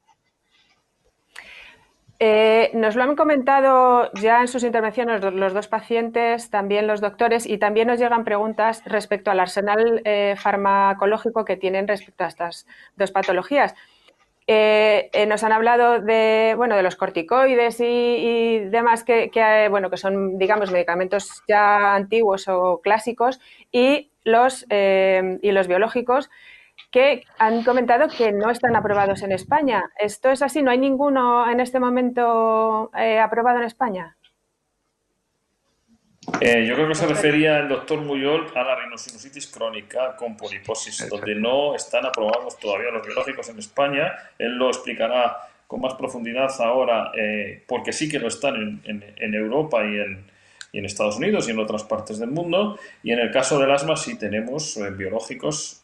Eh, 2.19 2.71
nos 2.73 2.97
lo 2.97 3.03
han 3.03 3.15
comentado 3.15 4.11
ya 4.15 4.41
en 4.41 4.49
sus 4.49 4.63
intervenciones 4.63 5.23
los 5.23 5.53
dos 5.53 5.69
pacientes, 5.69 6.49
también 6.49 6.87
los 6.87 7.03
doctores, 7.03 7.45
y 7.47 7.59
también 7.59 7.89
nos 7.89 7.99
llegan 7.99 8.25
preguntas 8.25 8.83
respecto 8.87 9.31
al 9.31 9.41
arsenal 9.41 10.01
eh, 10.05 10.35
farmacológico 10.39 11.45
que 11.45 11.57
tienen 11.57 11.87
respecto 11.87 12.25
a 12.25 12.29
estas 12.29 12.67
dos 12.97 13.11
patologías. 13.11 13.75
Eh, 14.49 15.11
eh, 15.13 15.27
nos 15.27 15.43
han 15.43 15.51
hablado 15.51 16.01
de, 16.01 16.55
bueno, 16.57 16.77
de 16.77 16.85
los 16.85 16.95
corticoides 16.95 17.81
y, 17.81 18.61
demás 18.71 19.03
que, 19.03 19.31
eh, 19.35 19.69
bueno, 19.69 19.91
que 19.91 19.97
son, 19.97 20.39
digamos, 20.39 20.71
medicamentos 20.71 21.43
ya 21.49 21.95
antiguos 21.95 22.47
o 22.47 22.81
clásicos 22.81 23.41
y 23.73 24.13
los, 24.23 24.67
y 24.71 25.53
los 25.53 25.69
biológicos 25.69 26.31
que 26.91 27.25
han 27.39 27.65
comentado 27.65 28.09
que 28.09 28.33
no 28.33 28.51
están 28.51 28.77
aprobados 28.77 29.23
en 29.23 29.33
España. 29.33 29.91
¿Esto 29.99 30.31
es 30.31 30.43
así? 30.43 30.63
¿No 30.63 30.71
hay 30.71 30.79
ninguno 30.79 31.51
en 31.51 31.61
este 31.61 31.81
momento 31.81 32.91
aprobado 33.21 33.59
en 33.59 33.65
España? 33.65 34.17
Eh, 36.41 36.67
yo 36.67 36.75
creo 36.75 36.89
que 36.89 36.95
se 36.95 37.07
refería 37.07 37.59
el 37.61 37.69
doctor 37.69 38.01
Muyol 38.01 38.47
a 38.55 38.63
la 38.63 38.77
rinosinusitis 38.77 39.47
crónica 39.47 40.17
con 40.17 40.37
poliposis, 40.37 41.09
donde 41.09 41.35
no 41.35 41.75
están 41.75 42.05
aprobados 42.05 42.59
todavía 42.59 42.91
los 42.91 43.07
biológicos 43.07 43.49
en 43.49 43.59
España. 43.59 44.13
Él 44.39 44.57
lo 44.57 44.69
explicará 44.69 45.37
con 45.67 45.81
más 45.81 45.95
profundidad 45.95 46.51
ahora, 46.61 47.13
eh, 47.17 47.63
porque 47.67 47.93
sí 47.93 48.09
que 48.09 48.19
lo 48.19 48.29
están 48.29 48.83
en, 48.85 49.35
Europa 49.35 49.85
y 49.85 49.99
en, 49.99 50.37
Estados 50.85 51.17
Unidos 51.17 51.49
y 51.49 51.53
en 51.53 51.59
otras 51.59 51.85
partes 51.85 52.19
del 52.19 52.31
mundo. 52.31 52.79
Y 53.03 53.13
en 53.13 53.21
el 53.21 53.31
caso 53.31 53.59
del 53.59 53.71
asma 53.71 53.97
sí 53.97 54.19
tenemos 54.19 54.77
eh, 54.77 54.91
biológicos 54.91 55.83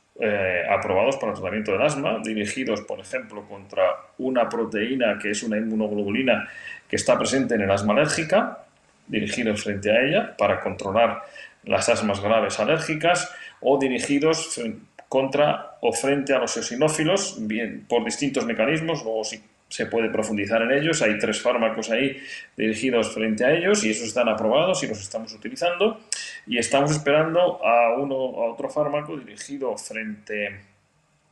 aprobados 0.69 1.17
para 1.17 1.33
el 1.33 1.39
tratamiento 1.39 1.73
del 1.73 1.83
asma, 1.83 2.21
dirigidos, 2.23 2.83
por 2.83 3.01
ejemplo, 3.01 3.45
contra 3.49 3.83
una 4.19 4.49
proteína 4.49 5.19
que 5.19 5.31
es 5.31 5.43
una 5.43 5.57
inmunoglobulina 5.57 6.49
que 6.87 6.97
está 6.97 7.19
presente 7.19 7.55
en 7.55 7.63
el 7.63 7.71
asma 7.71 7.95
alérgica 7.95 8.67
dirigidos 9.07 9.63
frente 9.63 9.91
a 9.91 10.03
ella 10.03 10.37
para 10.37 10.61
controlar 10.61 11.23
las 11.65 11.89
asmas 11.89 12.21
graves 12.21 12.59
alérgicas 12.59 13.33
o 13.61 13.79
dirigidos 13.79 14.61
contra 15.09 15.77
o 15.81 15.93
frente 15.93 16.33
a 16.35 16.39
los 16.39 16.57
eosinófilos, 16.57 17.37
bien 17.47 17.85
por 17.89 18.05
distintos 18.05 18.45
mecanismos, 18.47 19.05
luego 19.05 19.25
sí 19.25 19.43
se 19.73 19.87
puede 19.87 20.11
profundizar 20.11 20.61
en 20.61 20.71
ellos, 20.71 21.01
hay 21.01 21.19
tres 21.19 21.41
fármacos 21.41 21.89
ahí 21.91 22.19
dirigidos 22.57 23.15
frente 23.15 23.47
a 23.47 23.53
ellos 23.53 23.83
y 23.85 23.91
esos 23.91 24.09
están 24.09 24.29
aprobados 24.29 24.83
y 24.83 24.87
los 24.87 25.01
estamos 25.01 25.33
utilizando. 25.33 25.99
Y 26.47 26.59
estamos 26.59 26.91
esperando 26.91 27.65
a, 27.65 27.97
uno, 27.97 28.15
a 28.15 28.53
otro 28.53 28.69
fármaco 28.69 29.17
dirigido 29.17 29.75
frente 29.79 30.61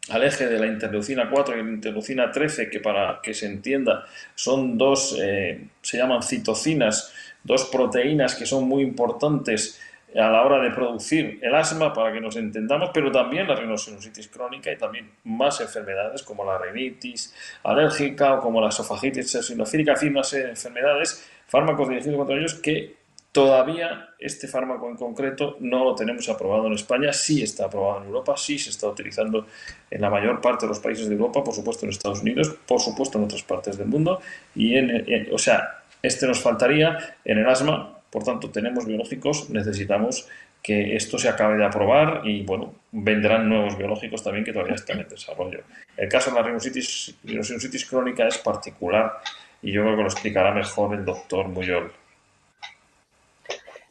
al 0.08 0.24
eje 0.24 0.46
de 0.46 0.58
la 0.58 0.66
interleucina 0.66 1.28
4 1.28 1.54
y 1.54 1.62
la 1.62 1.70
interleucina 1.70 2.32
13, 2.32 2.70
que 2.70 2.80
para 2.80 3.20
que 3.22 3.34
se 3.34 3.44
entienda 3.44 4.06
son 4.34 4.78
dos, 4.78 5.18
eh, 5.20 5.66
se 5.82 5.98
llaman 5.98 6.22
citocinas, 6.22 7.12
dos 7.44 7.64
proteínas 7.66 8.34
que 8.34 8.46
son 8.46 8.68
muy 8.68 8.82
importantes 8.82 9.80
a 10.14 10.28
la 10.28 10.42
hora 10.42 10.60
de 10.60 10.70
producir 10.70 11.38
el 11.42 11.54
asma, 11.54 11.92
para 11.92 12.12
que 12.12 12.20
nos 12.20 12.36
entendamos, 12.36 12.90
pero 12.92 13.12
también 13.12 13.46
la 13.46 13.54
rinosinusitis 13.54 14.28
crónica 14.28 14.72
y 14.72 14.76
también 14.76 15.10
más 15.24 15.60
enfermedades 15.60 16.22
como 16.22 16.44
la 16.44 16.58
rinitis 16.58 17.34
alérgica 17.62 18.34
o 18.34 18.40
como 18.40 18.60
la 18.60 18.68
esofagitis 18.68 19.34
eosinofílica, 19.36 19.94
en 20.00 20.10
una 20.10 20.24
serie 20.24 20.46
de 20.46 20.50
enfermedades, 20.52 21.28
fármacos 21.46 21.88
dirigidos 21.88 22.16
contra 22.16 22.36
ellos 22.36 22.54
que 22.54 22.98
todavía 23.32 24.08
este 24.18 24.48
fármaco 24.48 24.88
en 24.88 24.96
concreto 24.96 25.56
no 25.60 25.84
lo 25.84 25.94
tenemos 25.94 26.28
aprobado 26.28 26.66
en 26.66 26.72
España, 26.72 27.12
sí 27.12 27.42
está 27.42 27.66
aprobado 27.66 28.00
en 28.00 28.08
Europa, 28.08 28.36
sí 28.36 28.58
se 28.58 28.70
está 28.70 28.88
utilizando 28.88 29.46
en 29.88 30.00
la 30.00 30.10
mayor 30.10 30.40
parte 30.40 30.66
de 30.66 30.70
los 30.70 30.80
países 30.80 31.08
de 31.08 31.14
Europa, 31.14 31.44
por 31.44 31.54
supuesto 31.54 31.86
en 31.86 31.90
Estados 31.90 32.22
Unidos, 32.22 32.56
por 32.66 32.80
supuesto 32.80 33.18
en 33.18 33.24
otras 33.24 33.44
partes 33.44 33.78
del 33.78 33.86
mundo, 33.86 34.20
y 34.56 34.74
en 34.74 35.28
o 35.32 35.38
sea, 35.38 35.79
este 36.02 36.26
nos 36.26 36.40
faltaría 36.42 36.96
en 37.24 37.38
el 37.38 37.48
asma, 37.48 37.98
por 38.10 38.24
tanto 38.24 38.50
tenemos 38.50 38.86
biológicos, 38.86 39.50
necesitamos 39.50 40.28
que 40.62 40.96
esto 40.96 41.18
se 41.18 41.28
acabe 41.28 41.56
de 41.56 41.64
aprobar 41.64 42.22
y 42.24 42.42
bueno, 42.42 42.74
vendrán 42.92 43.48
nuevos 43.48 43.78
biológicos 43.78 44.22
también 44.22 44.44
que 44.44 44.52
todavía 44.52 44.74
están 44.74 45.00
en 45.00 45.08
desarrollo. 45.08 45.62
El 45.96 46.08
caso 46.08 46.30
de 46.30 46.36
la 46.36 46.42
rinosinusitis, 46.42 47.86
crónica 47.88 48.26
es 48.26 48.38
particular 48.38 49.18
y 49.62 49.72
yo 49.72 49.82
creo 49.82 49.96
que 49.96 50.02
lo 50.02 50.08
explicará 50.08 50.52
mejor 50.52 50.94
el 50.94 51.04
doctor 51.04 51.48
Muyol. 51.48 51.92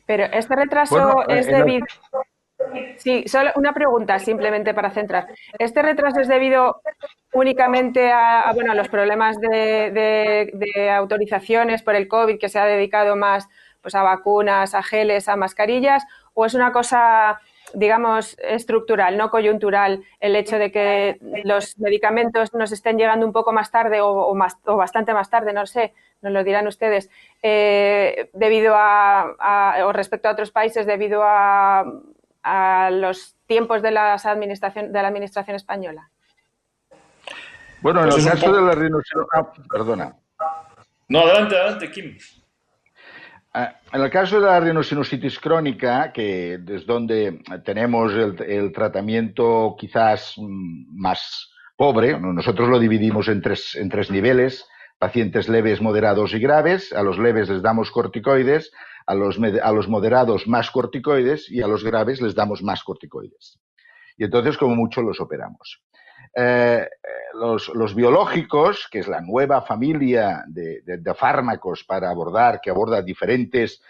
Pero 0.06 0.26
este 0.26 0.56
retraso 0.56 1.28
es 1.28 1.48
debido... 1.48 1.86
Sí, 2.98 3.24
solo 3.28 3.52
una 3.56 3.74
pregunta 3.74 4.20
simplemente 4.20 4.74
para 4.74 4.92
centrar. 4.92 5.28
¿Este 5.58 5.82
retraso 5.82 6.20
es 6.20 6.28
debido 6.28 6.82
únicamente 7.34 8.12
a, 8.12 8.52
bueno, 8.54 8.72
a 8.72 8.76
los 8.76 8.90
problemas 8.90 9.40
de, 9.40 10.92
autorizaciones 10.92 11.82
por 11.84 11.96
el 11.96 12.08
COVID 12.08 12.40
que 12.40 12.50
se 12.50 12.60
ha 12.60 12.66
dedicado 12.66 13.16
más 13.16 13.48
pues, 13.82 13.96
a 13.96 14.04
vacunas, 14.04 14.76
a 14.76 14.84
geles, 14.84 15.28
a 15.28 15.36
mascarillas? 15.36 16.04
¿O 16.34 16.46
es 16.46 16.54
una 16.54 16.72
cosa, 16.72 17.40
digamos, 17.74 18.38
estructural, 18.40 19.18
no 19.18 19.30
coyuntural, 19.30 20.04
el 20.20 20.36
hecho 20.36 20.58
de 20.58 20.72
que 20.72 21.18
los 21.44 21.78
medicamentos 21.78 22.54
nos 22.54 22.72
estén 22.72 22.98
llegando 22.98 23.26
un 23.26 23.34
poco 23.34 23.52
más 23.52 23.72
tarde 23.72 24.02
o, 24.02 24.34
más, 24.36 24.58
o 24.66 24.78
bastante 24.78 25.14
más 25.14 25.30
tarde, 25.30 25.54
no 25.54 25.66
sé, 25.66 25.94
nos 26.22 26.32
lo 26.34 26.44
dirán 26.44 26.68
ustedes, 26.68 27.10
eh, 27.44 28.30
debido 28.34 28.74
a, 28.76 29.76
o 29.86 29.92
respecto 29.92 30.30
a 30.30 30.32
otros 30.32 30.52
países, 30.52 30.86
debido 30.86 31.22
a, 31.24 31.86
a 32.44 32.90
los 32.92 33.36
tiempos 33.46 33.82
de, 33.82 33.92
las 33.92 34.26
administración, 34.26 34.92
de 34.92 35.02
la 35.02 35.08
administración 35.08 35.56
española? 35.56 36.10
Bueno, 37.82 38.04
en 38.04 38.10
pues 38.10 38.26
el 38.26 38.32
caso 38.32 38.52
de 38.52 38.62
la 38.62 38.72
rinoceronte... 38.72 39.30
Ah, 39.34 39.52
perdona. 39.72 40.16
No, 41.08 41.20
adelante, 41.22 41.56
adelante, 41.56 41.92
Kim. 41.92 42.18
Ah, 43.54 43.80
en 43.92 44.02
el 44.02 44.10
caso 44.12 44.40
de 44.40 44.46
la 44.46 44.60
rinosinusitis 44.60 45.40
crónica, 45.40 46.12
que 46.14 46.60
es 46.68 46.86
donde 46.86 47.42
tenemos 47.66 48.14
el, 48.14 48.72
tratamiento 48.72 49.76
quizás 49.78 50.36
más 50.38 51.50
pobre, 51.76 52.20
nosotros 52.20 52.70
lo 52.70 52.78
dividimos 52.78 53.28
en 53.28 53.42
tres, 53.42 53.76
en 53.76 53.90
tres 53.90 54.12
niveles, 54.12 54.68
pacientes 55.00 55.50
leves, 55.50 55.82
moderados 55.82 56.34
y 56.34 56.40
graves. 56.40 56.94
A 56.94 57.02
los 57.02 57.18
leves 57.18 57.50
les 57.50 57.64
damos 57.64 57.90
corticoides, 57.90 58.72
a 59.08 59.16
los, 59.16 59.40
a 59.40 59.72
los 59.72 59.88
moderados 59.88 60.48
más 60.48 60.70
corticoides 60.70 61.50
y 61.50 61.62
a 61.64 61.68
los 61.68 61.84
graves 61.84 62.22
les 62.22 62.36
damos 62.36 62.62
más 62.62 62.84
corticoides. 62.84 63.60
Y 64.16 64.26
entonces, 64.26 64.58
como 64.58 64.76
mucho, 64.76 65.02
los 65.02 65.20
operamos. 65.20 65.82
Eh, 66.36 66.88
los, 67.34 67.96
biológicos, 67.96 68.88
que 68.92 69.00
es 69.00 69.08
la 69.08 69.22
nueva 69.22 69.62
familia 69.62 70.44
de, 70.48 71.02
fármacos 71.16 71.84
para 71.84 72.10
abordar, 72.10 72.60
que 72.62 72.70
aborda 72.70 73.02
diferentes 73.02 73.82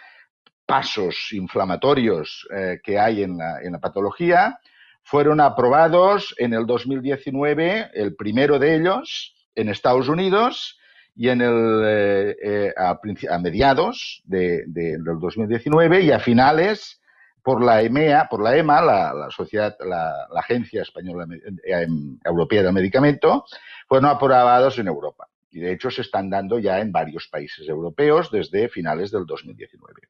pasos 0.65 1.32
inflamatorios 1.32 2.47
eh, 2.56 2.80
que 2.84 2.99
hay 2.99 3.23
en 3.23 3.38
la, 3.38 3.80
patología, 3.80 4.60
fueron 5.02 5.41
aprobados 5.41 6.36
en 6.38 6.54
el 6.54 6.65
2019, 6.65 7.91
el 7.93 8.15
primero 8.15 8.60
de 8.60 8.75
ellos 8.75 9.36
en 9.56 9.69
Estados 9.69 10.08
Unidos 10.08 10.80
y 11.15 11.30
en 11.30 11.41
el, 11.41 11.84
eh, 11.86 12.73
a, 12.78 12.99
mediados 13.39 14.21
de, 14.25 14.63
del 14.67 15.04
2019 15.04 16.02
y 16.02 16.12
a 16.12 16.19
finales 16.19 16.99
por 17.43 17.63
la 17.63 17.82
EMEA, 17.82 18.28
por 18.30 18.43
la 18.43 18.56
EMA, 18.58 18.82
la, 18.82 19.28
sociedad, 19.30 19.75
la, 19.80 20.28
Agencia 20.36 20.82
Española 20.82 21.25
eh, 21.65 21.88
Europea 22.23 22.63
del 22.63 22.73
Medicamento, 22.73 23.45
fueron 23.88 24.10
aprobados 24.10 24.78
en 24.80 24.88
Europa. 24.88 25.28
Y 25.52 25.60
de 25.60 25.73
hecho 25.73 25.89
se 25.89 26.02
están 26.02 26.30
dando 26.30 26.60
ya 26.60 26.80
en 26.80 26.91
varios 26.91 27.28
países 27.28 27.67
europeos 27.67 28.30
desde 28.32 28.69
finales 28.69 29.12
del 29.12 29.25
2019. 29.25 30.02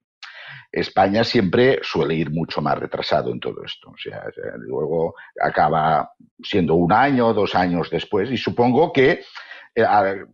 España 0.71 1.23
siempre 1.23 1.79
suele 1.81 2.15
ir 2.15 2.29
mucho 2.29 2.61
más 2.61 2.77
retrasado 2.77 3.31
en 3.31 3.39
todo 3.39 3.63
esto. 3.63 3.89
O 3.89 3.97
sea, 3.97 4.23
luego 4.57 5.15
acaba 5.41 6.11
siendo 6.43 6.75
un 6.75 6.91
año, 6.91 7.33
dos 7.33 7.55
años 7.55 7.89
después. 7.89 8.29
Y 8.31 8.37
supongo 8.37 8.91
que, 8.91 9.23
eh, 9.75 9.85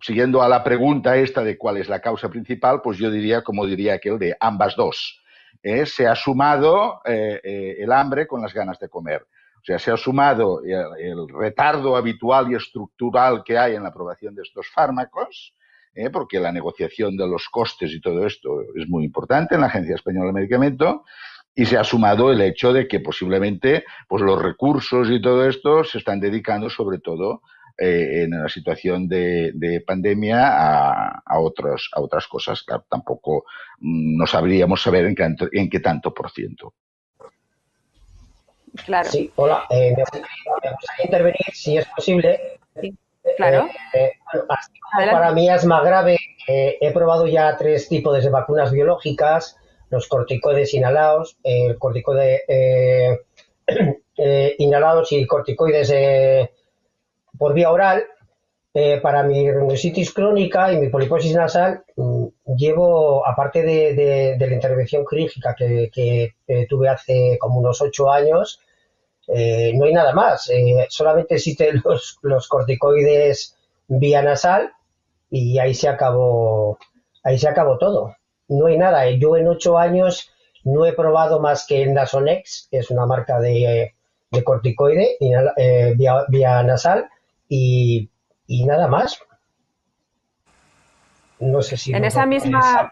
siguiendo 0.02 0.42
a 0.42 0.50
la 0.50 0.64
pregunta 0.64 1.16
esta 1.16 1.44
de 1.44 1.58
cuál 1.58 1.78
es 1.78 1.88
la 1.88 2.02
causa 2.02 2.30
principal, 2.30 2.82
pues 2.82 2.98
yo 2.98 3.12
diría, 3.12 3.44
como 3.44 3.66
diría 3.66 3.94
aquel, 3.96 4.18
de 4.18 4.36
ambas 4.40 4.76
dos 4.76 5.22
eh, 5.62 5.86
se 5.86 6.08
ha 6.08 6.16
sumado 6.16 7.02
eh, 7.06 7.40
eh, 7.44 7.76
el 7.80 7.92
hambre 7.92 8.28
con 8.28 8.42
las 8.42 8.54
ganas 8.54 8.80
de 8.80 8.90
comer. 8.90 9.24
O 9.24 9.66
sea, 9.66 9.80
se 9.80 9.92
ha 9.92 9.98
sumado 9.98 10.62
el, 10.64 11.28
retardo 11.28 11.96
habitual 11.96 12.52
y 12.52 12.56
estructural 12.56 13.44
que 13.44 13.58
hay 13.58 13.76
en 13.76 13.84
la 13.84 13.90
aprobación 13.90 14.36
de 14.36 14.44
estos 14.44 14.68
fármacos, 14.70 15.56
porque 16.14 16.40
la 16.40 16.52
negociación 16.52 17.18
de 17.18 17.28
los 17.28 17.48
costes 17.50 17.92
y 17.92 18.00
todo 18.00 18.28
esto 18.28 18.62
es 18.76 18.88
muy 18.88 19.06
importante 19.06 19.56
en 19.56 19.62
la 19.62 19.68
Agencia 19.68 19.96
Española 19.96 20.28
de 20.28 20.34
Medicamento, 20.34 21.04
y 21.56 21.66
se 21.66 21.78
ha 21.78 21.84
sumado 21.84 22.32
el 22.32 22.42
hecho 22.42 22.74
de 22.74 22.88
que 22.88 23.00
posiblemente 23.00 23.86
pues, 24.08 24.22
los 24.22 24.40
recursos 24.40 25.10
y 25.10 25.22
todo 25.22 25.48
esto 25.48 25.84
se 25.84 25.98
están 25.98 26.20
dedicando 26.20 26.70
sobre 26.70 27.00
todo 27.00 27.42
eh, 27.78 28.24
en 28.24 28.42
la 28.42 28.48
situación 28.48 29.06
de, 29.10 29.84
pandemia 29.86 30.48
a, 31.26 31.40
otros, 31.40 31.90
a 31.92 32.00
otras 32.00 32.26
cosas. 32.26 32.64
Claro, 32.64 32.86
tampoco 32.90 33.44
mm, 33.80 34.18
no 34.18 34.26
sabríamos 34.26 34.82
saber 34.82 35.06
en 35.08 35.16
qué, 35.16 35.36
en 35.52 35.70
qué 35.70 35.80
tanto 35.82 36.14
por 36.14 36.32
ciento. 36.32 36.74
Claro. 38.86 39.10
Sí, 39.10 39.30
hola. 39.36 39.66
Eh, 39.70 39.94
me, 39.96 40.04
gustaría 40.04 41.04
intervenir, 41.04 41.46
si 41.52 41.78
es 41.78 41.86
posible. 41.88 42.60
Sí, 42.80 42.98
claro. 43.36 43.68
Eh, 43.94 44.14
para 44.94 45.34
mí 45.34 45.50
es 45.50 45.66
más 45.66 45.84
grave. 45.84 46.18
he 46.48 46.92
probado 46.94 47.28
ya 47.28 47.58
tres 47.58 47.90
tipos 47.90 48.24
de 48.24 48.30
vacunas 48.30 48.72
biológicas, 48.72 49.58
los 49.90 50.08
corticoides 50.08 50.74
inhalados, 50.74 51.38
el 51.44 51.78
corticoide 51.78 52.44
inhalados 54.60 55.12
y 55.12 55.28
corticoides 55.28 55.90
por 57.38 57.54
vía 57.54 57.72
oral, 57.72 58.06
eh, 58.78 59.00
para 59.00 59.24
mi 59.24 59.50
rhinositis 59.50 60.14
crónica 60.14 60.74
y 60.74 60.78
mi 60.78 60.90
poliposis 60.90 61.34
nasal, 61.34 61.86
mm, 61.96 62.26
llevo, 62.58 63.26
aparte 63.26 63.64
de, 63.64 64.36
la 64.38 64.54
intervención 64.54 65.06
quirúrgica 65.10 65.56
que, 65.56 66.34
eh, 66.46 66.68
tuve 66.68 66.90
hace 66.90 67.38
como 67.40 67.60
unos 67.62 67.82
ocho 67.82 68.12
años, 68.12 68.60
eh, 69.30 69.72
no 69.76 69.86
hay 69.86 69.94
nada 69.94 70.12
más. 70.12 70.52
solamente 70.90 71.36
existen 71.36 71.82
los, 72.22 72.48
corticoides 72.50 73.56
vía 73.88 74.22
nasal 74.22 74.74
y 75.30 75.58
ahí 75.58 75.74
se 75.74 75.88
acabó, 75.88 76.78
ahí 77.24 77.40
se 77.40 77.48
acabó 77.48 77.78
todo. 77.78 78.18
No 78.50 78.66
hay 78.66 78.78
nada. 78.78 79.10
Yo 79.12 79.38
en 79.38 79.48
ocho 79.48 79.78
años 79.78 80.32
no 80.66 80.86
he 80.86 80.92
probado 80.92 81.40
más 81.40 81.66
que 81.66 81.86
Nasonex, 81.88 82.68
que 82.70 82.80
es 82.80 82.92
una 82.92 83.06
marca 83.06 83.40
de, 83.40 83.94
corticoide 84.44 85.18
vía 85.96 86.64
nasal 86.64 87.10
y, 87.50 88.10
nada 88.48 88.88
más. 88.88 89.20
No 91.40 91.62
sé 91.62 91.78
si... 91.78 91.94
En 91.94 92.06
esa, 92.06 92.26
misma, 92.26 92.90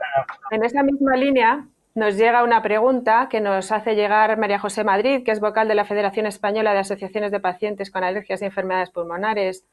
en 0.52 0.64
esa 0.64 0.84
misma 0.84 1.16
línea 1.16 1.68
nos 1.96 2.18
llega 2.18 2.44
una 2.44 2.62
pregunta 2.62 3.28
que 3.30 3.40
nos 3.40 3.72
hace 3.72 3.96
llegar 3.96 4.38
María 4.38 4.60
José 4.60 4.84
Madrid, 4.84 5.24
que 5.24 5.32
es 5.32 5.40
vocal 5.40 5.68
de 5.68 5.76
la 5.76 5.86
Federación 5.86 6.26
Española 6.26 6.74
de 6.74 6.80
Asociaciones 6.80 7.32
de 7.32 7.40
Pacientes 7.40 7.92
con 7.92 8.04
Alergias 8.04 8.42
y 8.42 8.46
Enfermedades 8.46 8.90
Pulmonares, 8.90 9.66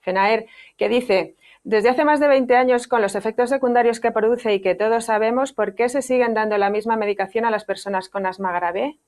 FENAER, 0.00 0.46
que 0.76 0.88
dice, 0.88 1.34
desde 1.64 1.88
hace 1.88 2.04
más 2.04 2.20
de 2.20 2.28
20 2.28 2.54
años, 2.56 2.86
con 2.86 3.02
los 3.02 3.14
efectos 3.14 3.50
secundarios 3.50 3.98
que 3.98 4.12
produce 4.12 4.54
y 4.54 4.60
que 4.60 4.74
todos 4.74 5.06
sabemos, 5.06 5.52
¿por 5.52 5.74
qué 5.74 5.88
se 5.88 6.02
siguen 6.02 6.34
dando 6.34 6.58
la 6.58 6.70
misma 6.70 6.96
medicación 6.96 7.44
a 7.44 7.50
las 7.50 7.64
personas 7.64 8.08
con 8.08 8.26
asma 8.26 8.52
grave? 8.52 8.98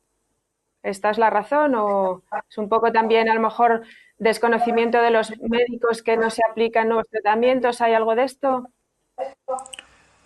¿Esta 0.83 1.11
es 1.11 1.19
la 1.19 1.31
razón 1.31 1.75
o 1.77 2.23
es 2.49 2.59
un 2.59 2.69
poco 2.69 2.93
también 2.93 3.29
a 3.29 3.35
lo 3.35 3.41
mejor 3.41 3.83
desconocimiento 4.19 5.01
de 5.01 5.11
los 5.11 5.33
médicos 5.41 6.03
que 6.03 6.17
no 6.17 6.31
se 6.31 6.43
aplican 6.49 6.89
nuevos 6.89 7.09
tratamientos? 7.09 7.81
¿Hay 7.81 7.95
algo 7.95 8.15
de 8.15 8.25
esto? 8.25 8.69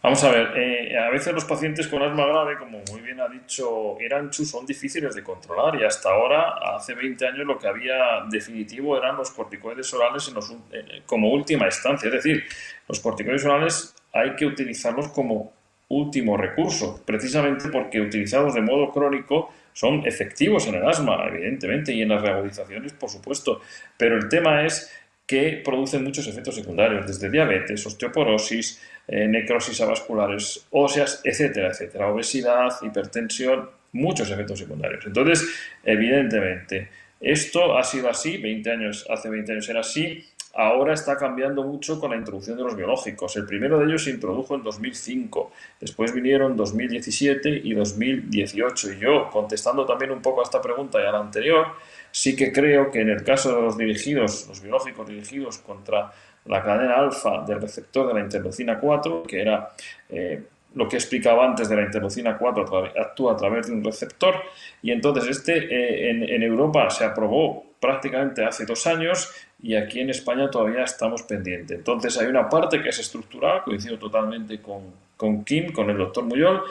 Vamos 0.03 0.25
a 0.25 0.31
ver, 0.31 0.57
eh, 0.57 0.99
a 0.99 1.11
veces 1.11 1.35
los 1.35 1.45
pacientes 1.45 1.87
con 1.87 2.03
asma 2.03 2.25
grave, 2.25 2.57
como 2.57 2.81
muy 2.91 3.03
bien 3.03 3.21
ha 3.21 3.29
dicho 3.29 4.01
Iranchu, 4.01 4.47
son 4.47 4.65
difíciles 4.65 5.15
de 5.15 5.23
controlar 5.23 5.79
y 5.79 5.85
hasta 5.85 6.09
ahora, 6.09 6.55
hace 6.75 6.95
20 6.95 7.27
años, 7.27 7.47
lo 7.47 7.59
que 7.59 7.69
había 7.69 8.25
definitivo 8.31 8.97
eran 8.97 9.19
los 9.19 9.31
corticoides 9.31 9.93
orales 9.93 10.33
eh, 10.73 11.03
como 11.05 11.31
última 11.31 11.67
instancia. 11.67 12.07
Es 12.07 12.15
decir, 12.15 12.45
los 12.89 12.99
corticoides 13.01 13.45
orales 13.45 13.95
hay 14.15 14.35
que 14.37 14.47
utilizarlos 14.47 15.09
como 15.09 15.53
último 15.89 16.39
recurso, 16.39 17.03
precisamente 17.05 17.69
porque 17.69 18.01
utilizados 18.01 18.55
de 18.55 18.63
modo 18.63 18.91
crónico 18.93 19.53
son 19.73 20.07
efectivos 20.07 20.67
en 20.67 20.77
el 20.77 20.85
asma, 20.85 21.27
evidentemente, 21.29 21.93
y 21.93 22.03
en 22.03 22.09
las 22.09 22.23
reagudizaciones, 22.23 22.93
por 22.93 23.11
supuesto, 23.11 23.61
pero 23.97 24.17
el 24.17 24.29
tema 24.29 24.65
es 24.65 24.93
que 25.27 25.63
producen 25.65 26.03
muchos 26.03 26.27
efectos 26.27 26.57
secundarios, 26.57 27.07
desde 27.07 27.31
diabetes, 27.31 27.87
osteoporosis, 27.87 28.83
eh, 29.07 29.29
necrosis 29.29 29.81
avasculares 29.81 30.67
óseas, 30.71 31.21
etcétera, 31.25 31.69
etcétera, 31.69 32.09
obesidad, 32.09 32.71
hipertensión, 32.83 33.71
muchos 33.93 34.31
efectos 34.31 34.59
secundarios. 34.59 35.07
Entonces, 35.07 35.49
evidentemente, 35.85 36.89
esto 37.21 37.77
ha 37.77 37.85
sido 37.85 38.09
así, 38.09 38.39
20 38.39 38.71
años, 38.71 39.07
hace 39.09 39.29
20 39.29 39.53
años 39.53 39.69
era 39.69 39.81
así, 39.81 40.25
ahora 40.55 40.95
está 40.95 41.17
cambiando 41.17 41.63
mucho 41.63 42.01
con 42.01 42.11
la 42.11 42.17
introducción 42.17 42.57
de 42.57 42.65
los 42.65 42.77
biológicos. 42.77 43.37
El 43.37 43.47
primero 43.47 43.79
de 43.79 43.87
ellos 43.87 44.05
se 44.05 44.11
introdujo 44.11 44.55
en 44.55 44.63
2005, 44.63 45.53
después 45.81 46.13
vinieron 46.13 46.57
2017 46.57 47.61
y 47.65 47.75
2018. 47.75 48.93
Y 48.93 48.99
yo, 48.99 49.31
contestando 49.31 49.85
también 49.87 50.11
un 50.11 50.23
poco 50.23 50.41
a 50.41 50.45
esta 50.45 50.61
pregunta 50.61 51.01
y 51.01 51.07
a 51.07 51.13
la 51.13 51.21
anterior, 51.21 51.67
sí 52.11 52.35
que 52.35 52.53
creo 52.53 52.91
que 52.91 53.01
en 53.01 53.11
el 53.11 53.23
caso 53.23 53.55
de 53.55 53.63
los 53.63 53.79
dirigidos, 53.79 54.47
los 54.49 54.61
biológicos 54.61 55.09
dirigidos 55.09 55.59
contra 55.59 56.11
la 56.47 56.63
cadena 56.63 56.95
alfa 56.95 57.45
del 57.47 57.61
receptor 57.61 58.09
de 58.09 58.15
la 58.15 58.21
interleucina 58.21 58.79
4, 58.79 59.23
que 59.25 59.41
era 59.41 59.71
eh, 60.09 60.43
lo 60.75 60.89
que 60.89 60.97
explicaba 60.97 61.45
antes 61.45 61.69
de 61.69 61.77
la 61.77 61.83
interleucina 61.83 62.39
4 62.39 62.93
actúa 62.99 63.33
a 63.33 63.37
través 63.37 63.67
de 63.67 63.73
un 63.73 63.85
receptor 63.85 64.37
y 64.83 64.93
entonces 64.93 65.27
este 65.27 65.57
eh, 65.57 66.11
en, 66.11 66.43
Europa 66.43 66.89
se 66.91 67.05
aprobó 67.05 67.65
prácticamente 67.81 68.45
hace 68.45 68.67
dos 68.67 68.87
años 68.87 69.33
y 69.63 69.75
aquí 69.75 70.01
en 70.01 70.11
España 70.11 70.51
todavía 70.51 70.85
estamos 70.85 71.23
pendientes. 71.23 71.79
Entonces 71.79 72.17
hay 72.19 72.27
una 72.27 72.49
parte 72.49 72.83
que 72.83 72.89
es 72.89 72.99
estructural, 72.99 73.63
coincido 73.65 73.99
totalmente 73.99 74.61
con, 74.61 74.83
con 75.17 75.45
Kim, 75.45 75.73
con 75.73 75.91
el 75.91 75.99
doctor 75.99 76.25
Muyol, 76.25 76.63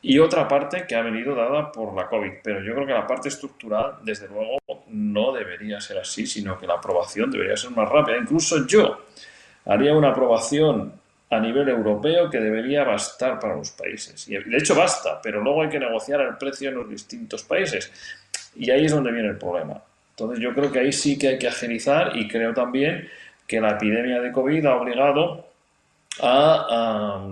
y 0.00 0.18
otra 0.18 0.46
parte 0.46 0.86
que 0.86 0.94
ha 0.94 1.02
venido 1.02 1.34
dada 1.34 1.72
por 1.72 1.94
la 1.94 2.06
COVID. 2.06 2.32
Pero 2.42 2.62
yo 2.62 2.74
creo 2.74 2.86
que 2.86 2.92
la 2.92 3.06
parte 3.06 3.28
estructural, 3.28 3.96
desde 4.02 4.28
luego, 4.28 4.58
no 4.88 5.32
debería 5.32 5.80
ser 5.80 5.98
así, 5.98 6.26
sino 6.26 6.58
que 6.58 6.66
la 6.66 6.74
aprobación 6.74 7.30
debería 7.30 7.56
ser 7.56 7.72
más 7.72 7.88
rápida. 7.88 8.16
Incluso 8.16 8.66
yo 8.66 9.06
haría 9.64 9.94
una 9.94 10.10
aprobación 10.10 10.92
a 11.30 11.40
nivel 11.40 11.68
europeo 11.68 12.30
que 12.30 12.38
debería 12.38 12.84
bastar 12.84 13.38
para 13.38 13.56
los 13.56 13.70
países. 13.72 14.28
Y 14.28 14.36
de 14.36 14.56
hecho 14.56 14.74
basta, 14.74 15.20
pero 15.20 15.42
luego 15.42 15.62
hay 15.62 15.68
que 15.68 15.78
negociar 15.78 16.20
el 16.20 16.36
precio 16.36 16.70
en 16.70 16.76
los 16.76 16.88
distintos 16.88 17.42
países. 17.42 17.92
Y 18.56 18.70
ahí 18.70 18.86
es 18.86 18.92
donde 18.92 19.12
viene 19.12 19.28
el 19.28 19.36
problema. 19.38 19.82
Entonces 20.18 20.42
yo 20.42 20.52
creo 20.52 20.72
que 20.72 20.80
ahí 20.80 20.92
sí 20.92 21.16
que 21.16 21.28
hay 21.28 21.38
que 21.38 21.46
agilizar 21.46 22.16
y 22.16 22.26
creo 22.26 22.52
también 22.52 23.08
que 23.46 23.60
la 23.60 23.70
epidemia 23.70 24.20
de 24.20 24.32
COVID 24.32 24.66
ha 24.66 24.74
obligado 24.74 25.46
a, 26.20 27.24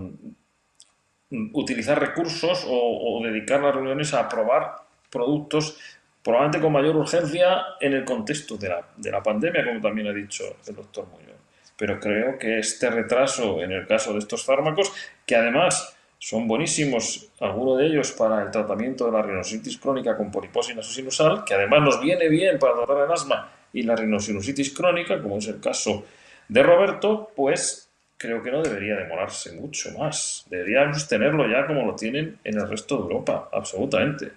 utilizar 1.53 1.99
recursos 1.99 2.65
o, 2.69 3.21
dedicar 3.25 3.61
las 3.61 3.75
reuniones 3.75 4.15
a 4.15 4.21
aprobar 4.21 4.77
productos 5.11 5.77
probablemente 6.23 6.61
con 6.61 6.73
mayor 6.73 6.95
urgencia 6.95 7.65
en 7.81 7.93
el 7.93 8.05
contexto 8.05 8.57
de 8.57 8.69
la, 8.69 8.87
de 8.97 9.11
la 9.11 9.21
pandemia, 9.21 9.65
como 9.65 9.81
también 9.81 10.07
ha 10.07 10.13
dicho 10.13 10.45
el 10.67 10.77
doctor 10.77 11.09
Muñoz. 11.09 11.41
Pero 11.77 11.99
creo 11.99 12.39
que 12.39 12.61
este 12.61 12.89
retraso 12.89 13.61
en 13.63 13.73
el 13.73 13.87
caso 13.87 14.13
de 14.13 14.21
estos 14.21 14.45
fármacos, 14.45 14.93
que 15.27 15.35
además 15.35 15.96
son 16.19 16.49
buenísimos, 16.49 17.29
algunos 17.41 17.79
de 17.79 17.87
ellos 17.87 18.13
para 18.13 18.43
el 18.43 18.51
tratamiento 18.51 19.07
de 19.07 19.13
la 19.13 19.23
rinosinusitis 19.23 19.79
crónica 19.79 20.17
con 20.17 20.31
poliposis 20.31 20.75
nasosinusal, 20.75 21.45
que 21.45 21.55
además 21.55 21.83
nos 21.83 22.01
viene 22.01 22.29
bien 22.29 22.59
para 22.59 22.75
tratar 22.75 23.05
el 23.05 23.13
asma 23.13 23.53
y 23.73 23.83
la 23.83 23.95
rinosinusitis 23.95 24.73
crónica, 24.73 25.21
como 25.21 25.39
es 25.39 25.49
el 25.49 25.61
caso 25.61 26.05
de 26.49 26.63
Roberto, 26.63 27.31
pues 27.37 27.91
creo 28.17 28.43
que 28.43 28.51
no 28.51 28.63
debería 28.63 28.97
demorarse 28.97 29.53
mucho 29.53 29.91
más. 29.99 30.47
Deberíamos 30.49 31.07
tenerlo 31.07 31.49
ya 31.49 31.67
como 31.67 31.85
lo 31.85 31.95
tienen 31.95 32.39
en 32.45 32.59
el 32.59 32.69
resto 32.69 32.97
de 32.97 33.03
Europa, 33.03 33.49
absolutamente. 33.53 34.33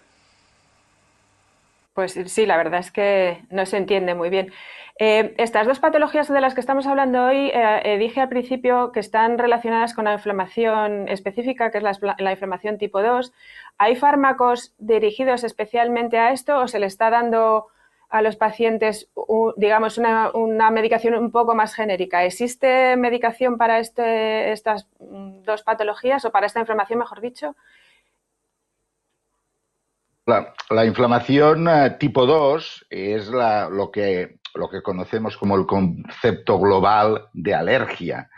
Pues 1.99 2.17
sí, 2.27 2.45
la 2.45 2.55
verdad 2.55 2.79
es 2.79 2.91
que 2.91 3.43
no 3.49 3.65
se 3.65 3.75
entiende 3.75 4.15
muy 4.15 4.29
bien. 4.29 4.53
Eh, 4.99 5.35
estas 5.37 5.67
dos 5.67 5.81
patologías 5.81 6.29
de 6.29 6.39
las 6.39 6.53
que 6.53 6.61
estamos 6.61 6.87
hablando 6.87 7.25
hoy, 7.25 7.51
eh, 7.53 7.81
eh, 7.83 7.97
dije 7.97 8.21
al 8.21 8.29
principio 8.29 8.93
que 8.93 9.01
están 9.01 9.37
relacionadas 9.37 9.93
con 9.93 10.05
la 10.05 10.13
inflamación 10.13 11.09
específica, 11.09 11.71
que 11.71 11.79
es 11.79 11.83
la, 11.83 12.31
inflamación 12.31 12.77
tipo 12.77 13.01
2. 13.01 13.33
¿Hay 13.77 13.97
fármacos 13.97 14.73
dirigidos 14.77 15.43
especialmente 15.43 16.17
a 16.17 16.31
esto 16.31 16.57
o 16.59 16.69
se 16.69 16.79
le 16.79 16.85
está 16.85 17.09
dando 17.09 17.67
a 18.07 18.21
los 18.21 18.37
pacientes, 18.37 19.09
digamos, 19.57 19.97
una, 19.97 20.71
medicación 20.71 21.15
un 21.15 21.31
poco 21.31 21.53
más 21.53 21.73
genérica? 21.75 22.23
¿Existe 22.23 22.95
medicación 22.95 23.57
para 23.57 23.79
este, 23.79 24.53
estas 24.53 24.87
dos 24.99 25.63
patologías 25.63 26.23
o 26.23 26.31
para 26.31 26.47
esta 26.47 26.61
inflamación, 26.61 26.99
mejor 26.99 27.19
dicho? 27.19 27.57
La, 30.29 30.85
inflamación 30.85 31.67
tipo 31.99 32.25
2 32.25 32.85
es 32.89 33.27
lo 33.29 33.89
que 33.91 34.39
lo 34.55 34.69
que 34.69 34.81
conocemos 34.81 35.37
como 35.37 35.55
el 35.55 35.65
concepto 35.65 36.59
global 36.59 37.27
de 37.33 37.53
alergia, 37.53 38.29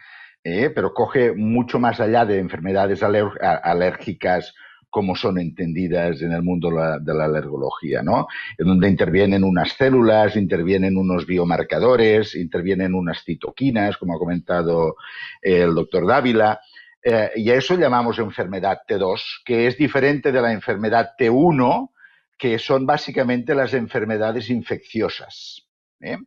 ¿eh? 0.43 0.69
pero 0.73 0.93
coge 0.93 1.33
mucho 1.33 1.79
más 1.79 1.99
allá 1.99 2.25
de 2.25 2.39
enfermedades 2.39 3.01
alérgicas 3.03 4.53
como 4.89 5.15
son 5.15 5.39
entendidas 5.39 6.21
en 6.21 6.33
el 6.33 6.43
mundo 6.43 6.69
de 6.69 7.13
la 7.13 7.25
alergología, 7.25 8.03
¿no? 8.03 8.27
En 8.57 8.67
donde 8.67 8.89
intervienen 8.89 9.45
unas 9.45 9.71
células, 9.71 10.35
intervienen 10.35 10.97
unos 10.97 11.25
biomarcadores, 11.25 12.35
intervienen 12.35 12.93
unas 12.93 13.23
citoquinas, 13.23 13.95
como 13.95 14.15
ha 14.15 14.19
comentado 14.19 14.97
el 15.41 15.73
doctor 15.73 16.05
Dávila, 16.05 16.59
eh, 17.03 17.31
y 17.35 17.49
a 17.49 17.55
eso 17.55 17.75
llamamos 17.75 18.19
enfermedad 18.19 18.81
T2, 18.87 19.43
que 19.43 19.67
es 19.67 19.77
diferente 19.77 20.31
de 20.31 20.41
la 20.41 20.51
enfermedad 20.51 21.11
T1, 21.17 21.89
que 22.37 22.59
son 22.59 22.85
básicamente 22.85 23.55
las 23.55 23.73
enfermedades 23.73 24.49
infecciosas. 24.49 25.67
¿eh? 25.99 26.17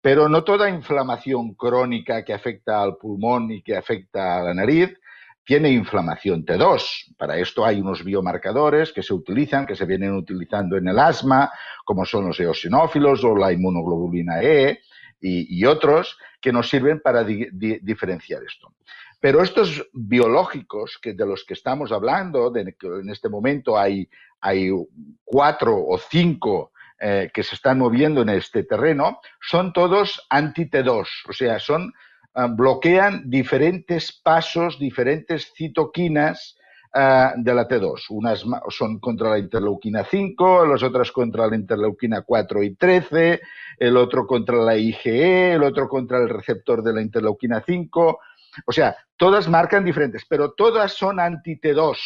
Pero 0.00 0.28
no 0.28 0.44
toda 0.44 0.70
inflamación 0.70 1.54
crónica 1.54 2.24
que 2.24 2.32
afecta 2.32 2.82
al 2.82 2.96
pulmón 2.96 3.50
y 3.50 3.62
que 3.62 3.76
afecta 3.76 4.38
a 4.38 4.42
la 4.42 4.54
nariz 4.54 4.98
tiene 5.44 5.70
inflamación 5.70 6.44
T2. 6.44 7.16
Para 7.16 7.36
esto 7.36 7.64
hay 7.64 7.80
unos 7.80 8.04
biomarcadores 8.04 8.92
que 8.92 9.02
se 9.02 9.12
utilizan, 9.12 9.66
que 9.66 9.74
se 9.74 9.84
vienen 9.84 10.14
utilizando 10.14 10.76
en 10.76 10.88
el 10.88 10.98
asma, 10.98 11.50
como 11.84 12.04
son 12.04 12.26
los 12.28 12.38
eosinófilos 12.38 13.24
o 13.24 13.36
la 13.36 13.52
inmunoglobulina 13.52 14.42
E 14.42 14.80
y, 15.20 15.64
otros, 15.66 16.16
que 16.40 16.52
nos 16.52 16.68
sirven 16.68 17.00
para 17.00 17.24
diferenciar 17.24 18.42
esto. 18.42 18.72
Pero 19.20 19.42
estos 19.42 19.86
biológicos 19.92 20.98
que 21.00 21.12
de 21.12 21.26
los 21.26 21.44
que 21.44 21.54
estamos 21.54 21.92
hablando, 21.92 22.52
en 22.56 23.10
este 23.10 23.28
momento 23.28 23.78
hay, 23.78 24.08
hay 24.40 24.70
cuatro 25.24 25.76
o 25.76 25.98
cinco 25.98 26.72
eh, 27.02 27.30
que 27.32 27.42
se 27.42 27.54
están 27.54 27.78
moviendo 27.78 28.20
en 28.20 28.28
este 28.28 28.62
terreno 28.62 29.20
son 29.40 29.72
todos 29.72 30.26
anti-T2, 30.28 31.06
o 31.30 31.32
sea, 31.32 31.58
son, 31.58 31.94
ah, 32.34 32.46
bloquean 32.46 33.22
diferentes 33.24 34.12
pasos, 34.12 34.78
diferentes 34.78 35.50
citoquinas 35.54 36.58
ah, 36.92 37.32
de 37.38 37.54
la 37.54 37.66
T2. 37.66 38.04
Unas 38.10 38.44
son 38.68 38.98
contra 39.00 39.30
la 39.30 39.38
interleuquina 39.38 40.04
5, 40.04 40.66
las 40.66 40.82
otras 40.82 41.10
contra 41.10 41.46
la 41.46 41.56
interleuquina 41.56 42.20
4 42.20 42.62
y 42.64 42.74
13, 42.74 43.40
el 43.78 43.96
otro 43.96 44.26
contra 44.26 44.56
la 44.56 44.76
IgE, 44.76 45.54
el 45.54 45.62
otro 45.62 45.88
contra 45.88 46.18
el 46.18 46.28
receptor 46.28 46.82
de 46.82 46.92
la 46.92 47.00
interleuquina 47.00 47.62
5. 47.64 48.18
O 48.66 48.72
sea, 48.72 48.96
todas 49.16 49.48
marcan 49.48 49.84
diferentes, 49.84 50.24
pero 50.28 50.52
todas 50.52 50.92
son 50.92 51.20
anti-T2. 51.20 51.96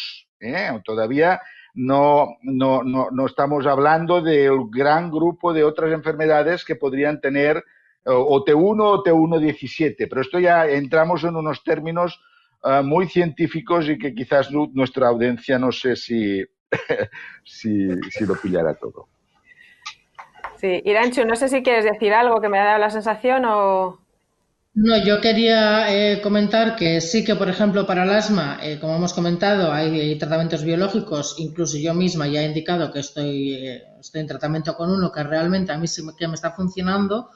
¿eh? 0.41 0.81
Todavía 0.83 1.41
no, 1.73 2.37
no, 2.41 2.83
no, 2.83 3.09
no 3.11 3.25
estamos 3.25 3.65
hablando 3.65 4.21
del 4.21 4.69
gran 4.69 5.11
grupo 5.11 5.53
de 5.53 5.63
otras 5.63 5.91
enfermedades 5.91 6.63
que 6.63 6.75
podrían 6.75 7.19
tener 7.19 7.63
o 8.05 8.45
T1 8.45 8.81
o 8.81 9.03
T1-17, 9.03 10.07
pero 10.09 10.21
esto 10.21 10.39
ya 10.39 10.67
entramos 10.67 11.23
en 11.23 11.35
unos 11.35 11.63
términos 11.63 12.21
ah, 12.63 12.81
muy 12.83 13.07
científicos 13.07 13.89
y 13.89 13.97
que 13.97 14.13
quizás 14.13 14.51
nuestra 14.51 15.07
audiencia 15.07 15.57
no 15.57 15.71
sé 15.71 15.95
si, 15.95 16.43
si, 17.43 17.87
si, 18.11 18.25
lo 18.25 18.35
pillará 18.35 18.75
todo. 18.75 19.07
Sí, 20.57 20.81
Iranchu, 20.85 21.25
no 21.25 21.35
sé 21.35 21.49
si 21.49 21.63
quieres 21.63 21.83
decir 21.83 22.13
algo 22.13 22.39
que 22.39 22.49
me 22.49 22.59
ha 22.59 22.65
dado 22.65 22.79
la 22.79 22.89
sensación 22.89 23.43
o... 23.45 23.99
No, 24.77 24.97
yo 24.97 25.21
quería 25.21 25.87
eh, 25.89 26.21
comentar 26.21 26.75
que 26.75 26.99
sí 26.99 27.23
que, 27.23 27.35
por 27.35 27.47
ejemplo, 27.47 27.87
para 27.87 28.03
el 28.03 28.09
asma, 28.09 28.59
eh, 28.61 28.77
como 28.77 28.97
hemos 28.97 29.13
comentado, 29.13 29.71
hay, 29.71 30.17
tratamientos 30.17 30.65
biológicos, 30.65 31.35
incluso 31.37 31.77
yo 31.77 31.93
misma 31.93 32.27
ya 32.27 32.41
he 32.41 32.45
indicado 32.45 32.91
que 32.91 32.99
estoy, 32.99 33.53
eh, 33.53 33.83
estoy 34.01 34.19
en 34.21 34.27
tratamiento 34.27 34.75
con 34.75 34.91
uno 34.91 35.13
que 35.13 35.23
realmente 35.23 35.71
a 35.71 35.77
mí 35.77 35.87
sí 35.87 36.01
que 36.17 36.27
me 36.27 36.33
está 36.35 36.51
funcionando, 36.51 37.29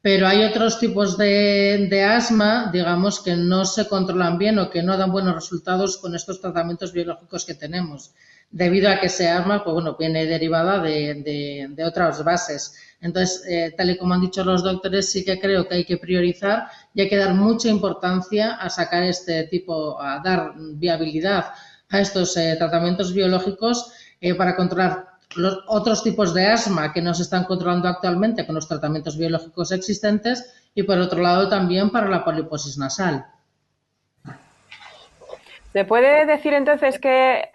pero 0.00 0.28
hay 0.28 0.44
otros 0.44 0.78
tipos 0.78 1.18
de, 1.18 1.88
de, 1.90 2.04
asma, 2.04 2.70
digamos, 2.72 3.20
que 3.20 3.34
no 3.34 3.64
se 3.64 3.88
controlan 3.88 4.38
bien 4.38 4.60
o 4.60 4.70
que 4.70 4.84
no 4.84 4.96
dan 4.96 5.10
buenos 5.10 5.34
resultados 5.34 5.98
con 5.98 6.14
estos 6.14 6.40
tratamientos 6.40 6.92
biológicos 6.92 7.44
que 7.44 7.54
tenemos, 7.54 8.12
debido 8.52 8.88
a 8.88 9.00
que 9.00 9.06
ese 9.06 9.28
asma, 9.28 9.64
pues 9.64 9.74
bueno, 9.74 9.96
viene 9.98 10.26
derivada 10.26 10.78
de, 10.80 11.14
de, 11.14 11.66
de 11.70 11.84
otras 11.84 12.22
bases. 12.22 12.76
Entonces, 13.00 13.44
eh, 13.46 13.74
tal 13.76 13.90
y 13.90 13.98
como 13.98 14.14
han 14.14 14.22
dicho 14.22 14.44
los 14.44 14.62
doctores, 14.62 15.10
sí 15.10 15.24
que 15.24 15.38
creo 15.38 15.68
que 15.68 15.74
hay 15.74 15.84
que 15.84 15.98
priorizar 15.98 16.68
y 16.94 17.02
hay 17.02 17.08
que 17.08 17.16
dar 17.16 17.34
mucha 17.34 17.68
importancia 17.68 18.54
a 18.54 18.70
sacar 18.70 19.02
este 19.02 19.44
tipo, 19.44 20.00
a 20.00 20.20
dar 20.20 20.52
viabilidad 20.56 21.52
a 21.90 22.00
estos 22.00 22.36
eh, 22.36 22.56
tratamientos 22.58 23.12
biológicos 23.12 23.92
eh, 24.20 24.34
para 24.34 24.56
controlar 24.56 25.14
los 25.36 25.58
otros 25.66 26.02
tipos 26.02 26.32
de 26.32 26.46
asma 26.46 26.92
que 26.92 27.02
no 27.02 27.12
se 27.12 27.24
están 27.24 27.44
controlando 27.44 27.88
actualmente 27.88 28.46
con 28.46 28.54
los 28.54 28.68
tratamientos 28.68 29.18
biológicos 29.18 29.72
existentes 29.72 30.54
y 30.74 30.84
por 30.84 30.98
otro 30.98 31.20
lado 31.20 31.48
también 31.48 31.90
para 31.90 32.08
la 32.08 32.24
poliposis 32.24 32.78
nasal. 32.78 33.26
¿Se 35.72 35.84
puede 35.84 36.24
decir 36.24 36.54
entonces 36.54 36.98
que 37.00 37.50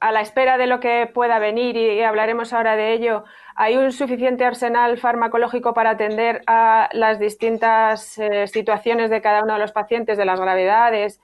a 0.00 0.12
la 0.12 0.20
espera 0.20 0.58
de 0.58 0.66
lo 0.66 0.80
que 0.80 1.08
pueda 1.12 1.38
venir 1.38 1.76
y 1.76 2.02
hablaremos 2.02 2.52
ahora 2.52 2.76
de 2.76 2.92
ello, 2.92 3.24
¿Hay 3.60 3.76
un 3.76 3.90
suficiente 3.90 4.44
arsenal 4.44 4.98
farmacológico 4.98 5.74
para 5.74 5.90
atender 5.90 6.42
a 6.46 6.88
las 6.92 7.18
distintas 7.18 8.16
eh, 8.16 8.46
situaciones 8.46 9.10
de 9.10 9.20
cada 9.20 9.42
uno 9.42 9.54
de 9.54 9.58
los 9.58 9.72
pacientes, 9.72 10.16
de 10.16 10.24
las 10.24 10.38
gravedades 10.38 11.20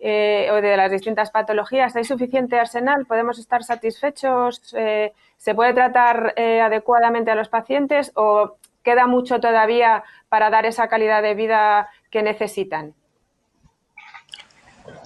eh, 0.00 0.48
o 0.50 0.56
de 0.56 0.76
las 0.76 0.90
distintas 0.90 1.30
patologías? 1.30 1.94
¿Hay 1.94 2.02
suficiente 2.02 2.58
arsenal? 2.58 3.06
¿Podemos 3.06 3.38
estar 3.38 3.62
satisfechos? 3.62 4.74
Eh, 4.76 5.12
¿Se 5.36 5.54
puede 5.54 5.74
tratar 5.74 6.34
adecuadamente 6.36 7.30
a 7.30 7.36
los 7.36 7.48
pacientes 7.48 8.10
o 8.16 8.56
queda 8.82 9.06
mucho 9.06 9.38
todavía 9.38 10.02
para 10.28 10.50
dar 10.50 10.66
esa 10.66 10.88
calidad 10.88 11.22
de 11.22 11.36
vida 11.36 11.88
que 12.10 12.20
necesitan? 12.20 12.94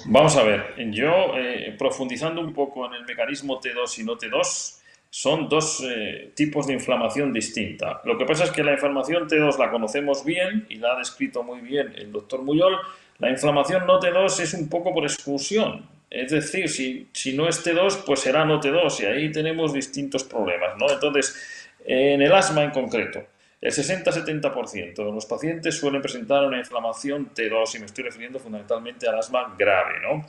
Vamos 0.07 0.35
a 0.39 0.45
ver, 0.45 0.75
yo 0.93 1.35
profundizando 1.79 2.41
un 2.41 2.55
poco 2.55 2.87
en 2.87 2.95
el 2.95 3.05
mecanismo 3.05 3.61
T2 3.61 3.99
y 3.99 4.05
no 4.05 4.17
T2, 4.17 4.80
son 5.11 5.49
dos 5.49 5.85
eh, 5.85 6.31
tipos 6.35 6.69
de 6.69 6.75
inflamación 6.75 7.33
distinta. 7.33 8.01
Lo 8.05 8.17
que 8.17 8.25
pasa 8.25 8.45
es 8.45 8.53
que 8.53 8.63
la 8.63 8.73
inflamación 8.73 9.29
T2 9.29 9.59
la 9.59 9.71
conocemos 9.71 10.25
bien 10.25 10.67
y 10.69 10.77
la 10.77 10.93
ha 10.93 10.99
descrito 10.99 11.43
muy 11.43 11.61
bien 11.61 11.93
el 11.97 12.13
doctor 12.13 12.43
Muyol. 12.43 12.79
La 13.19 13.29
inflamación 13.29 13.87
no 13.87 14.01
T2 14.01 14.41
es 14.41 14.55
un 14.55 14.69
poco 14.69 14.95
por 14.95 15.03
exclusión. 15.03 15.85
Es 16.09 16.31
decir, 16.31 16.69
si, 16.69 17.09
si 17.13 17.37
no 17.37 17.49
es 17.49 17.65
T2, 17.65 18.05
pues 18.05 18.21
será 18.21 18.45
no 18.45 18.61
T2 18.61 19.01
y 19.01 19.07
ahí 19.07 19.33
tenemos 19.33 19.73
distintos 19.73 20.23
problemas. 20.23 20.77
¿no? 20.79 20.89
Entonces, 20.89 21.37
en 21.85 22.23
el 22.23 22.33
asma 22.33 22.63
en 22.63 22.71
concreto, 22.71 23.25
el 23.61 23.73
60-70% 23.73 24.95
de 24.95 25.13
los 25.13 25.27
pacientes 25.27 25.79
suelen 25.79 26.01
presentar 26.01 26.45
una 26.45 26.59
inflamación 26.59 27.35
T2 27.35 27.77
y 27.77 27.79
me 27.81 27.87
estoy 27.87 28.05
refiriendo 28.05 28.39
fundamentalmente 28.39 29.09
al 29.09 29.19
asma 29.19 29.55
grave. 29.59 30.01
¿no? 30.03 30.25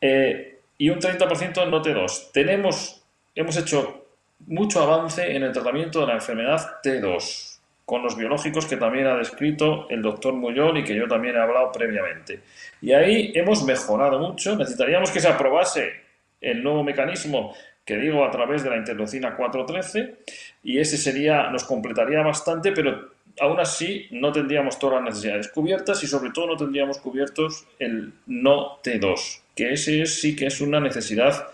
Eh, 0.00 0.58
y 0.78 0.88
un 0.88 0.98
30% 0.98 1.68
no 1.68 1.82
T2. 1.82 2.32
Tenemos 2.32 3.03
hemos 3.34 3.56
hecho 3.56 4.06
mucho 4.46 4.82
avance 4.82 5.34
en 5.34 5.42
el 5.42 5.52
tratamiento 5.52 6.00
de 6.00 6.06
la 6.06 6.14
enfermedad 6.14 6.80
T2, 6.82 7.58
con 7.84 8.02
los 8.02 8.16
biológicos 8.16 8.66
que 8.66 8.76
también 8.76 9.06
ha 9.06 9.16
descrito 9.16 9.88
el 9.90 10.02
doctor 10.02 10.34
Mullón 10.34 10.78
y 10.78 10.84
que 10.84 10.94
yo 10.94 11.06
también 11.06 11.36
he 11.36 11.40
hablado 11.40 11.70
previamente. 11.72 12.40
Y 12.80 12.92
ahí 12.92 13.32
hemos 13.34 13.64
mejorado 13.64 14.18
mucho. 14.18 14.56
Necesitaríamos 14.56 15.10
que 15.10 15.20
se 15.20 15.28
aprobase 15.28 15.92
el 16.40 16.62
nuevo 16.62 16.82
mecanismo 16.82 17.54
que 17.84 17.96
digo 17.98 18.24
a 18.24 18.30
través 18.30 18.62
de 18.62 18.70
la 18.70 18.76
interleucina 18.76 19.36
413 19.36 20.16
y 20.62 20.78
ese 20.78 20.96
sería 20.96 21.50
nos 21.50 21.64
completaría 21.64 22.22
bastante, 22.22 22.72
pero 22.72 23.10
aún 23.40 23.60
así 23.60 24.06
no 24.10 24.32
tendríamos 24.32 24.78
todas 24.78 24.96
las 25.02 25.14
necesidades 25.14 25.48
cubiertas 25.48 26.02
y 26.02 26.06
sobre 26.06 26.30
todo 26.30 26.46
no 26.46 26.56
tendríamos 26.56 26.98
cubiertos 26.98 27.66
el 27.78 28.12
no 28.26 28.80
T2, 28.82 29.40
que 29.54 29.72
ese 29.72 30.06
sí 30.06 30.34
que 30.34 30.46
es 30.46 30.60
una 30.60 30.80
necesidad 30.80 31.48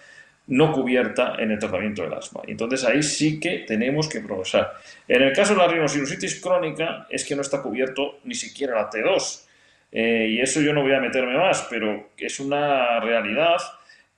no 0.51 0.73
cubierta 0.73 1.37
en 1.39 1.53
el 1.53 1.59
tratamiento 1.59 2.03
del 2.03 2.13
asma. 2.13 2.43
Entonces 2.47 2.85
ahí 2.85 3.03
sí 3.03 3.39
que 3.39 3.61
tenemos 3.61 4.09
que 4.09 4.21
progresar. 4.21 4.73
En 5.07 5.23
el 5.23 5.33
caso 5.33 5.55
de 5.55 5.61
la 5.61 5.69
rinosinusitis 5.69 6.41
crónica 6.41 7.07
es 7.09 7.25
que 7.25 7.37
no 7.37 7.43
está 7.43 7.63
cubierto 7.63 8.19
ni 8.25 8.35
siquiera 8.35 8.75
la 8.75 8.91
T2. 8.91 9.47
Eh, 9.93 10.27
y 10.31 10.41
eso 10.41 10.61
yo 10.61 10.73
no 10.73 10.83
voy 10.83 10.93
a 10.93 11.01
meterme 11.01 11.37
más, 11.37 11.67
pero 11.71 12.11
es 12.17 12.41
una 12.41 13.01
realidad 13.01 13.59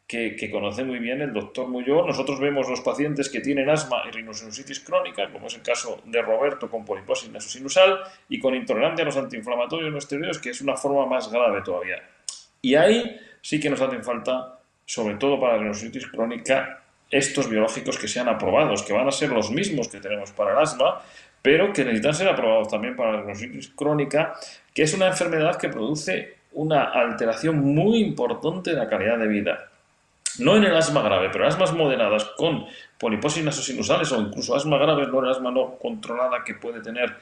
que, 0.06 0.50
conoce 0.50 0.84
muy 0.84 0.98
bien 0.98 1.20
el 1.20 1.32
doctor 1.32 1.68
Muyó. 1.68 2.06
Nosotros 2.06 2.40
vemos 2.40 2.68
los 2.68 2.80
pacientes 2.80 3.28
que 3.28 3.40
tienen 3.40 3.68
asma 3.68 4.02
y 4.06 4.10
rinosinusitis 4.10 4.80
crónica, 4.80 5.30
como 5.30 5.46
es 5.46 5.54
el 5.54 5.62
caso 5.62 6.00
de 6.04 6.20
Roberto 6.22 6.70
con 6.70 6.84
poliposis 6.84 7.30
nasosinusal 7.30 8.00
y 8.28 8.38
con 8.38 8.54
intolerancia 8.54 9.02
a 9.02 9.06
los 9.06 9.16
antiinflamatorios 9.16 9.90
no 9.90 9.98
esteroides, 9.98 10.38
que 10.38 10.50
es 10.50 10.60
una 10.60 10.76
forma 10.76 11.06
más 11.06 11.30
grave 11.30 11.62
todavía. 11.62 12.02
Y 12.60 12.74
ahí 12.74 13.18
sí 13.40 13.58
que 13.58 13.70
nos 13.70 13.80
hacen 13.80 14.04
falta 14.04 14.61
sobre 14.84 15.16
todo 15.16 15.40
para 15.40 15.56
la 15.56 15.74
sinusitis 15.74 16.06
crónica, 16.06 16.82
estos 17.10 17.48
biológicos 17.48 17.98
que 17.98 18.08
sean 18.08 18.28
aprobados, 18.28 18.82
que 18.82 18.92
van 18.92 19.06
a 19.06 19.12
ser 19.12 19.30
los 19.30 19.50
mismos 19.50 19.88
que 19.88 20.00
tenemos 20.00 20.32
para 20.32 20.52
el 20.52 20.58
asma, 20.58 21.02
pero 21.42 21.72
que 21.72 21.84
necesitan 21.84 22.14
ser 22.14 22.28
aprobados 22.28 22.68
también 22.68 22.96
para 22.96 23.22
la 23.22 23.34
sinusitis 23.34 23.72
crónica, 23.74 24.34
que 24.74 24.82
es 24.82 24.94
una 24.94 25.08
enfermedad 25.08 25.56
que 25.56 25.68
produce 25.68 26.36
una 26.52 26.84
alteración 26.84 27.60
muy 27.60 27.98
importante 27.98 28.70
de 28.70 28.76
la 28.76 28.88
calidad 28.88 29.18
de 29.18 29.26
vida. 29.26 29.68
No 30.38 30.56
en 30.56 30.64
el 30.64 30.74
asma 30.74 31.02
grave, 31.02 31.28
pero 31.30 31.46
asmas 31.46 31.72
moderadas 31.72 32.24
con 32.36 32.64
poliposis 32.98 33.44
nasosinusales 33.44 34.10
o 34.12 34.20
incluso 34.20 34.54
asma 34.54 34.78
grave, 34.78 35.06
no 35.06 35.22
el 35.22 35.30
asma 35.30 35.50
no 35.50 35.76
controlada 35.76 36.42
que 36.44 36.54
puede 36.54 36.80
tener 36.80 37.14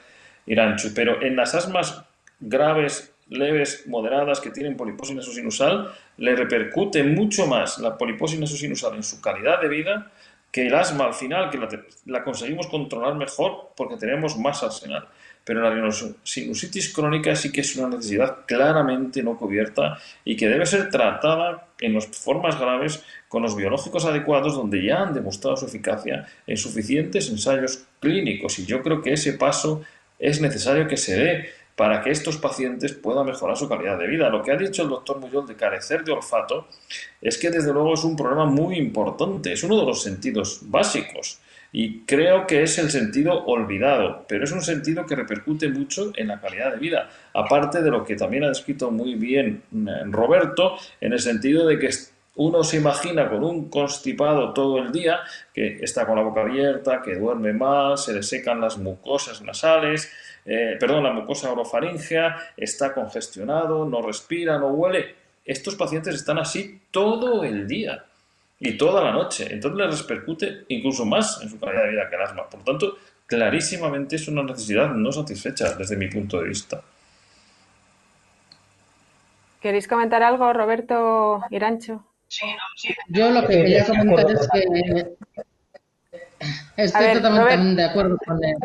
Iranchu, 0.47 0.93
pero 0.95 1.21
en 1.21 1.37
las 1.37 1.55
asmas 1.55 2.05
graves 2.39 3.13
leves, 3.31 3.87
moderadas, 3.87 4.41
que 4.41 4.51
tienen 4.51 4.77
poliposis 4.77 5.17
nasosinusal, 5.17 5.93
le 6.19 6.37
repercute 6.37 7.03
mucho 7.03 7.47
más 7.47 7.79
la 7.79 7.97
poliposis 7.97 8.39
nasosinusal 8.39 8.97
en 8.97 9.03
su 9.03 9.21
calidad 9.21 9.61
de 9.61 9.69
vida 9.69 10.11
que 10.51 10.67
el 10.67 10.75
asma 10.75 11.07
al 11.07 11.15
final, 11.15 11.51
que 11.51 11.59
la, 12.07 12.25
conseguimos 12.25 12.67
controlar 12.67 13.15
mejor 13.15 13.71
porque 13.77 13.97
tenemos 13.97 14.37
más 14.37 14.63
arsenal. 14.63 15.07
Pero 15.45 15.63
la 15.63 15.91
sinusitis 16.23 16.93
crónica 16.93 17.35
sí 17.35 17.51
que 17.51 17.63
es 17.63 17.75
una 17.77 17.89
necesidad 17.89 18.45
claramente 18.47 19.23
no 19.23 19.39
cubierta 19.39 19.99
y 20.25 20.37
que 20.37 20.49
debe 20.49 20.67
ser 20.67 20.91
tratada 20.91 21.69
en 21.81 21.95
las 21.95 22.07
formas 22.09 22.61
graves 22.61 23.03
con 23.29 23.43
los 23.43 23.57
biológicos 23.57 24.05
adecuados 24.05 24.55
donde 24.55 24.85
ya 24.85 25.03
han 25.03 25.15
demostrado 25.15 25.57
su 25.57 25.67
eficacia 25.67 26.27
en 26.47 26.57
suficientes 26.57 27.31
ensayos 27.31 27.87
clínicos. 28.01 28.59
Y 28.59 28.67
yo 28.67 28.83
creo 28.83 29.01
que 29.01 29.15
ese 29.15 29.33
paso 29.35 29.83
es 30.19 30.41
necesario 30.41 30.87
que 30.87 30.99
se 30.99 31.17
dé 31.17 31.51
para 31.81 32.03
que 32.03 32.11
estos 32.11 32.37
pacientes 32.37 32.93
puedan 32.93 33.25
mejorar 33.25 33.57
su 33.57 33.67
calidad 33.67 33.99
de 33.99 34.07
vida. 34.07 34.29
Lo 34.29 34.43
que 34.43 34.53
ha 34.53 34.57
dicho 34.59 34.83
el 34.83 34.91
doctor 34.91 35.19
Muyol 35.19 35.47
de 35.47 35.57
carecer 35.57 36.05
de 36.05 36.13
olfato 36.13 36.67
es 37.23 37.39
que 37.39 37.49
desde 37.49 37.73
luego 37.73 37.95
es 37.95 38.05
un 38.05 38.17
problema 38.17 38.45
muy 38.45 38.77
importante, 38.77 39.55
es 39.55 39.63
uno 39.63 39.81
de 39.81 39.87
los 39.87 40.03
sentidos 40.03 40.61
básicos 40.65 41.39
y 41.73 42.01
creo 42.01 42.47
que 42.47 42.63
es 42.65 42.77
el 42.77 42.91
sentido 42.91 43.47
olvidado, 43.47 44.27
pero 44.29 44.45
es 44.45 44.53
un 44.53 44.61
sentido 44.61 45.07
que 45.07 45.17
repercute 45.17 45.71
mucho 45.71 46.13
en 46.17 46.29
la 46.29 46.39
calidad 46.39 46.73
de 46.73 46.81
vida, 46.81 47.09
aparte 47.33 47.81
de 47.81 47.91
lo 47.91 48.05
que 48.05 48.15
también 48.15 48.45
ha 48.45 48.49
descrito 48.49 48.91
muy 48.91 49.15
bien 49.15 49.63
eh, 49.73 50.03
Roberto, 50.05 50.77
en 51.01 51.15
el 51.15 51.19
sentido 51.19 51.67
de 51.67 51.79
que 51.79 51.89
uno 52.37 52.63
se 52.63 52.77
imagina 52.77 53.31
con 53.31 53.43
un 53.43 53.71
constipado 53.71 54.53
todo 54.53 54.81
el 54.81 54.93
día, 54.93 55.21
que 55.55 55.79
está 55.81 56.07
con 56.07 56.17
la 56.17 56.23
boca 56.25 56.43
abierta, 56.43 57.01
que 57.01 57.17
duerme 57.17 57.55
más, 57.55 58.05
se 58.05 58.13
le 58.13 58.23
secan 58.23 58.61
las 58.61 58.77
mucosas 58.77 59.41
nasales, 59.41 60.13
eh, 60.45 60.77
perdón, 60.79 61.05
la 61.05 61.13
mucosa 61.13 61.53
orofaringea, 61.53 62.37
está 62.57 62.93
congestionado, 62.93 63.85
no 63.85 64.03
respira, 64.03 64.59
no 64.59 64.69
huele. 64.69 65.15
Estos 65.45 65.75
pacientes 65.75 66.15
están 66.15 66.39
así 66.39 66.83
todo 66.91 67.45
el 67.45 67.67
día 67.67 68.05
y 68.59 68.77
toda 68.77 69.03
la 69.05 69.13
noche. 69.13 69.47
Entonces 69.51 69.87
les 69.87 70.01
repercute 70.03 70.65
incluso 70.69 71.05
más 71.05 71.41
en 71.43 71.51
su 71.51 71.59
calidad 71.59 71.85
de 71.85 71.91
vida 71.91 72.09
que 72.09 72.17
el 72.17 72.23
asma. 72.23 72.49
Por 72.49 72.61
lo 72.61 72.65
tanto, 72.65 72.99
clarísimamente 73.27 74.17
es 74.17 74.29
una 74.29 74.43
necesidad 74.43 74.91
no 74.91 75.11
satisfecha 75.13 75.75
desde 75.75 75.97
mi 75.97 76.09
punto 76.09 76.41
de 76.41 76.49
vista. 76.49 76.83
¿Queréis 79.61 79.87
comentar 79.87 80.23
algo, 80.23 80.53
Roberto 80.53 81.43
Irancho? 81.51 82.05
Sí, 82.29 82.47
sí. 82.77 82.95
Yo 83.09 83.31
lo 83.31 83.43
que 83.43 83.49
quería 83.49 83.85
comentar 83.85 84.31
es 84.31 84.49
que 84.53 85.17
estoy 86.77 87.13
totalmente 87.15 87.83
de 87.83 87.89
acuerdo 87.89 88.17
con 88.25 88.43
él. 88.43 88.57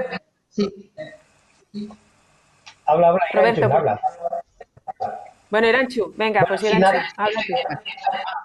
Sí. 0.49 0.91
Habla, 2.85 3.07
habla, 3.07 3.21
Roberto, 3.33 3.65
habla. 3.65 3.99
Bueno, 5.49 5.67
Iranchu, 5.67 6.13
venga, 6.15 6.45
pues 6.47 6.63
Iranchu, 6.63 6.85
habla 7.17 7.39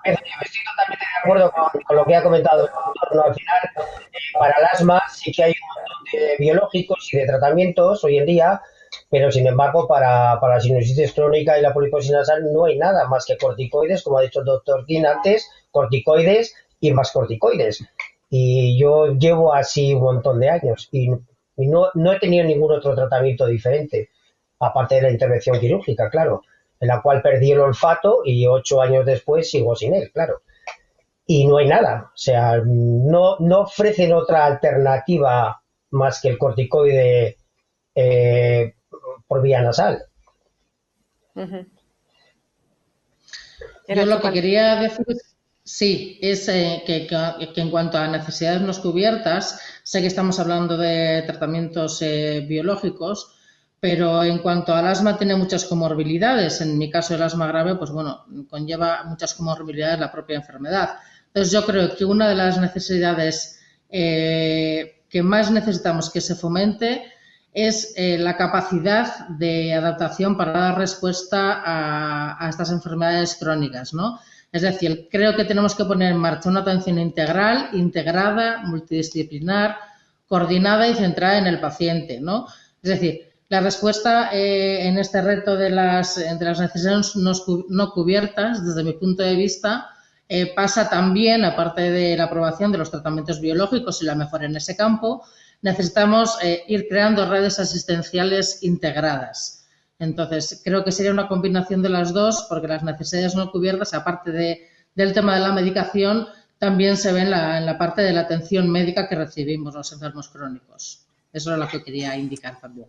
Estoy 0.05 0.61
totalmente 0.65 1.05
de 1.05 1.21
acuerdo 1.23 1.53
con, 1.53 1.97
lo 1.97 2.05
que 2.05 2.15
ha 2.15 2.23
comentado 2.23 2.67
el 2.67 3.19
Al 3.21 3.35
final, 3.35 3.61
eh, 3.65 4.19
para 4.39 4.57
el 4.59 4.65
asma 4.65 5.03
sí 5.09 5.33
que 5.33 5.45
hay 5.45 5.53
un 5.53 5.69
montón 5.69 6.05
de 6.13 6.37
biológicos 6.39 7.09
y 7.13 7.19
de 7.19 7.27
tratamientos 7.27 8.05
hoy 8.05 8.19
en 8.19 8.27
día, 8.27 8.61
pero 9.11 9.31
sin 9.31 9.47
embargo 9.47 9.87
para, 9.87 10.39
para 10.41 10.55
la 10.55 10.61
sinusitis 10.61 11.13
crónica 11.13 11.59
y 11.59 11.63
la 11.63 11.73
poliposis 11.73 12.11
nasal 12.11 12.45
no 12.53 12.65
hay 12.65 12.79
nada 12.79 13.09
más 13.09 13.25
que 13.27 13.37
corticoides, 13.37 14.03
como 14.03 14.19
ha 14.19 14.23
dicho 14.23 14.41
el 14.41 14.47
doctor 14.47 14.85
King 14.87 15.05
antes, 15.05 15.51
corticoides 15.71 16.55
y 16.81 16.93
más 16.93 17.13
corticoides. 17.13 17.85
Y 18.29 18.79
yo 18.79 19.15
llevo 19.15 19.53
así 19.53 19.95
un 19.95 20.03
montón 20.03 20.39
de 20.39 20.51
años 20.51 20.89
y 20.93 21.11
y 21.61 21.69
no, 21.69 21.89
no 21.95 22.13
he 22.13 22.19
tenido 22.19 22.45
ningún 22.45 22.73
otro 22.73 22.95
tratamiento 22.95 23.47
diferente, 23.47 24.11
aparte 24.59 24.97
de 24.97 25.03
la 25.03 25.11
intervención 25.11 25.59
quirúrgica, 25.61 26.11
claro, 26.11 26.43
en 26.79 26.89
la 26.89 27.03
cual 27.03 27.23
perdí 27.23 27.53
el 27.53 27.61
olfato 27.61 28.23
y 28.25 28.47
ocho 28.47 28.81
años 28.81 29.05
después 29.05 29.51
sigo 29.51 29.77
sin 29.77 29.95
él, 29.95 30.11
claro. 30.13 30.43
Y 31.27 31.47
no 31.47 31.59
hay 31.59 31.69
nada, 31.69 32.11
o 32.13 32.17
sea, 32.17 32.61
no, 32.65 33.37
no 33.39 33.61
ofrecen 33.61 34.13
otra 34.13 34.47
alternativa 34.47 35.63
más 35.91 36.21
que 36.21 36.29
el 36.29 36.39
corticoide 36.39 37.37
eh, 37.95 38.75
por 39.27 39.43
vía 39.43 39.63
nasal. 39.63 40.05
Yo 43.87 44.07
lo 44.07 44.21
que 44.21 44.33
quería 44.33 44.77
decir 44.77 45.05
Sí, 45.73 46.19
es 46.21 46.49
eh, 46.49 46.83
que, 46.85 47.07
en 47.61 47.71
cuanto 47.71 47.97
a 47.97 48.09
necesidades 48.09 48.61
no 48.61 48.73
cubiertas, 48.83 49.61
sé 49.85 50.01
que 50.01 50.09
estamos 50.09 50.41
hablando 50.41 50.77
de 50.77 51.23
tratamientos 51.29 52.03
eh, 52.03 52.45
biológicos, 52.49 53.37
pero 53.79 54.25
en 54.25 54.39
cuanto 54.39 54.75
al 54.75 54.89
asma 54.89 55.17
tiene 55.17 55.37
muchas 55.37 55.65
comorbilidades. 55.65 56.61
En 56.61 56.77
mi 56.77 56.91
caso 56.91 57.15
el 57.15 57.23
asma 57.23 57.47
grave, 57.47 57.77
pues 57.77 57.93
bueno, 57.93 58.27
conlleva 58.49 59.05
muchas 59.05 59.33
comorbilidades 59.35 60.01
la 60.01 60.11
propia 60.11 60.39
enfermedad. 60.39 60.97
Entonces 61.29 61.53
yo 61.53 61.65
creo 61.65 61.95
que 61.95 62.05
una 62.05 62.29
de 62.29 62.35
las 62.35 62.59
necesidades 62.59 63.61
eh, 63.91 65.05
que 65.09 65.23
más 65.23 65.53
necesitamos 65.53 66.11
que 66.11 66.21
se 66.21 66.35
fomente 66.35 67.05
es 67.53 67.95
la 67.97 68.37
capacidad 68.37 69.29
de 69.29 69.75
adaptación 69.75 70.37
para 70.37 70.53
dar 70.53 70.79
respuesta 70.79 71.63
a, 71.65 72.45
a 72.45 72.49
estas 72.49 72.71
enfermedades 72.73 73.37
crónicas, 73.37 73.95
¿no? 73.95 74.19
Es 74.53 74.63
decir, 74.63 75.09
creo 75.11 75.37
que 75.37 75.45
tenemos 75.45 75.75
que 75.75 75.85
poner 75.85 76.13
en 76.13 76.19
marcha 76.19 76.49
una 76.49 76.61
atención 76.61 76.99
integral, 76.99 77.71
integrada, 77.73 78.63
multidisciplinar, 78.65 79.77
coordinada 80.27 80.89
y 80.89 80.95
centrada 80.95 81.39
en 81.39 81.47
el 81.47 81.61
paciente, 81.61 82.21
¿no? 82.21 82.47
Es 82.83 82.91
decir, 82.91 83.31
La 83.51 83.61
respuesta 83.61 84.31
eh, 84.33 84.87
en 84.87 84.97
este 84.97 85.21
reto 85.23 85.57
de 85.57 85.71
las, 85.71 86.15
de 86.15 86.45
las 86.45 86.61
necesidades 86.61 87.17
no, 87.17 87.91
cubiertas, 87.93 88.65
desde 88.65 88.85
mi 88.85 88.93
punto 88.93 89.25
de 89.25 89.35
vista, 89.35 89.89
eh, 90.29 90.55
pasa 90.55 90.89
también, 90.89 91.45
aparte 91.45 91.91
de 91.91 92.17
la 92.17 92.25
aprobación 92.25 92.71
de 92.71 92.79
los 92.79 92.93
tratamientos 92.93 93.41
biológicos 93.41 94.01
y 94.03 94.05
la 94.05 94.15
mejora 94.15 94.47
en 94.47 94.55
ese 94.55 94.77
campo, 94.77 95.25
necesitamos 95.63 96.39
eh, 96.45 96.63
ir 96.69 96.87
creando 96.89 97.29
redes 97.29 97.59
asistenciales 97.59 98.63
integradas. 98.63 99.60
Entonces, 100.01 100.63
creo 100.65 100.83
que 100.83 100.93
sería 100.93 101.13
una 101.13 101.29
combinación 101.29 101.83
de 101.83 101.91
las 101.91 102.13
dos, 102.13 102.47
porque 102.49 102.67
las 102.67 102.83
necesidades 102.83 103.37
no 103.37 103.53
cubiertas, 103.53 103.93
aparte 103.95 104.33
de, 104.33 104.67
del 104.95 105.13
tema 105.13 105.35
de 105.35 105.41
la 105.43 105.53
medicación, 105.53 106.27
también 106.59 106.97
se 106.97 107.13
ven 107.13 107.25
en 107.33 107.67
la, 107.67 107.79
parte 107.79 108.03
de 108.03 108.13
la 108.13 108.23
atención 108.23 108.71
médica 108.71 109.09
que 109.09 109.15
recibimos 109.15 109.75
los 109.75 109.93
enfermos 109.93 110.29
crónicos. 110.31 111.07
Eso 111.33 111.53
es 111.53 111.59
lo 111.59 111.69
que 111.69 111.83
quería 111.83 112.17
indicar 112.17 112.59
también. 112.61 112.89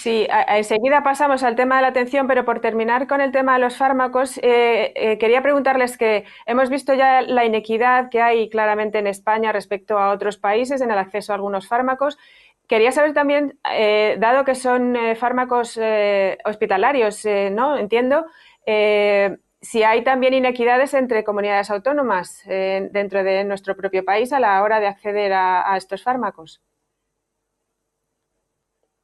Sí, 0.00 0.28
enseguida 0.48 1.02
pasamos 1.02 1.42
al 1.42 1.56
tema 1.56 1.76
de 1.76 1.82
la 1.82 1.88
atención, 1.88 2.28
pero 2.28 2.44
por 2.44 2.60
terminar 2.60 3.08
con 3.08 3.20
el 3.20 3.32
tema 3.32 3.54
de 3.54 3.58
los 3.58 3.76
fármacos, 3.76 4.38
eh, 4.38 4.92
eh, 4.94 5.18
quería 5.18 5.42
preguntarles 5.42 5.98
que 5.98 6.24
hemos 6.46 6.70
visto 6.70 6.94
ya 6.94 7.20
la 7.20 7.44
inequidad 7.44 8.08
que 8.10 8.22
hay 8.22 8.48
claramente 8.48 8.98
en 8.98 9.08
España 9.08 9.50
respecto 9.50 9.98
a 9.98 10.12
otros 10.12 10.36
países 10.36 10.80
en 10.80 10.92
el 10.92 10.98
acceso 10.98 11.32
a 11.32 11.34
algunos 11.34 11.66
fármacos. 11.66 12.16
Quería 12.68 12.92
saber 12.92 13.14
también, 13.14 13.58
eh, 13.72 14.16
dado 14.20 14.44
que 14.44 14.54
son 14.54 14.96
fármacos 15.16 15.80
hospitalarios, 16.44 17.24
¿no? 17.50 17.78
Entiendo, 17.78 18.26
si 19.60 19.82
hay 19.82 20.04
también 20.04 20.34
inequidades 20.34 20.92
entre 20.94 21.24
comunidades 21.24 21.70
autónomas 21.70 22.42
dentro 22.46 23.24
de 23.24 23.44
nuestro 23.44 23.74
propio 23.74 24.04
país 24.04 24.32
a 24.32 24.40
la 24.40 24.62
hora 24.62 24.80
de 24.80 24.86
acceder 24.86 25.32
a 25.32 25.74
estos 25.76 26.02
fármacos. 26.02 26.60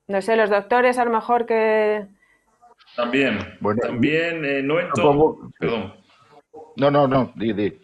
No 0.06 0.20
sé, 0.20 0.36
los 0.36 0.50
doctores 0.50 0.98
a 0.98 1.04
lo 1.06 1.10
mejor 1.10 1.46
que... 1.46 2.06
También, 2.94 3.38
bueno, 3.60 3.80
también, 3.80 4.44
eh, 4.44 4.62
no 4.62 4.78
en 4.78 4.90
todo... 4.90 5.50
Perdón. 5.58 5.94
No, 6.76 6.90
no, 6.90 7.08
no, 7.08 7.32
di, 7.34 7.80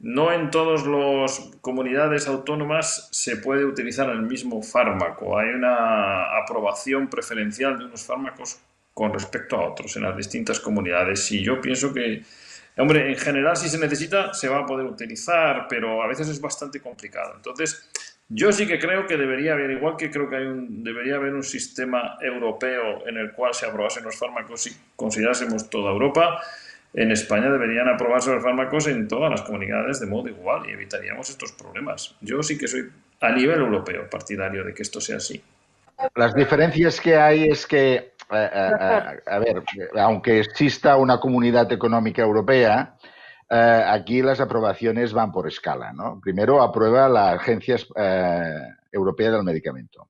No 0.00 0.32
en 0.32 0.50
todas 0.50 0.86
las 0.86 1.50
comunidades 1.60 2.28
autónomas 2.28 3.08
se 3.10 3.36
puede 3.36 3.64
utilizar 3.64 4.08
el 4.10 4.22
mismo 4.22 4.62
fármaco. 4.62 5.36
Hay 5.36 5.48
una 5.48 6.38
aprobación 6.38 7.08
preferencial 7.08 7.78
de 7.78 7.86
unos 7.86 8.04
fármacos 8.04 8.60
con 8.94 9.12
respecto 9.12 9.56
a 9.56 9.68
otros 9.68 9.96
en 9.96 10.04
las 10.04 10.16
distintas 10.16 10.60
comunidades. 10.60 11.30
Y 11.32 11.42
yo 11.42 11.60
pienso 11.60 11.92
que, 11.92 12.22
hombre, 12.76 13.10
en 13.10 13.16
general 13.16 13.56
si 13.56 13.68
se 13.68 13.78
necesita 13.78 14.32
se 14.34 14.48
va 14.48 14.60
a 14.60 14.66
poder 14.66 14.86
utilizar, 14.86 15.66
pero 15.68 16.00
a 16.02 16.06
veces 16.06 16.28
es 16.28 16.40
bastante 16.40 16.80
complicado. 16.80 17.34
Entonces, 17.34 17.90
yo 18.28 18.52
sí 18.52 18.66
que 18.66 18.78
creo 18.78 19.06
que 19.06 19.16
debería 19.16 19.54
haber, 19.54 19.70
igual 19.70 19.96
que 19.96 20.10
creo 20.10 20.28
que 20.28 20.36
hay 20.36 20.44
un, 20.44 20.84
debería 20.84 21.16
haber 21.16 21.34
un 21.34 21.42
sistema 21.42 22.18
europeo 22.20 23.06
en 23.06 23.16
el 23.16 23.32
cual 23.32 23.54
se 23.54 23.66
aprobasen 23.66 24.04
los 24.04 24.16
fármacos 24.16 24.62
si 24.62 24.76
considerásemos 24.94 25.70
toda 25.70 25.90
Europa, 25.90 26.40
en 26.94 27.12
España 27.12 27.50
deberían 27.50 27.88
aprobarse 27.88 28.32
los 28.32 28.42
fármacos 28.42 28.86
en 28.86 29.08
todas 29.08 29.30
las 29.30 29.42
comunidades 29.42 30.00
de 30.00 30.06
modo 30.06 30.28
igual 30.28 30.68
y 30.68 30.72
evitaríamos 30.72 31.28
estos 31.30 31.52
problemas. 31.52 32.14
Yo 32.20 32.42
sí 32.42 32.56
que 32.56 32.66
soy 32.66 32.90
a 33.20 33.30
nivel 33.32 33.60
europeo 33.60 34.08
partidario 34.08 34.64
de 34.64 34.74
que 34.74 34.82
esto 34.82 35.00
sea 35.00 35.16
así. 35.16 35.42
Las 36.14 36.34
diferencias 36.34 37.00
que 37.00 37.16
hay 37.16 37.44
es 37.44 37.66
que, 37.66 37.94
eh, 37.94 38.12
eh, 38.30 38.70
eh, 38.80 39.20
a 39.26 39.38
ver, 39.38 39.62
aunque 39.96 40.40
exista 40.40 40.96
una 40.96 41.18
comunidad 41.18 41.70
económica 41.72 42.22
europea, 42.22 42.94
aquí 43.50 44.22
las 44.22 44.40
aprobaciones 44.40 45.12
van 45.12 45.32
por 45.32 45.48
escala. 45.48 45.92
¿no? 45.92 46.20
Primero 46.22 46.62
aprueba 46.62 47.08
la 47.08 47.32
Agencia 47.32 47.76
Europea 48.92 49.30
del 49.30 49.42
Medicamento. 49.42 50.08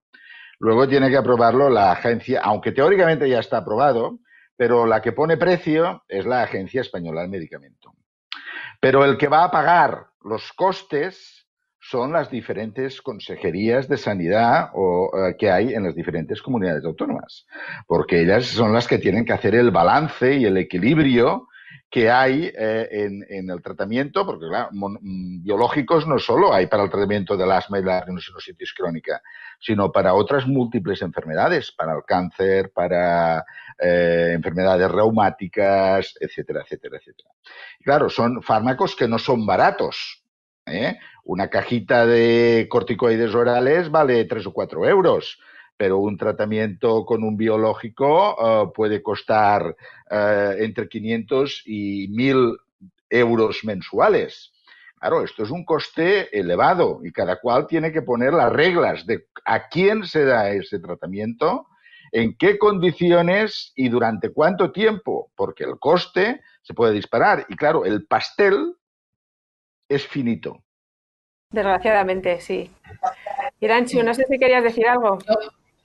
Luego 0.61 0.89
tiene 0.89 1.09
que 1.09 1.16
aprobarlo 1.16 1.70
la 1.70 1.93
agencia, 1.93 2.41
aunque 2.43 2.72
teóricamente 2.72 3.29
ya 3.29 3.39
está 3.39 3.59
aprobado, 3.59 4.18
pero 4.59 4.87
la 4.87 5.01
que 5.01 5.13
pone 5.13 5.37
precio 5.37 6.03
es 6.09 6.27
la 6.27 6.43
Agencia 6.43 6.81
Española 6.81 7.21
del 7.21 7.31
Medicamento. 7.31 7.95
Pero 8.81 9.05
el 9.05 9.17
que 9.17 9.29
va 9.29 9.45
a 9.45 9.51
pagar 9.53 10.09
los 10.25 10.53
costes 10.53 11.47
son 11.81 12.13
las 12.13 12.29
diferentes 12.29 13.01
consejerías 13.01 13.89
de 13.89 13.97
sanidad 13.97 14.71
eh, 14.75 15.37
que 15.39 15.49
hay 15.49 15.75
en 15.75 15.85
las 15.85 15.95
diferentes 15.95 16.43
comunidades 16.43 16.85
autónomas, 16.85 17.47
porque 17.87 18.21
ellas 18.21 18.47
son 18.47 18.73
las 18.73 18.89
que 18.89 18.99
tienen 18.99 19.25
que 19.25 19.33
hacer 19.33 19.55
el 19.55 19.71
balance 19.71 20.35
y 20.35 20.45
el 20.45 20.57
equilibrio 20.57 21.47
que 21.91 22.11
hay 22.11 22.53
eh, 22.55 22.89
en, 22.91 23.51
el 23.51 23.62
tratamiento, 23.62 24.26
porque 24.26 24.47
mm, 24.47 25.43
biológicos 25.43 26.07
no 26.07 26.18
solo 26.18 26.53
hay 26.53 26.66
para 26.66 26.82
el 26.84 26.91
tratamiento 26.91 27.36
del 27.36 27.51
asma 27.51 27.78
y 27.78 27.82
la 27.82 28.03
rinocinositis 28.05 28.74
crónica, 28.74 29.22
sino 29.59 29.91
para 29.91 30.12
otras 30.14 30.47
múltiples 30.47 31.01
enfermedades, 31.01 31.72
para 31.72 31.95
el 31.95 32.03
cáncer, 32.07 32.72
para 32.72 33.45
eh, 33.78 34.32
enfermedades 34.34 34.91
reumáticas, 34.91 36.14
etcétera, 36.20 36.62
etcétera, 36.62 36.99
etcétera. 36.99 37.30
claro, 37.82 38.11
son 38.11 38.43
fármacos 38.43 38.95
que 38.95 39.09
no 39.09 39.18
son 39.18 39.47
baratos. 39.47 40.22
¿eh? 40.66 40.99
Una 41.24 41.49
cajita 41.49 42.05
de 42.05 42.66
corticoides 42.68 43.34
orales 43.34 43.91
vale 43.91 44.26
3 44.26 44.47
o 44.47 44.53
4 44.53 44.86
euros 44.89 45.39
pero 45.79 45.99
un 45.99 46.18
tratamiento 46.18 47.07
con 47.07 47.22
un 47.22 47.37
biológico 47.37 48.37
eh, 48.37 48.70
puede 48.74 49.01
costar 49.01 49.76
eh, 50.11 50.57
entre 50.59 50.89
500 50.89 51.62
y 51.66 52.09
1000 52.09 52.57
euros 53.09 53.64
mensuales. 53.64 54.53
Claro, 54.99 55.22
esto 55.22 55.45
es 55.45 55.51
un 55.51 55.64
coste 55.64 56.37
elevado 56.37 57.01
y 57.05 57.12
cada 57.12 57.41
cual 57.41 57.68
tiene 57.68 57.93
que 57.93 58.03
poner 58.03 58.35
las 58.35 58.53
reglas 58.53 59.07
de 59.07 59.29
a 59.45 59.68
quién 59.68 60.05
se 60.05 60.24
da 60.24 60.51
ese 60.51 60.81
tratamiento, 60.81 61.68
en 62.11 62.37
qué 62.37 62.59
condiciones 62.59 63.72
y 63.76 63.89
durante 63.89 64.31
cuánto 64.31 64.72
tiempo, 64.72 65.31
porque 65.37 65.62
el 65.62 65.79
coste 65.79 66.41
se 66.62 66.74
puede 66.74 66.93
disparar. 66.93 67.47
Y 67.49 67.55
claro, 67.55 67.85
el 67.85 68.05
pastel 68.07 68.74
es 69.89 70.05
finito. 70.09 70.64
Desgraciadamente, 71.53 72.41
sí. 72.41 72.68
Iranchu, 73.61 74.03
no 74.03 74.12
sé 74.14 74.24
si 74.29 74.39
querías 74.39 74.64
decir 74.64 74.87
algo. 74.87 75.18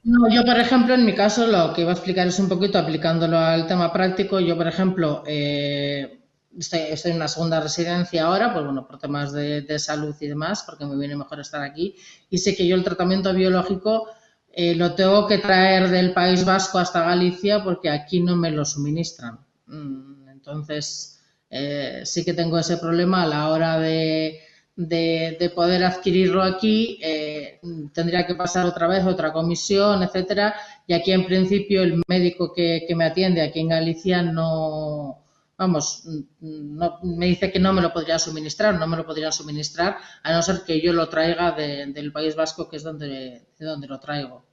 No, 0.04 0.28
yo, 0.30 0.44
por 0.44 0.58
ejemplo, 0.58 0.94
en 0.94 1.06
mi 1.06 1.14
caso, 1.14 1.46
lo 1.46 1.72
que 1.72 1.80
iba 1.80 1.90
a 1.90 1.94
explicar 1.94 2.26
es 2.26 2.38
un 2.38 2.48
poquito 2.48 2.78
aplicándolo 2.78 3.38
al 3.38 3.66
tema 3.66 3.90
práctico. 3.90 4.38
Yo, 4.38 4.54
por 4.54 4.68
ejemplo, 4.68 5.22
eh, 5.26 6.20
estoy, 6.58 6.80
en 7.04 7.16
una 7.16 7.28
segunda 7.28 7.58
residencia 7.58 8.24
ahora, 8.26 8.52
pues 8.52 8.66
bueno, 8.66 8.86
por 8.86 8.98
temas 8.98 9.32
de, 9.32 9.78
salud 9.78 10.14
y 10.20 10.26
demás, 10.28 10.62
porque 10.66 10.84
me 10.84 10.96
viene 10.96 11.16
mejor 11.16 11.40
estar 11.40 11.62
aquí. 11.62 11.96
Y 12.28 12.36
sé 12.36 12.54
que 12.54 12.66
yo 12.66 12.76
el 12.76 12.84
tratamiento 12.84 13.32
biológico 13.32 14.08
eh, 14.52 14.74
lo 14.74 14.94
tengo 14.94 15.26
que 15.26 15.38
traer 15.38 15.88
del 15.88 16.12
País 16.12 16.44
Vasco 16.44 16.78
hasta 16.78 17.02
Galicia 17.02 17.64
porque 17.64 17.88
aquí 17.88 18.20
no 18.20 18.36
me 18.36 18.50
lo 18.50 18.66
suministran. 18.66 19.38
Mm, 19.66 20.28
entonces, 20.28 21.18
eh, 21.48 22.02
sí 22.04 22.26
que 22.26 22.34
tengo 22.34 22.58
ese 22.58 22.76
problema 22.76 23.22
a 23.22 23.26
la 23.26 23.48
hora 23.48 23.78
de 23.78 24.38
de, 24.76 25.52
poder 25.54 25.84
adquirirlo 25.84 26.42
aquí, 26.42 26.98
eh, 27.02 27.60
tendría 27.92 28.26
que 28.26 28.34
pasar 28.34 28.66
otra 28.66 28.88
vez 28.88 29.04
otra 29.04 29.32
comisión, 29.32 30.02
etcétera. 30.02 30.54
Y 30.86 30.94
aquí, 30.94 31.12
en 31.12 31.26
principio, 31.26 31.82
el 31.82 32.02
médico 32.08 32.52
que, 32.52 32.86
me 32.96 33.04
atiende 33.04 33.42
aquí 33.42 33.60
en 33.60 33.68
Galicia 33.68 34.22
no, 34.22 35.22
vamos, 35.56 36.04
no, 36.40 36.98
me 37.02 37.26
dice 37.26 37.52
que 37.52 37.60
no 37.60 37.72
me 37.72 37.82
lo 37.82 37.92
podría 37.92 38.18
suministrar, 38.18 38.74
no 38.78 38.86
me 38.86 38.96
lo 38.96 39.06
podrían 39.06 39.32
suministrar, 39.32 39.98
a 40.22 40.32
no 40.32 40.42
ser 40.42 40.62
que 40.66 40.80
yo 40.80 40.92
lo 40.92 41.08
traiga 41.08 41.52
del 41.52 42.12
País 42.12 42.34
Vasco, 42.36 42.68
que 42.68 42.76
es 42.76 42.82
donde, 42.82 43.46
de 43.58 43.66
donde 43.66 43.86
lo 43.86 44.00
traigo. 44.00 44.44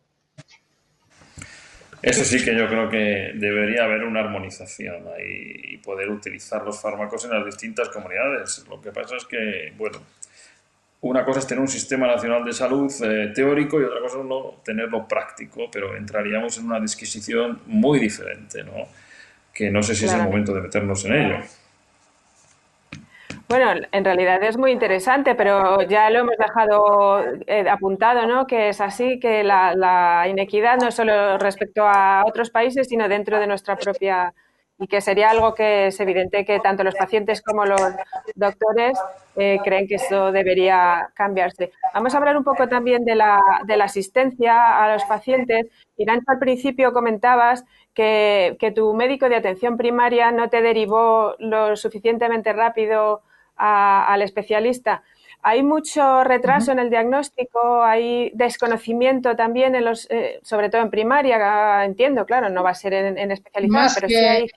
Eso 2.02 2.24
sí 2.26 2.44
que 2.44 2.56
yo 2.56 2.68
creo 2.68 2.90
que 2.90 3.34
debería 3.36 3.84
haber 3.84 4.04
una 4.04 4.22
armonización 4.22 5.04
y 5.24 5.78
poder 5.78 6.10
utilizar 6.10 6.64
los 6.64 6.82
fármacos 6.82 7.26
en 7.26 7.32
las 7.32 7.46
distintas 7.46 7.90
comunidades. 7.90 8.66
Lo 8.68 8.82
que 8.82 8.92
pasa 8.92 9.18
es 9.18 9.26
que, 9.26 9.74
bueno, 9.78 10.00
una 11.02 11.24
cosa 11.24 11.40
es 11.40 11.48
tener 11.48 11.62
un 11.62 11.68
sistema 11.68 12.08
nacional 12.08 12.44
de 12.44 12.54
salud 12.54 12.92
eh, 13.04 13.32
teórico 13.34 13.80
y 13.80 13.84
otra 13.84 14.00
cosa 14.00 14.20
es 14.20 14.26
no 14.26 14.62
tenerlo 14.64 15.08
práctico, 15.08 15.70
pero 15.72 15.96
entraríamos 15.96 16.58
en 16.58 16.66
una 16.66 16.80
disquisición 16.80 17.62
muy 17.68 18.00
diferente, 18.00 18.64
¿no? 18.64 18.88
Que 19.54 19.70
no 19.70 19.84
sé 19.84 19.94
si 19.96 20.06
es 20.06 20.14
el 20.14 20.24
momento 20.24 20.54
de 20.54 20.62
meternos 20.62 21.06
en 21.06 21.14
ello. 21.14 21.38
Bueno, 23.52 23.86
en 23.92 24.06
realidad 24.06 24.42
es 24.44 24.58
muy 24.58 24.72
interesante, 24.72 25.36
pero 25.36 25.82
ya 25.82 26.10
lo 26.10 26.20
hemos 26.20 26.38
dejado 26.38 27.20
eh, 27.48 27.70
apuntado, 27.70 28.26
¿no? 28.26 28.48
Que 28.48 28.70
es 28.70 28.80
así, 28.80 29.20
que 29.20 29.44
la, 29.44 30.26
inequidad 30.30 30.78
no 30.78 30.88
es 30.88 30.96
solo 30.96 31.38
respecto 31.38 31.86
a 31.86 32.24
otros 32.26 32.50
países, 32.50 32.88
sino 32.88 33.10
dentro 33.10 33.42
de 33.42 33.48
nuestra 33.48 33.76
propia 33.76 34.34
y 34.80 34.88
que 34.88 35.02
sería 35.02 35.32
algo 35.32 35.54
que 35.54 35.88
es 35.88 36.00
evidente 36.00 36.46
que 36.46 36.62
tanto 36.62 36.86
los 36.86 36.96
pacientes 36.96 37.42
como 37.42 37.66
los 37.66 37.82
doctores 38.36 38.98
eh, 39.36 39.60
creen 39.66 39.86
que 39.86 39.96
eso 39.96 40.32
debería 40.32 41.10
cambiarse. 41.14 41.74
Vamos 41.94 42.16
a 42.16 42.20
hablar 42.20 42.38
un 42.38 42.46
poco 42.46 42.70
también 42.70 43.04
de 43.04 43.16
la, 43.16 43.42
de 43.66 43.76
la 43.76 43.84
asistencia 43.84 44.82
a 44.82 44.94
los 44.94 45.04
pacientes. 45.04 45.68
Irán, 45.98 46.22
al 46.26 46.40
principio 46.40 46.94
comentabas 46.94 47.66
que, 47.94 48.56
que 48.62 48.72
tu 48.72 48.94
médico 48.94 49.28
de 49.28 49.36
atención 49.36 49.76
primaria 49.76 50.32
no 50.32 50.50
te 50.50 50.62
derivó 50.62 51.36
lo 51.38 51.76
suficientemente 51.76 52.54
rápido 52.54 53.24
al 53.62 54.22
especialista. 54.22 55.04
hay 55.44 55.64
mucho 55.64 56.24
retraso 56.24 56.72
en 56.72 56.80
el 56.80 56.90
diagnóstico, 56.90 57.84
hay 57.84 58.32
desconocimiento 58.34 59.36
también, 59.36 59.76
en 59.76 59.86
los, 59.86 60.08
eh, 60.10 60.40
sobre 60.44 60.70
todo 60.70 60.82
en 60.82 60.92
primaria, 60.92 61.84
entiendo, 61.84 62.26
claro, 62.26 62.50
no 62.50 62.64
va 62.64 62.72
a 62.72 62.76
ser 62.76 62.94
en, 62.94 63.18
en 63.18 63.32
especializada, 63.32 63.90
pero 63.96 64.08
sí 64.08 64.16
hay... 64.16 64.48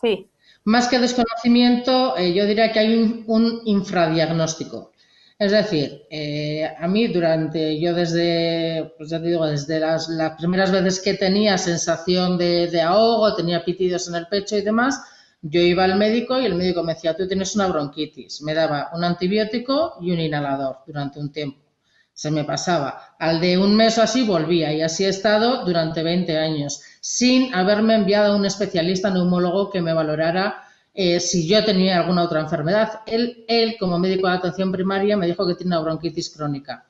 Sí. 0.00 0.28
Más 0.64 0.88
que 0.88 0.98
desconocimiento, 0.98 2.16
eh, 2.16 2.32
yo 2.32 2.46
diría 2.46 2.72
que 2.72 2.78
hay 2.78 3.24
un, 3.26 3.60
infradiagnóstico. 3.66 4.92
Es 5.38 5.52
decir, 5.52 6.04
eh, 6.10 6.64
a 6.78 6.88
mí 6.88 7.08
durante, 7.08 7.78
yo 7.78 7.92
desde, 7.92 8.94
pues 8.96 9.10
ya 9.10 9.20
te 9.20 9.28
digo, 9.28 9.46
desde 9.46 9.80
las, 9.80 10.08
primeras 10.38 10.72
veces 10.72 11.02
que 11.02 11.14
tenía 11.14 11.58
sensación 11.58 12.38
de, 12.38 12.68
de 12.68 12.80
ahogo, 12.80 13.34
tenía 13.34 13.64
pitidos 13.64 14.08
en 14.08 14.14
el 14.14 14.26
pecho 14.28 14.56
y 14.56 14.62
demás, 14.62 15.02
yo 15.46 15.60
iba 15.60 15.84
al 15.84 15.96
médico 15.96 16.40
y 16.40 16.46
el 16.46 16.54
médico 16.54 16.82
me 16.82 16.94
decía, 16.94 17.14
tú 17.14 17.28
tienes 17.28 17.54
una 17.54 17.66
bronquitis. 17.66 18.40
Me 18.40 18.54
daba 18.54 18.88
un 18.94 19.04
antibiótico 19.04 19.98
y 20.00 20.10
un 20.10 20.18
inhalador 20.18 20.78
durante 20.86 21.20
un 21.20 21.30
tiempo. 21.32 21.60
Se 22.14 22.30
me 22.30 22.44
pasaba. 22.44 23.14
Al 23.18 23.42
de 23.42 23.58
un 23.58 23.76
mes 23.76 23.98
o 23.98 24.02
así 24.02 24.22
volvía 24.22 24.72
y 24.72 24.80
así 24.80 25.04
he 25.04 25.08
estado 25.08 25.66
durante 25.66 26.02
20 26.02 26.38
años, 26.38 26.80
sin 27.02 27.54
haberme 27.54 27.94
enviado 27.94 28.32
a 28.32 28.36
un 28.36 28.46
especialista 28.46 29.10
neumólogo 29.10 29.70
que 29.70 29.82
me 29.82 29.92
valorara 29.92 30.62
eh, 30.94 31.20
si 31.20 31.46
yo 31.46 31.62
tenía 31.62 32.00
alguna 32.00 32.22
otra 32.22 32.40
enfermedad. 32.40 33.00
Él, 33.06 33.44
él, 33.46 33.76
como 33.78 33.98
médico 33.98 34.26
de 34.28 34.36
atención 34.36 34.72
primaria, 34.72 35.14
me 35.18 35.26
dijo 35.26 35.46
que 35.46 35.56
tiene 35.56 35.76
una 35.76 35.84
bronquitis 35.84 36.30
crónica. 36.34 36.86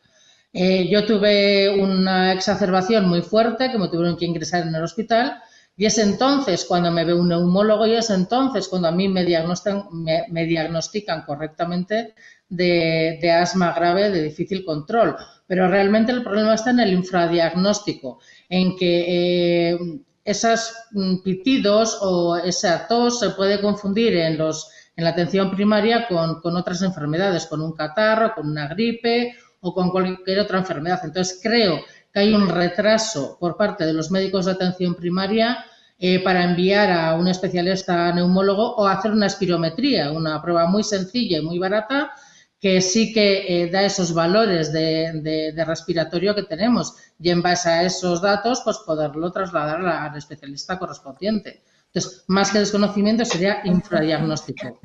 Eh, 0.53 0.89
yo 0.89 1.05
tuve 1.05 1.71
una 1.71 2.33
exacerbación 2.33 3.09
muy 3.09 3.23
fuerte 3.23 3.73
que 3.73 3.79
me 3.79 3.89
tuvieron 3.89 4.17
que 4.17 4.27
ingresar 4.27 4.63
en 4.63 4.77
el 4.77 4.85
hospital 4.85 5.43
y 5.77 5.87
es 5.87 5.99
entonces 5.99 6.65
cuando 6.67 6.91
me 6.93 7.05
ve 7.05 7.15
un 7.15 7.29
neumólogo 7.29 7.87
y 7.87 7.95
es 7.95 8.11
entonces 8.11 8.69
cuando 8.69 8.89
a 8.89 8.93
mí 8.93 9.09
me 9.09 9.25
diagnostican, 9.25 9.89
me, 10.31 10.45
diagnostican 10.47 11.23
correctamente 11.23 12.15
de, 12.49 13.31
asma 13.33 13.73
grave 13.73 14.11
de 14.11 14.23
difícil 14.23 14.65
control. 14.65 15.17
Pero 15.47 15.69
realmente 15.69 16.13
el 16.13 16.23
problema 16.23 16.55
está 16.55 16.71
en 16.71 16.81
el 16.81 16.93
infradiagnóstico, 16.93 18.21
en 18.49 18.77
que 18.77 19.73
eh, 19.73 19.79
esos 20.25 20.73
mm, 20.93 21.19
pitidos 21.23 21.99
o 22.01 22.37
esa 22.37 22.87
tos 22.87 23.19
se 23.19 23.31
puede 23.31 23.61
confundir 23.61 24.17
en, 24.17 24.39
los, 24.39 24.71
en 24.97 25.05
la 25.05 25.11
atención 25.11 25.51
primaria 25.51 26.07
con, 26.07 26.41
con 26.41 26.57
otras 26.57 26.83
enfermedades, 26.83 27.47
con 27.47 27.61
un 27.61 27.73
catarro, 27.73 28.33
con 28.35 28.49
una 28.49 28.69
gripe 28.69 29.35
o 29.61 29.75
con 29.75 29.91
cualquier 29.91 30.39
otra 30.41 30.59
enfermedad. 30.59 31.01
Entonces 31.03 31.41
creo 31.43 31.81
que 32.15 32.21
hay 32.21 32.33
un 32.33 32.49
retraso 32.49 33.37
por 33.41 33.57
parte 33.57 33.85
de 33.85 33.93
los 33.93 34.13
médicos 34.13 34.47
de 34.47 34.53
atención 34.53 34.95
primaria 34.95 35.67
eh, 35.99 36.23
para 36.23 36.45
enviar 36.45 36.93
a 36.93 37.15
un 37.17 37.27
especialista 37.27 38.13
neumólogo 38.13 38.77
o 38.77 38.87
hacer 38.87 39.11
una 39.11 39.27
espirometría, 39.27 40.13
una 40.13 40.41
prueba 40.41 40.67
muy 40.67 40.85
sencilla 40.85 41.39
y 41.39 41.43
muy 41.43 41.59
barata 41.59 42.13
que 42.61 42.81
sí 42.81 43.13
que 43.13 43.65
eh, 43.65 43.71
da 43.71 43.83
esos 43.83 44.15
valores 44.15 44.73
de, 44.73 45.53
respiratorio 45.67 46.35
que 46.35 46.45
tenemos 46.45 46.95
y 47.21 47.31
en 47.31 47.43
base 47.43 47.69
a 47.69 47.83
esos 47.83 48.23
datos 48.23 48.63
pues 48.65 48.79
poderlo 48.79 49.31
trasladar 49.33 49.85
al 49.85 50.17
especialista 50.17 50.79
correspondiente. 50.79 51.63
Entonces, 51.87 52.25
más 52.29 52.51
que 52.51 52.61
desconocimiento 52.61 53.25
sería 53.25 53.61
infradiagnóstico. 53.65 54.81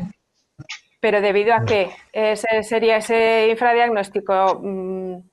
Pero 1.00 1.22
debido 1.22 1.54
a 1.54 1.64
qué 1.64 1.92
ese 2.12 2.64
sería 2.64 2.98
ese 2.98 3.50
infradiagnóstico 3.50 4.60
mm, 4.62 5.29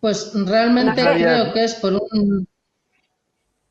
pues 0.00 0.32
realmente 0.46 1.02
creo 1.02 1.52
que 1.52 1.64
es 1.64 1.74
por 1.74 1.92
un... 1.94 2.48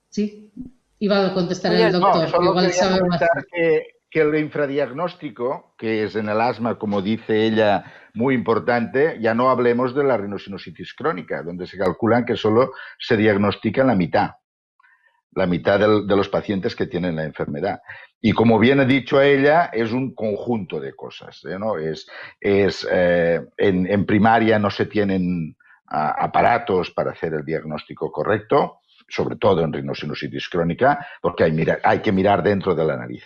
Sí, 0.09 0.51
iba 0.99 1.25
a 1.25 1.33
contestar 1.33 1.73
el 1.73 1.91
doctor, 1.91 2.41
no, 2.41 2.49
igual 2.51 2.71
sabe 2.71 3.01
más. 3.07 3.21
Que, 3.51 3.99
que 4.09 4.21
el 4.21 4.35
infradiagnóstico, 4.35 5.75
que 5.77 6.03
es 6.03 6.15
en 6.15 6.29
el 6.29 6.41
asma, 6.41 6.79
como 6.79 7.01
dice 7.01 7.45
ella, 7.45 7.85
muy 8.13 8.33
importante, 8.33 9.17
ya 9.21 9.33
no 9.33 9.49
hablemos 9.49 9.93
de 9.93 10.03
la 10.03 10.17
rinosinusitis 10.17 10.93
crónica, 10.93 11.43
donde 11.43 11.67
se 11.67 11.77
calculan 11.77 12.25
que 12.25 12.35
solo 12.35 12.73
se 12.97 13.17
diagnostica 13.17 13.83
la 13.83 13.95
mitad, 13.95 14.31
la 15.33 15.45
mitad 15.45 15.79
de, 15.79 16.15
los 16.15 16.29
pacientes 16.29 16.75
que 16.75 16.87
tienen 16.87 17.15
la 17.15 17.23
enfermedad. 17.23 17.81
Y 18.19 18.33
como 18.33 18.57
bien 18.57 18.79
ha 18.79 18.85
dicho 18.85 19.21
ella, 19.21 19.65
es 19.71 19.91
un 19.91 20.13
conjunto 20.15 20.79
de 20.79 20.93
cosas. 20.93 21.45
¿eh? 21.45 21.57
¿no? 21.59 21.77
Es, 21.77 22.07
es 22.41 22.85
eh, 22.91 23.41
en, 23.57 23.85
en, 23.89 24.05
primaria 24.05 24.57
no 24.59 24.71
se 24.71 24.87
tienen 24.87 25.55
aparatos 25.89 26.91
para 26.91 27.11
hacer 27.11 27.33
el 27.33 27.43
diagnóstico 27.43 28.11
correcto, 28.11 28.79
sobre 29.07 29.37
todo 29.37 29.63
en 29.63 29.73
rinosinusitis 29.73 30.49
crónica, 30.49 31.05
porque 31.21 31.43
hay, 31.83 31.99
que 31.99 32.11
mirar 32.11 32.43
dentro 32.43 32.75
de 32.75 32.85
la 32.85 32.97
nariz. 32.97 33.23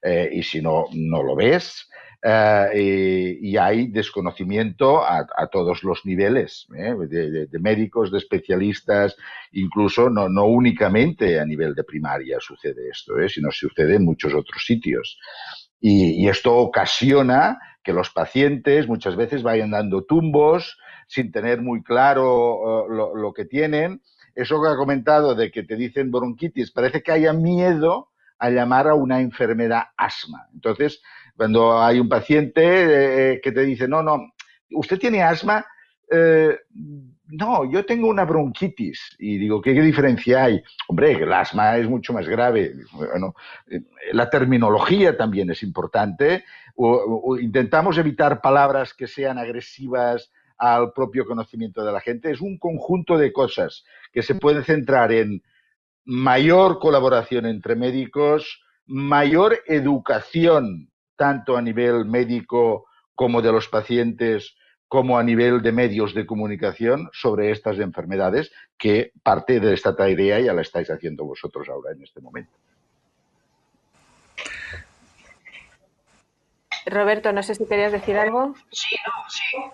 Eh, 0.00 0.30
y 0.32 0.42
si 0.42 0.62
no, 0.62 0.86
no 0.92 1.22
lo 1.22 1.34
ves. 1.34 1.88
Eh, 2.20 3.38
y, 3.40 3.56
hay 3.56 3.88
desconocimiento 3.88 5.04
a, 5.04 5.24
todos 5.52 5.84
los 5.84 6.04
niveles, 6.04 6.66
¿eh? 6.76 6.94
de, 7.08 7.58
médicos, 7.60 8.10
de 8.10 8.18
especialistas, 8.18 9.16
incluso 9.52 10.10
no, 10.10 10.26
únicamente 10.46 11.38
a 11.38 11.44
nivel 11.44 11.74
de 11.74 11.84
primaria 11.84 12.38
sucede 12.40 12.88
esto, 12.90 13.14
sino 13.28 13.52
sucede 13.52 13.96
en 13.96 14.04
muchos 14.04 14.34
otros 14.34 14.64
sitios. 14.64 15.18
Y, 15.80 16.28
esto 16.28 16.56
ocasiona 16.56 17.58
que 17.84 17.92
los 17.92 18.10
pacientes 18.10 18.88
muchas 18.88 19.14
veces 19.14 19.44
vayan 19.44 19.70
dando 19.70 20.04
tumbos, 20.04 20.76
sin 21.08 21.32
tener 21.32 21.60
muy 21.60 21.82
claro 21.82 22.86
lo, 22.88 23.32
que 23.32 23.44
tienen. 23.44 24.00
Eso 24.36 24.62
que 24.62 24.68
ha 24.68 24.76
comentado 24.76 25.34
de 25.34 25.50
que 25.50 25.64
te 25.64 25.74
dicen 25.74 26.12
bronquitis, 26.12 26.70
parece 26.70 27.02
que 27.02 27.10
haya 27.10 27.32
miedo 27.32 28.10
a 28.38 28.50
llamar 28.50 28.86
a 28.86 28.94
una 28.94 29.20
enfermedad 29.20 29.84
asma. 29.96 30.46
Entonces, 30.54 31.02
cuando 31.36 31.80
hay 31.80 31.98
un 31.98 32.08
paciente 32.08 33.32
eh, 33.32 33.40
que 33.40 33.50
te 33.50 33.62
dice, 33.62 33.88
no, 33.88 34.02
no, 34.02 34.32
usted 34.70 34.98
tiene 34.98 35.22
asma, 35.22 35.66
eh, 36.10 36.56
no, 37.30 37.70
yo 37.70 37.84
tengo 37.84 38.08
una 38.08 38.24
bronquitis. 38.24 39.16
Y 39.18 39.38
digo, 39.38 39.60
¿qué, 39.60 39.72
diferencia 39.72 40.44
hay? 40.44 40.62
Hombre, 40.88 41.12
el 41.12 41.32
asma 41.32 41.76
es 41.76 41.88
mucho 41.88 42.12
más 42.12 42.28
grave. 42.28 42.74
Bueno, 42.92 43.34
eh, 43.70 43.80
la 44.12 44.30
terminología 44.30 45.16
también 45.16 45.50
es 45.50 45.62
importante. 45.62 46.44
intentamos 47.40 47.98
evitar 47.98 48.40
palabras 48.40 48.94
que 48.94 49.06
sean 49.06 49.38
agresivas 49.38 50.30
al 50.58 50.92
propio 50.92 51.24
conocimiento 51.24 51.84
de 51.84 51.92
la 51.92 52.00
gente. 52.00 52.30
Es 52.30 52.40
un 52.40 52.58
conjunto 52.58 53.16
de 53.16 53.32
cosas 53.32 53.84
que 54.12 54.22
se 54.22 54.34
pueden 54.34 54.64
centrar 54.64 55.12
en 55.12 55.42
mayor 56.04 56.78
colaboración 56.78 57.46
entre 57.46 57.76
médicos, 57.76 58.62
mayor 58.86 59.60
educación, 59.66 60.90
tanto 61.16 61.56
a 61.56 61.62
nivel 61.62 62.04
médico 62.06 62.86
como 63.14 63.42
de 63.42 63.52
los 63.52 63.68
pacientes, 63.68 64.56
como 64.88 65.18
a 65.18 65.22
nivel 65.22 65.60
de 65.60 65.72
medios 65.72 66.14
de 66.14 66.26
comunicación 66.26 67.10
sobre 67.12 67.50
estas 67.50 67.78
enfermedades, 67.78 68.50
que 68.78 69.12
parte 69.22 69.60
de 69.60 69.74
esta 69.74 69.94
tarea 69.94 70.40
ya 70.40 70.54
la 70.54 70.62
estáis 70.62 70.90
haciendo 70.90 71.24
vosotros 71.24 71.68
ahora 71.68 71.92
en 71.92 72.02
este 72.02 72.20
momento. 72.20 72.52
Roberto, 76.86 77.32
no 77.32 77.42
sé 77.42 77.54
si 77.54 77.66
querías 77.66 77.92
decir 77.92 78.16
algo. 78.16 78.54
Sí, 78.70 78.96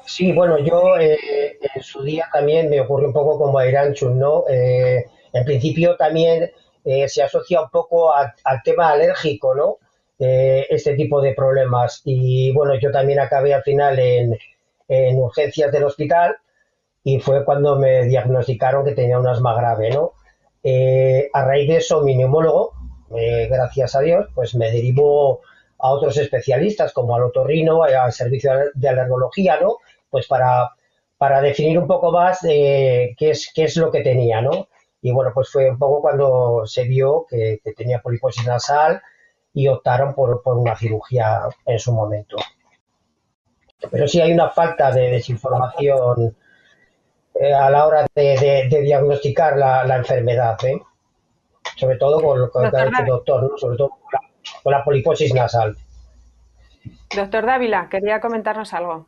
sí, 0.06 0.32
bueno, 0.32 0.58
yo 0.58 0.98
eh, 0.98 1.58
en 1.74 1.82
su 1.82 2.02
día 2.02 2.28
también 2.32 2.68
me 2.70 2.80
ocurrió 2.80 3.08
un 3.08 3.14
poco 3.14 3.38
como 3.38 3.58
a 3.58 3.66
Irán 3.66 3.94
¿no? 4.14 4.44
Eh, 4.48 5.06
en 5.32 5.44
principio 5.44 5.96
también 5.96 6.50
eh, 6.84 7.08
se 7.08 7.22
asocia 7.22 7.62
un 7.62 7.70
poco 7.70 8.12
al 8.14 8.62
tema 8.64 8.90
alérgico, 8.90 9.54
¿no? 9.54 9.78
este 10.16 10.94
tipo 10.94 11.20
de 11.20 11.34
problemas. 11.34 12.00
Y 12.04 12.50
bueno, 12.52 12.78
yo 12.80 12.90
también 12.90 13.20
acabé 13.20 13.52
al 13.52 13.62
final 13.62 13.98
en, 13.98 14.38
en 14.88 15.18
urgencias 15.18 15.70
del 15.70 15.84
hospital 15.84 16.36
y 17.02 17.18
fue 17.18 17.44
cuando 17.44 17.76
me 17.76 18.04
diagnosticaron 18.04 18.86
que 18.86 18.92
tenía 18.92 19.18
un 19.18 19.26
asma 19.26 19.54
grave, 19.54 19.90
¿no? 19.90 20.12
a 21.34 21.44
raíz 21.44 21.68
de 21.68 21.76
eso, 21.76 22.00
mi 22.00 22.16
neumólogo, 22.16 22.72
gracias 23.10 23.94
a 23.96 24.00
Dios, 24.00 24.26
pues 24.34 24.54
me 24.54 24.70
derivó 24.70 25.42
a 25.84 25.90
otros 25.90 26.16
especialistas 26.16 26.94
como 26.94 27.14
al 27.14 27.24
otorrino, 27.24 27.82
al 27.82 28.10
servicio 28.10 28.52
de 28.72 28.88
alergología, 28.88 29.60
¿no? 29.60 29.76
Pues 30.08 30.26
para, 30.26 30.70
para 31.18 31.42
definir 31.42 31.78
un 31.78 31.86
poco 31.86 32.10
más 32.10 32.38
qué, 32.40 33.14
es, 33.18 33.52
qué 33.54 33.64
es 33.64 33.76
lo 33.76 33.90
que 33.90 34.00
tenía, 34.00 34.40
¿no? 34.40 34.68
Y 35.02 35.12
bueno, 35.12 35.32
pues 35.34 35.50
fue 35.50 35.68
un 35.68 35.78
poco 35.78 36.00
cuando 36.00 36.62
se 36.64 36.84
vio 36.84 37.26
que, 37.28 37.60
tenía 37.76 38.00
poliposis 38.00 38.46
nasal 38.46 39.02
y 39.52 39.68
optaron 39.68 40.14
por, 40.14 40.40
una 40.46 40.74
cirugía 40.74 41.42
en 41.66 41.78
su 41.78 41.92
momento. 41.92 42.38
Pero 43.90 44.08
sí 44.08 44.22
hay 44.22 44.32
una 44.32 44.48
falta 44.48 44.90
de 44.90 45.10
desinformación 45.10 46.34
eh, 47.34 47.52
a 47.52 47.68
la 47.68 47.86
hora 47.86 48.06
de, 48.14 48.68
diagnosticar 48.70 49.58
la, 49.58 49.96
enfermedad, 49.96 50.56
¿eh? 50.64 50.80
sobre 51.76 51.98
todo 51.98 52.22
con, 52.22 52.40
lo 52.40 52.50
que 52.50 52.58
ha 52.58 52.86
dicho 52.86 53.00
el 53.00 53.06
doctor, 53.06 53.42
¿no? 53.42 53.58
sobre 53.58 53.76
todo 53.76 53.90
con 53.90 53.98
la 54.14 54.33
poliposis 54.62 55.34
nasal. 55.34 55.76
Doctor 57.14 57.46
Dávila, 57.46 57.88
quería 57.88 58.20
comentarnos 58.20 58.72
algo. 58.74 59.06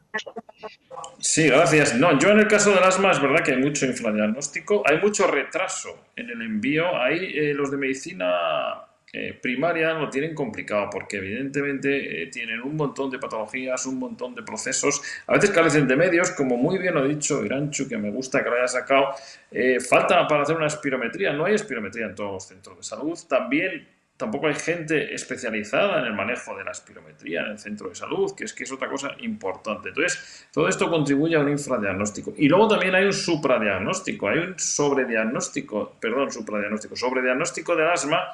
Sí, 1.19 1.49
gracias. 1.49 1.95
No, 1.95 2.19
yo 2.19 2.31
en 2.31 2.39
el 2.39 2.47
caso 2.47 2.71
del 2.71 2.83
asma 2.83 3.11
es 3.11 3.21
verdad 3.21 3.45
que 3.45 3.53
hay 3.53 3.59
mucho 3.59 3.85
infradiagnóstico, 3.87 4.83
hay 4.87 4.99
mucho 4.99 5.27
retraso 5.27 6.07
en 6.15 6.31
el 6.31 6.41
envío. 6.43 6.97
Ahí 6.97 7.33
eh, 7.35 7.53
los 7.55 7.71
de 7.71 7.77
medicina 7.77 8.87
eh, 9.13 9.33
primaria 9.41 9.95
lo 9.95 10.11
tienen 10.11 10.35
complicado 10.35 10.91
porque 10.91 11.17
evidentemente 11.19 12.23
eh, 12.23 12.27
tienen 12.27 12.61
un 12.61 12.77
montón 12.77 13.11
de 13.11 13.19
patologías, 13.19 13.87
un 13.87 13.99
montón 13.99 14.35
de 14.35 14.43
procesos, 14.43 15.01
a 15.27 15.33
veces 15.33 15.51
carecen 15.51 15.89
de 15.89 15.97
medios, 15.97 16.33
como 16.33 16.59
muy 16.59 16.77
bien 16.77 16.93
lo 16.93 17.01
ha 17.01 17.07
dicho 17.07 17.43
Iranchu, 17.43 17.89
que 17.89 17.97
me 17.97 18.11
gusta 18.11 18.45
que 18.45 18.51
lo 18.51 18.57
haya 18.57 18.69
sacado, 18.69 19.15
eh, 19.51 19.81
falta 19.81 20.27
para 20.27 20.43
hacer 20.43 20.57
una 20.57 20.67
espirometría, 20.67 21.33
no 21.33 21.47
hay 21.47 21.55
espirometría 21.55 22.07
en 22.07 22.15
todos 22.15 22.33
los 22.33 22.45
centros 22.47 22.77
de 22.77 22.83
salud, 22.83 23.19
también 23.29 23.89
Tampoco 24.17 24.47
hay 24.47 24.55
gente 24.55 25.15
especializada 25.15 26.01
en 26.01 26.07
el 26.07 26.15
manejo 26.15 26.57
de 26.57 26.65
la 26.65 26.71
espirometría 26.71 27.43
en 27.43 27.51
el 27.53 27.59
centro 27.59 27.91
de 27.91 27.95
salud, 27.95 28.35
que 28.35 28.45
es 28.45 28.55
que 28.55 28.65
es 28.65 28.73
otra 28.73 28.89
cosa 28.89 29.15
importante. 29.21 29.91
Entonces, 29.91 30.49
todo 30.51 30.69
esto 30.69 30.89
contribuye 30.89 31.37
a 31.37 31.41
un 31.41 31.51
infradiagnóstico. 31.51 32.33
Y 32.37 32.49
luego 32.49 32.67
también 32.67 32.95
hay 32.95 33.05
un 33.05 33.13
supradiagnóstico, 33.13 34.29
hay 34.29 34.39
un 34.39 34.59
sobrediagnóstico, 34.59 35.97
perdón, 36.01 36.33
supradiagnóstico, 36.33 36.97
sobrediagnóstico 36.97 37.77
del 37.77 37.89
asma, 37.89 38.29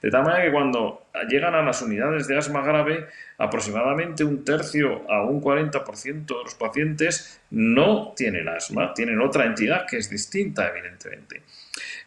de 0.00 0.10
tal 0.10 0.24
manera 0.24 0.44
que 0.44 0.52
cuando 0.52 1.06
llegan 1.28 1.54
a 1.54 1.62
las 1.62 1.82
unidades 1.82 2.26
de 2.28 2.38
asma 2.38 2.62
grave, 2.62 3.06
aproximadamente 3.36 4.24
un 4.24 4.42
tercio 4.42 5.10
a 5.10 5.22
un 5.22 5.42
40% 5.42 6.26
de 6.26 6.44
los 6.44 6.54
pacientes 6.54 7.42
no 7.50 8.14
tienen 8.16 8.48
asma, 8.48 8.94
tienen 8.94 9.20
otra 9.20 9.44
entidad 9.44 9.86
que 9.86 9.98
es 9.98 10.08
distinta, 10.08 10.68
evidentemente. 10.68 11.42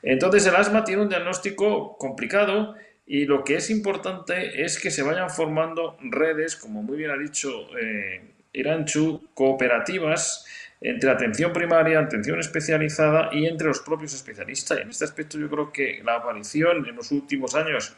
Entonces, 0.01 0.47
el 0.47 0.55
asma 0.55 0.83
tiene 0.83 1.03
un 1.03 1.09
diagnóstico 1.09 1.97
complicado 1.97 2.75
y 3.11 3.25
lo 3.25 3.43
que 3.43 3.55
es 3.55 3.71
importante 3.71 4.63
es 4.63 4.79
que 4.79 4.91
se 4.91 5.01
vayan 5.01 5.31
formando 5.31 5.97
redes, 5.99 6.55
como 6.55 6.83
muy 6.83 6.95
bien 6.95 7.09
ha 7.09 7.17
dicho 7.17 7.49
eh, 7.75 8.21
Iranchu, 8.53 9.29
cooperativas 9.33 10.45
entre 10.79 11.09
atención 11.09 11.51
primaria, 11.51 12.01
atención 12.01 12.39
especializada 12.39 13.31
y 13.33 13.47
entre 13.47 13.67
los 13.67 13.79
propios 13.79 14.13
especialistas. 14.13 14.77
Y 14.77 14.81
en 14.81 14.89
este 14.91 15.05
aspecto 15.05 15.39
yo 15.39 15.49
creo 15.49 15.71
que 15.73 16.03
la 16.05 16.17
aparición 16.17 16.87
en 16.87 16.95
los 16.95 17.11
últimos 17.11 17.55
años 17.55 17.95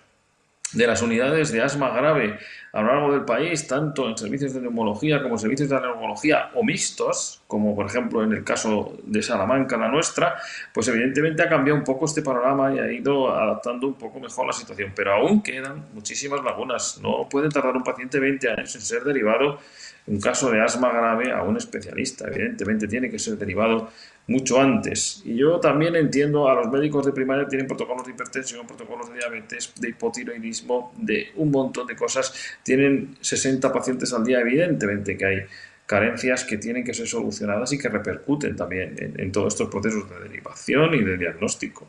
de 0.74 0.88
las 0.88 1.02
unidades 1.02 1.52
de 1.52 1.62
asma 1.62 1.90
grave 1.90 2.38
a 2.74 2.82
lo 2.82 2.88
largo 2.88 3.12
del 3.12 3.26
país, 3.26 3.68
tanto 3.68 4.08
en 4.08 4.18
servicios 4.18 4.54
de 4.54 4.62
neumología 4.62 5.22
como 5.22 5.38
servicios 5.38 5.68
de 5.68 5.82
neumología 5.82 6.52
o 6.56 6.64
mixtos, 6.64 7.42
como 7.48 7.76
por 7.76 7.86
ejemplo 7.88 8.24
en 8.24 8.32
el 8.32 8.46
caso 8.46 8.98
de 9.04 9.22
Salamanca, 9.22 9.76
la 9.76 9.90
nuestra, 9.90 10.36
pues 10.74 10.88
evidentemente 10.88 11.44
ha 11.44 11.50
cambiado 11.50 11.78
un 11.78 11.84
poco 11.84 12.06
este 12.06 12.22
panorama 12.22 12.74
y 12.74 12.80
ha 12.80 12.90
ido 12.90 13.30
adaptando 13.30 13.88
un 13.88 13.96
poco 13.96 14.22
mejor 14.22 14.48
la 14.48 14.54
situación. 14.54 14.94
Pero 14.96 15.14
aún 15.14 15.44
quedan 15.44 15.88
muchísimas 15.94 16.42
lagunas. 16.44 17.00
No 17.02 17.28
puede 17.30 17.50
tardar 17.50 17.76
un 17.76 17.84
paciente 17.84 18.20
20 18.20 18.50
años 18.50 18.74
en 18.74 18.82
ser 18.82 19.04
derivado, 19.04 19.60
un 20.08 20.22
caso 20.22 20.50
de 20.50 20.62
asma 20.62 20.92
grave, 20.92 21.34
a 21.34 21.44
un 21.44 21.58
especialista. 21.58 22.28
Evidentemente 22.28 22.88
tiene 22.88 23.10
que 23.10 23.20
ser 23.20 23.38
derivado 23.38 23.90
mucho 24.32 24.60
antes. 24.60 25.22
Y 25.26 25.36
yo 25.36 25.60
también 25.60 25.96
entiendo 25.96 26.48
a 26.48 26.56
los 26.56 26.68
médicos 26.72 27.06
de 27.06 27.12
primaria 27.12 27.48
tienen 27.48 27.68
protocolos 27.68 28.06
de 28.06 28.12
hipertensión, 28.12 28.66
protocolos 28.66 29.10
de 29.10 29.20
diabetes, 29.20 29.74
de 29.80 29.90
hipotiroidismo, 29.90 30.94
de 30.98 31.32
un 31.36 31.52
montón 31.52 31.86
de 31.88 31.96
cosas. 31.96 32.34
Tienen 32.64 33.18
60 33.20 33.72
pacientes 33.72 34.14
al 34.14 34.24
día, 34.24 34.40
evidentemente 34.40 35.18
que 35.18 35.26
hay 35.26 35.38
carencias 35.86 36.46
que 36.46 36.58
tienen 36.58 36.86
que 36.86 36.94
ser 36.94 37.06
solucionadas 37.06 37.74
y 37.74 37.78
que 37.78 37.90
repercuten 37.90 38.56
también 38.56 38.96
en, 38.98 39.32
todos 39.32 39.54
estos 39.54 39.70
procesos 39.70 40.10
de 40.10 40.20
derivación 40.22 40.96
y 40.96 41.04
de 41.04 41.18
diagnóstico. 41.18 41.86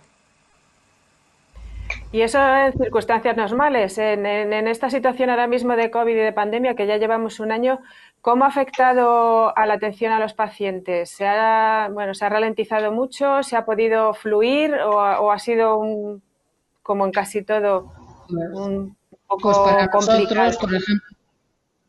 Y 2.13 2.21
eso 2.21 2.39
en 2.39 2.73
circunstancias 2.75 3.37
normales. 3.37 3.97
En, 3.97 4.27
en, 4.27 4.69
esta 4.69 4.91
situación 4.91 5.31
ahora 5.31 5.47
mismo 5.47 5.75
de 5.77 5.91
COVID 5.91 6.13
y 6.13 6.17
de 6.17 6.33
pandemia, 6.33 6.75
que 6.75 6.87
ya 6.87 6.99
llevamos 6.99 7.41
un 7.41 7.53
año, 7.53 7.81
¿Cómo 8.23 8.45
ha 8.45 8.49
afectado 8.49 9.53
a 9.59 9.67
la 9.67 9.75
atención 9.75 10.13
a 10.13 10.21
los 10.21 10.33
pacientes? 10.33 11.11
¿Se 11.11 11.27
ha, 11.27 11.91
bueno, 11.93 12.15
¿se 12.15 12.25
ha 12.25 12.29
ralentizado 12.29 12.93
mucho? 12.93 13.43
¿Se 13.43 13.57
ha 13.57 13.65
podido 13.65 14.15
fluir 14.15 14.75
o, 14.75 15.33
ha 15.33 15.39
sido 15.41 15.77
un, 15.77 16.23
como 16.85 17.05
en 17.05 17.11
casi 17.11 17.43
todo 17.43 17.93
un 18.29 18.97
poco 19.27 19.43
pues 19.43 19.59
para 19.59 19.89
complicado? 19.89 20.47
Nosotros, 20.47 20.57
por 20.59 20.73
ejemplo, 20.73 21.09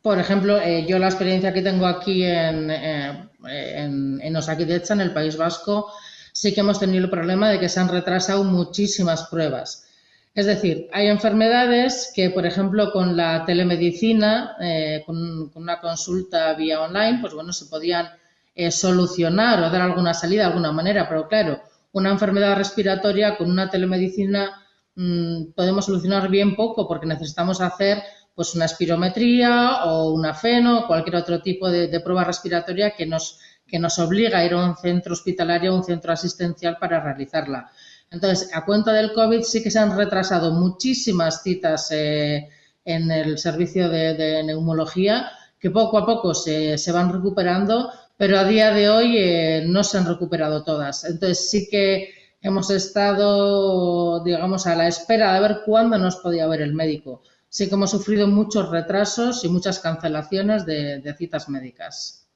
por 0.02 0.20
ejemplo 0.20 0.58
eh, 0.60 0.88
yo 0.88 0.98
la 0.98 1.06
experiencia 1.06 1.54
que 1.54 1.62
tengo 1.62 1.86
aquí 1.86 2.24
en, 2.26 2.72
eh, 2.72 3.30
en, 3.48 4.20
en 4.20 4.36
en 4.36 5.02
el 5.02 5.14
País 5.14 5.38
Vasco, 5.38 5.92
sí 6.32 6.52
que 6.52 6.62
hemos 6.62 6.80
tenido 6.80 7.06
el 7.06 7.12
problema 7.12 7.52
de 7.52 7.60
que 7.60 7.70
se 7.70 7.80
han 7.80 7.90
retrasado 7.90 8.44
muchísimas 8.44 9.28
pruebas. 9.28 9.88
Es 10.36 10.48
decir, 10.48 10.90
hay 10.92 11.08
enfermedades 11.08 12.12
que, 12.16 12.32
por 12.32 12.46
ejemplo, 12.46 12.92
con 12.92 13.16
la 13.16 13.46
telemedicina, 13.46 14.56
eh, 14.60 15.04
con, 15.06 15.52
una 15.54 15.80
consulta 15.80 16.54
vía 16.56 16.82
online, 16.82 17.20
pues 17.22 17.36
bueno, 17.36 17.54
se 17.54 17.68
podían 17.68 18.10
eh, 18.56 18.72
solucionar 18.72 19.60
o 19.60 19.70
dar 19.70 19.82
alguna 19.82 20.14
salida 20.16 20.44
de 20.44 20.48
alguna 20.50 20.72
manera, 20.72 21.08
pero 21.08 21.28
claro, 21.28 21.62
una 21.92 22.10
enfermedad 22.10 22.58
respiratoria 22.58 23.38
con 23.38 23.52
una 23.52 23.70
telemedicina 23.70 24.60
mm, 24.96 25.52
podemos 25.56 25.86
solucionar 25.86 26.30
bien 26.30 26.56
poco 26.56 26.88
porque 26.88 27.06
necesitamos 27.06 27.62
hacer 27.62 28.02
pues 28.34 28.56
una 28.56 28.66
espirometría 28.66 29.86
o 29.86 30.14
una 30.14 30.34
feno 30.34 30.80
o 30.80 30.88
cualquier 30.88 31.18
otro 31.18 31.42
tipo 31.44 31.70
de, 31.70 32.00
prueba 32.00 32.24
respiratoria 32.24 32.96
que 32.96 33.06
nos, 33.06 33.40
que 33.68 33.78
nos 33.78 34.00
obliga 34.00 34.40
a 34.40 34.46
ir 34.46 34.54
a 34.54 34.66
un 34.66 34.76
centro 34.76 35.14
hospitalario 35.14 35.74
o 35.74 35.78
un 35.78 35.84
centro 35.84 36.12
asistencial 36.12 36.78
para 36.80 37.00
realizarla. 37.00 37.70
Entonces, 38.14 38.52
a 38.54 38.64
cuenta 38.64 38.94
del 38.94 39.12
COVID 39.12 39.42
sí 39.42 39.64
que 39.64 39.72
se 39.72 39.80
han 39.80 39.98
retrasado 39.98 40.52
muchísimas 40.52 41.42
citas 41.42 41.90
eh, 41.92 42.48
en 42.86 43.10
el 43.10 43.40
servicio 43.40 43.90
de, 43.90 44.44
neumología 44.44 45.32
que 45.60 45.72
poco 45.72 45.98
a 45.98 46.06
poco 46.06 46.36
se, 46.36 46.78
van 46.92 47.12
recuperando, 47.12 47.92
pero 48.16 48.38
a 48.38 48.44
día 48.44 48.72
de 48.72 48.90
hoy 48.90 49.18
eh, 49.18 49.64
no 49.66 49.84
se 49.84 49.98
han 49.98 50.06
recuperado 50.06 50.64
todas. 50.64 51.06
Entonces, 51.06 51.50
sí 51.50 51.68
que 51.72 52.14
hemos 52.40 52.70
estado, 52.70 54.24
digamos, 54.24 54.68
a 54.68 54.76
la 54.76 54.88
espera 54.88 55.34
de 55.34 55.40
ver 55.40 55.62
cuándo 55.66 55.98
nos 55.98 56.18
podía 56.18 56.46
ver 56.46 56.62
el 56.62 56.74
médico. 56.74 57.24
Sí 57.50 57.68
que 57.68 57.74
hemos 57.74 57.92
sufrido 57.92 58.28
muchos 58.28 58.70
retrasos 58.70 59.44
y 59.44 59.50
muchas 59.50 59.80
cancelaciones 59.80 60.68
de, 60.68 61.00
de 61.00 61.16
citas 61.16 61.50
médicas. 61.50 62.28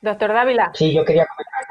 Doctor 0.00 0.32
Dávila. 0.32 0.70
Sí, 0.74 0.92
yo 0.92 1.04
quería 1.04 1.26
comentar 1.26 1.61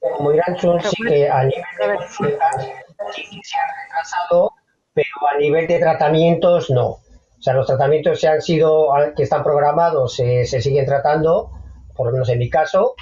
como 0.00 0.32
Iranchun 0.32 0.80
sí 0.82 1.02
que 1.06 1.28
a 1.28 1.44
nivel 1.44 1.64
de 1.78 1.96
consultas 1.96 2.68
sí 3.14 3.22
que 3.22 3.40
se 3.42 3.56
han 3.58 3.84
retrasado, 3.84 4.52
pero 4.94 5.08
a 5.34 5.38
nivel 5.38 5.66
de 5.66 5.78
tratamientos 5.78 6.70
no. 6.70 6.86
O 6.86 7.42
sea, 7.42 7.54
los 7.54 7.66
tratamientos 7.66 8.20
se 8.20 8.28
han 8.28 8.42
sido, 8.42 8.88
que 9.16 9.22
están 9.22 9.44
programados, 9.44 10.14
se, 10.14 10.44
se 10.44 10.60
siguen 10.60 10.86
tratando, 10.86 11.50
por 11.94 12.06
lo 12.06 12.12
menos 12.12 12.28
en 12.28 12.38
mi 12.38 12.50
caso, 12.50 12.94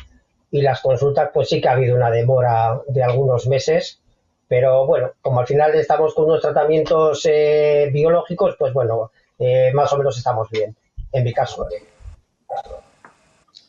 y 0.50 0.62
las 0.62 0.80
consultas, 0.80 1.30
pues 1.32 1.48
sí 1.48 1.60
que 1.60 1.68
ha 1.68 1.72
habido 1.72 1.96
una 1.96 2.10
demora 2.10 2.80
de 2.88 3.02
algunos 3.02 3.46
meses, 3.46 4.00
pero 4.48 4.86
bueno, 4.86 5.12
como 5.22 5.40
al 5.40 5.46
final 5.46 5.74
estamos 5.74 6.14
con 6.14 6.26
unos 6.26 6.40
tratamientos 6.40 7.22
eh, 7.24 7.90
biológicos, 7.92 8.56
pues 8.58 8.72
bueno, 8.72 9.10
eh, 9.38 9.70
más 9.74 9.92
o 9.92 9.98
menos 9.98 10.16
estamos 10.16 10.48
bien, 10.50 10.76
en 11.12 11.24
mi 11.24 11.32
caso. 11.32 11.66
Eh. 11.70 11.82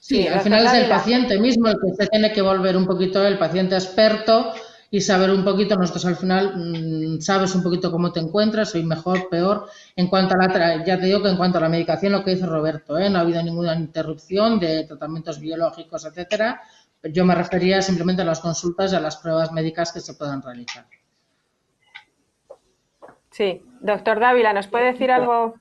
Sí, 0.07 0.25
al 0.25 0.39
final 0.39 0.65
es 0.65 0.73
el 0.73 0.87
paciente 0.87 1.37
mismo 1.37 1.67
el 1.67 1.75
que 1.83 1.93
se 1.93 2.07
tiene 2.07 2.31
que 2.31 2.41
volver 2.41 2.77
un 2.77 2.85
poquito 2.85 3.27
el 3.27 3.37
paciente 3.37 3.75
experto 3.75 4.53
y 4.89 5.01
saber 5.01 5.31
un 5.31 5.43
poquito, 5.43 5.75
nosotros 5.75 6.05
al 6.05 6.15
final 6.15 6.53
mm, 6.55 7.19
sabes 7.19 7.53
un 7.55 7.61
poquito 7.61 7.91
cómo 7.91 8.13
te 8.13 8.21
encuentras, 8.21 8.69
soy 8.69 8.85
mejor, 8.85 9.27
peor. 9.27 9.67
En 9.97 10.07
cuanto 10.07 10.35
a 10.35 10.47
la, 10.47 10.85
ya 10.85 10.97
te 10.97 11.07
digo 11.07 11.21
que 11.21 11.27
en 11.27 11.35
cuanto 11.35 11.57
a 11.57 11.61
la 11.61 11.67
medicación, 11.67 12.13
lo 12.13 12.23
que 12.23 12.35
dice 12.35 12.45
Roberto, 12.45 12.97
¿eh? 12.97 13.09
no 13.09 13.17
ha 13.17 13.21
habido 13.23 13.43
ninguna 13.43 13.75
interrupción 13.75 14.61
de 14.61 14.85
tratamientos 14.85 15.41
biológicos, 15.41 16.05
etcétera. 16.05 16.61
Yo 17.03 17.25
me 17.25 17.35
refería 17.35 17.81
simplemente 17.81 18.21
a 18.21 18.25
las 18.25 18.39
consultas 18.39 18.93
y 18.93 18.95
a 18.95 19.01
las 19.01 19.17
pruebas 19.17 19.51
médicas 19.51 19.91
que 19.91 19.99
se 19.99 20.13
puedan 20.13 20.41
realizar. 20.41 20.85
Sí, 23.29 23.61
doctor 23.81 24.21
Dávila, 24.21 24.53
¿nos 24.53 24.67
puede 24.67 24.93
decir 24.93 25.11
algo 25.11 25.55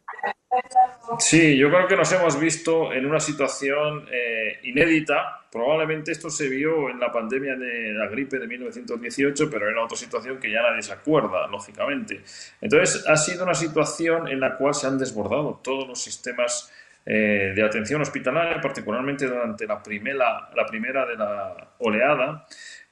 Sí, 1.18 1.56
yo 1.56 1.68
creo 1.70 1.86
que 1.86 1.96
nos 1.96 2.10
hemos 2.12 2.38
visto 2.38 2.92
en 2.92 3.06
una 3.06 3.20
situación 3.20 4.06
eh, 4.10 4.58
inédita. 4.64 5.42
Probablemente 5.50 6.12
esto 6.12 6.30
se 6.30 6.48
vio 6.48 6.90
en 6.90 7.00
la 7.00 7.10
pandemia 7.10 7.56
de 7.56 7.92
la 7.92 8.06
gripe 8.08 8.38
de 8.38 8.46
1918, 8.46 9.48
pero 9.50 9.68
era 9.68 9.84
otra 9.84 9.96
situación 9.96 10.38
que 10.38 10.50
ya 10.50 10.62
nadie 10.62 10.82
se 10.82 10.92
acuerda, 10.92 11.46
lógicamente. 11.46 12.22
Entonces, 12.60 13.04
ha 13.08 13.16
sido 13.16 13.44
una 13.44 13.54
situación 13.54 14.28
en 14.28 14.40
la 14.40 14.56
cual 14.56 14.74
se 14.74 14.86
han 14.86 14.98
desbordado 14.98 15.60
todos 15.62 15.88
los 15.88 16.00
sistemas 16.00 16.72
eh, 17.08 17.52
de 17.54 17.62
atención 17.62 18.02
hospitalaria, 18.02 18.60
particularmente 18.60 19.26
durante 19.26 19.66
la 19.66 19.80
primera, 19.82 20.50
la 20.54 20.66
primera 20.66 21.06
de 21.06 21.16
la 21.16 21.68
oleada, 21.78 22.44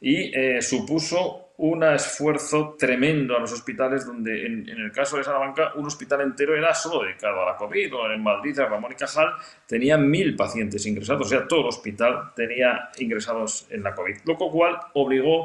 y 0.07 0.30
eh, 0.38 0.61
supuso 0.61 1.52
un 1.57 1.82
esfuerzo 1.82 2.76
tremendo 2.78 3.34
a 3.34 3.40
los 3.40 3.52
hospitales, 3.52 4.05
donde 4.05 4.44
en, 4.44 4.68
el 4.68 4.92
caso 4.92 5.16
de 5.16 5.24
Salamanca 5.24 5.72
un 5.76 5.86
hospital 5.86 6.20
entero 6.20 6.55
era 6.55 6.74
solo 6.74 7.05
dedicado 7.05 7.40
a 7.40 7.52
la 7.52 7.57
COVID, 7.57 7.94
o 7.94 8.12
en 8.12 8.22
Madrid, 8.22 8.59
a 8.59 8.66
Ramón 8.66 8.92
y 8.92 8.96
Cajal, 8.96 9.32
tenían 9.66 10.11
mil 10.11 10.36
pacientes 10.36 10.84
ingresados, 10.84 11.26
o 11.26 11.30
sea, 11.30 11.48
todo 11.48 11.61
el 11.62 11.66
hospital 11.68 12.32
tenía 12.36 12.90
ingresados 12.98 13.66
en 13.70 13.82
la 13.82 13.94
COVID, 13.94 14.16
lo 14.26 14.36
cual 14.36 14.78
obligó 14.92 15.42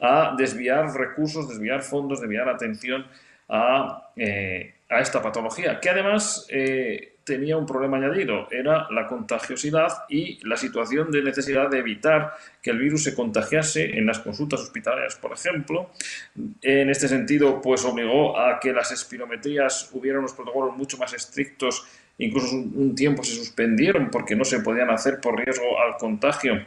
a 0.00 0.34
desviar 0.36 0.92
recursos, 0.92 1.48
desviar 1.48 1.80
fondos, 1.80 2.20
desviar 2.20 2.46
atención 2.50 3.06
a, 3.48 4.10
eh, 4.16 4.74
esta 4.90 5.22
patología, 5.22 5.80
que 5.80 5.88
además, 5.88 6.46
eh, 6.50 7.13
tenía 7.24 7.56
un 7.56 7.66
problema 7.66 7.96
añadido, 7.96 8.48
era 8.50 8.86
la 8.90 9.06
contagiosidad 9.06 10.04
y 10.08 10.38
la 10.46 10.56
situación 10.56 11.10
de 11.10 11.22
necesidad 11.22 11.70
de 11.70 11.78
evitar 11.78 12.34
que 12.62 12.70
el 12.70 12.78
virus 12.78 13.04
se 13.04 13.14
contagiase 13.14 13.98
en 13.98 14.06
las 14.06 14.18
consultas 14.18 14.60
hospitalarias, 14.60 15.16
por 15.16 15.32
ejemplo. 15.32 15.90
En 16.62 16.90
este 16.90 17.08
sentido, 17.08 17.60
pues 17.60 17.84
obligó 17.84 18.38
a 18.38 18.60
que 18.60 18.72
las 18.72 18.92
espirometrías 18.92 19.90
hubieran 19.92 20.20
unos 20.20 20.34
protocolos 20.34 20.76
mucho 20.76 20.98
más 20.98 21.12
estrictos, 21.14 21.86
incluso 22.18 22.54
un 22.54 22.94
tiempo 22.94 23.24
se 23.24 23.34
suspendieron 23.34 24.10
porque 24.10 24.36
no 24.36 24.44
se 24.44 24.60
podían 24.60 24.90
hacer 24.90 25.20
por 25.20 25.36
riesgo 25.36 25.80
al 25.80 25.96
contagio 25.96 26.64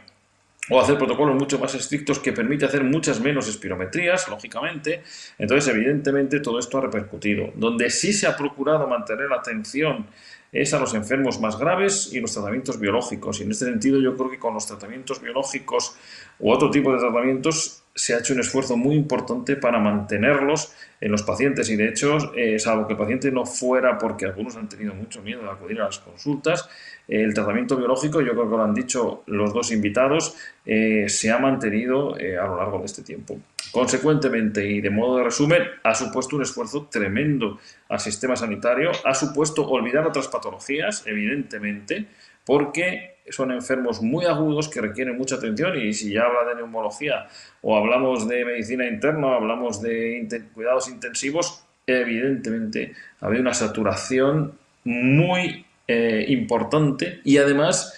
o 0.70 0.80
hacer 0.80 0.98
protocolos 0.98 1.34
mucho 1.36 1.58
más 1.58 1.74
estrictos 1.74 2.18
que 2.18 2.32
permite 2.32 2.66
hacer 2.66 2.84
muchas 2.84 3.20
menos 3.20 3.48
espirometrías, 3.48 4.28
lógicamente. 4.28 5.02
Entonces, 5.38 5.74
evidentemente, 5.74 6.40
todo 6.40 6.58
esto 6.58 6.78
ha 6.78 6.82
repercutido. 6.82 7.52
Donde 7.54 7.90
sí 7.90 8.12
se 8.12 8.26
ha 8.26 8.36
procurado 8.36 8.86
mantener 8.86 9.28
la 9.30 9.36
atención 9.36 10.06
es 10.52 10.72
a 10.74 10.78
los 10.78 10.94
enfermos 10.94 11.40
más 11.40 11.58
graves 11.58 12.10
y 12.12 12.20
los 12.20 12.32
tratamientos 12.32 12.80
biológicos. 12.80 13.40
Y 13.40 13.44
en 13.44 13.50
este 13.50 13.66
sentido, 13.66 14.00
yo 14.00 14.16
creo 14.16 14.30
que 14.30 14.38
con 14.38 14.54
los 14.54 14.66
tratamientos 14.66 15.20
biológicos 15.20 15.96
u 16.38 16.50
otro 16.50 16.70
tipo 16.70 16.92
de 16.92 16.98
tratamientos 16.98 17.82
se 17.94 18.14
ha 18.14 18.18
hecho 18.18 18.32
un 18.32 18.40
esfuerzo 18.40 18.76
muy 18.76 18.94
importante 18.94 19.56
para 19.56 19.80
mantenerlos 19.80 20.72
en 21.00 21.10
los 21.10 21.22
pacientes 21.24 21.68
y 21.68 21.76
de 21.76 21.88
hecho, 21.88 22.32
eh, 22.34 22.58
salvo 22.58 22.86
que 22.86 22.92
el 22.92 22.98
paciente 22.98 23.32
no 23.32 23.44
fuera 23.44 23.98
porque 23.98 24.24
algunos 24.24 24.56
han 24.56 24.68
tenido 24.68 24.94
mucho 24.94 25.20
miedo 25.20 25.42
de 25.42 25.50
acudir 25.50 25.80
a 25.80 25.86
las 25.86 25.98
consultas, 25.98 26.68
el 27.08 27.32
tratamiento 27.32 27.76
biológico, 27.76 28.20
yo 28.20 28.32
creo 28.32 28.50
que 28.50 28.56
lo 28.56 28.62
han 28.62 28.74
dicho 28.74 29.22
los 29.26 29.54
dos 29.54 29.72
invitados, 29.72 30.36
eh, 30.66 31.08
se 31.08 31.30
ha 31.30 31.38
mantenido 31.38 32.18
eh, 32.18 32.36
a 32.36 32.46
lo 32.46 32.56
largo 32.56 32.78
de 32.80 32.84
este 32.84 33.02
tiempo. 33.02 33.38
Consecuentemente, 33.72 34.66
y 34.70 34.80
de 34.80 34.90
modo 34.90 35.18
de 35.18 35.24
resumen, 35.24 35.62
ha 35.82 35.94
supuesto 35.94 36.36
un 36.36 36.42
esfuerzo 36.42 36.88
tremendo 36.90 37.58
al 37.88 38.00
sistema 38.00 38.36
sanitario, 38.36 38.90
ha 39.04 39.14
supuesto 39.14 39.66
olvidar 39.66 40.06
otras 40.06 40.28
patologías, 40.28 41.06
evidentemente, 41.06 42.06
porque 42.44 43.16
son 43.30 43.52
enfermos 43.52 44.00
muy 44.02 44.24
agudos 44.26 44.68
que 44.68 44.80
requieren 44.80 45.16
mucha 45.18 45.36
atención 45.36 45.78
y 45.78 45.92
si 45.92 46.12
ya 46.12 46.22
habla 46.22 46.48
de 46.48 46.56
neumología 46.56 47.26
o 47.60 47.76
hablamos 47.76 48.26
de 48.26 48.44
medicina 48.44 48.86
interna 48.86 49.26
o 49.26 49.34
hablamos 49.34 49.82
de 49.82 50.44
cuidados 50.54 50.88
intensivos, 50.88 51.64
evidentemente 51.86 52.94
había 53.20 53.40
una 53.40 53.52
saturación 53.52 54.54
muy 54.84 55.66
eh, 55.88 56.26
importante 56.28 57.20
y 57.24 57.38
además 57.38 57.94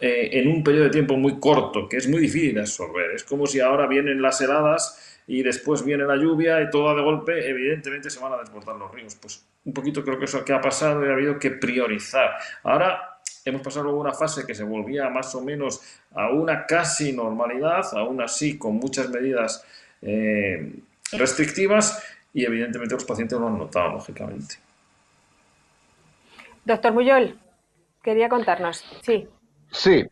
eh, 0.00 0.30
en 0.34 0.46
un 0.46 0.62
periodo 0.62 0.84
de 0.84 0.90
tiempo 0.90 1.16
muy 1.16 1.40
corto, 1.40 1.88
que 1.88 1.96
es 1.96 2.08
muy 2.08 2.20
difícil 2.20 2.54
de 2.54 2.60
absorber. 2.60 3.10
Es 3.10 3.24
como 3.24 3.44
si 3.44 3.58
ahora 3.58 3.88
vienen 3.88 4.22
las 4.22 4.40
heladas 4.40 5.20
y 5.26 5.42
después 5.42 5.84
viene 5.84 6.04
la 6.04 6.14
lluvia 6.14 6.62
y 6.62 6.70
todo 6.70 6.94
de 6.94 7.02
golpe, 7.02 7.50
evidentemente 7.50 8.08
se 8.08 8.20
van 8.20 8.34
a 8.34 8.38
desbordar 8.38 8.76
los 8.76 8.94
ríos. 8.94 9.16
Pues 9.16 9.44
un 9.64 9.72
poquito 9.72 10.04
creo 10.04 10.16
que 10.16 10.26
eso 10.26 10.44
que 10.44 10.52
ha 10.52 10.60
pasado 10.60 11.04
y 11.04 11.08
ha 11.08 11.12
habido 11.14 11.38
que 11.40 11.50
priorizar. 11.50 12.36
Ahora 12.62 13.18
hemos 13.44 13.62
pasado 13.62 13.94
una 13.96 14.12
fase 14.12 14.46
que 14.46 14.54
se 14.54 14.62
volvía 14.62 15.10
más 15.10 15.34
o 15.34 15.42
menos 15.42 15.82
a 16.14 16.30
una 16.30 16.64
casi 16.64 17.12
normalidad, 17.12 17.84
aún 17.94 18.22
así 18.22 18.56
con 18.56 18.76
muchas 18.76 19.10
medidas 19.10 19.64
eh, 20.02 20.72
restrictivas 21.10 22.00
y 22.32 22.44
evidentemente 22.44 22.94
los 22.94 23.04
pacientes 23.04 23.38
lo 23.38 23.48
han 23.48 23.58
notado, 23.58 23.94
lógicamente. 23.94 24.67
Doctor 26.68 26.92
Muyol, 26.92 27.34
quería 28.02 28.28
contarnos. 28.28 28.84
Sí. 29.00 29.26
Sí, 29.70 30.06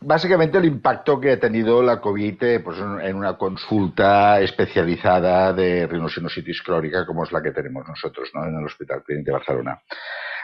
básicamente 0.00 0.58
el 0.58 0.66
impacto 0.66 1.20
que 1.20 1.32
ha 1.32 1.40
tenido 1.40 1.82
la 1.82 2.00
COVID 2.00 2.42
eh, 2.44 2.60
pues, 2.60 2.78
en 2.78 3.16
una 3.16 3.36
consulta 3.36 4.40
especializada 4.40 5.52
de 5.52 5.88
rinosinusitis 5.88 6.62
crónica 6.62 7.04
como 7.04 7.24
es 7.24 7.32
la 7.32 7.42
que 7.42 7.50
tenemos 7.50 7.86
nosotros 7.88 8.30
¿no? 8.34 8.46
en 8.46 8.56
el 8.56 8.64
Hospital 8.64 9.02
Clínic 9.02 9.26
de 9.26 9.32
Barcelona. 9.32 9.82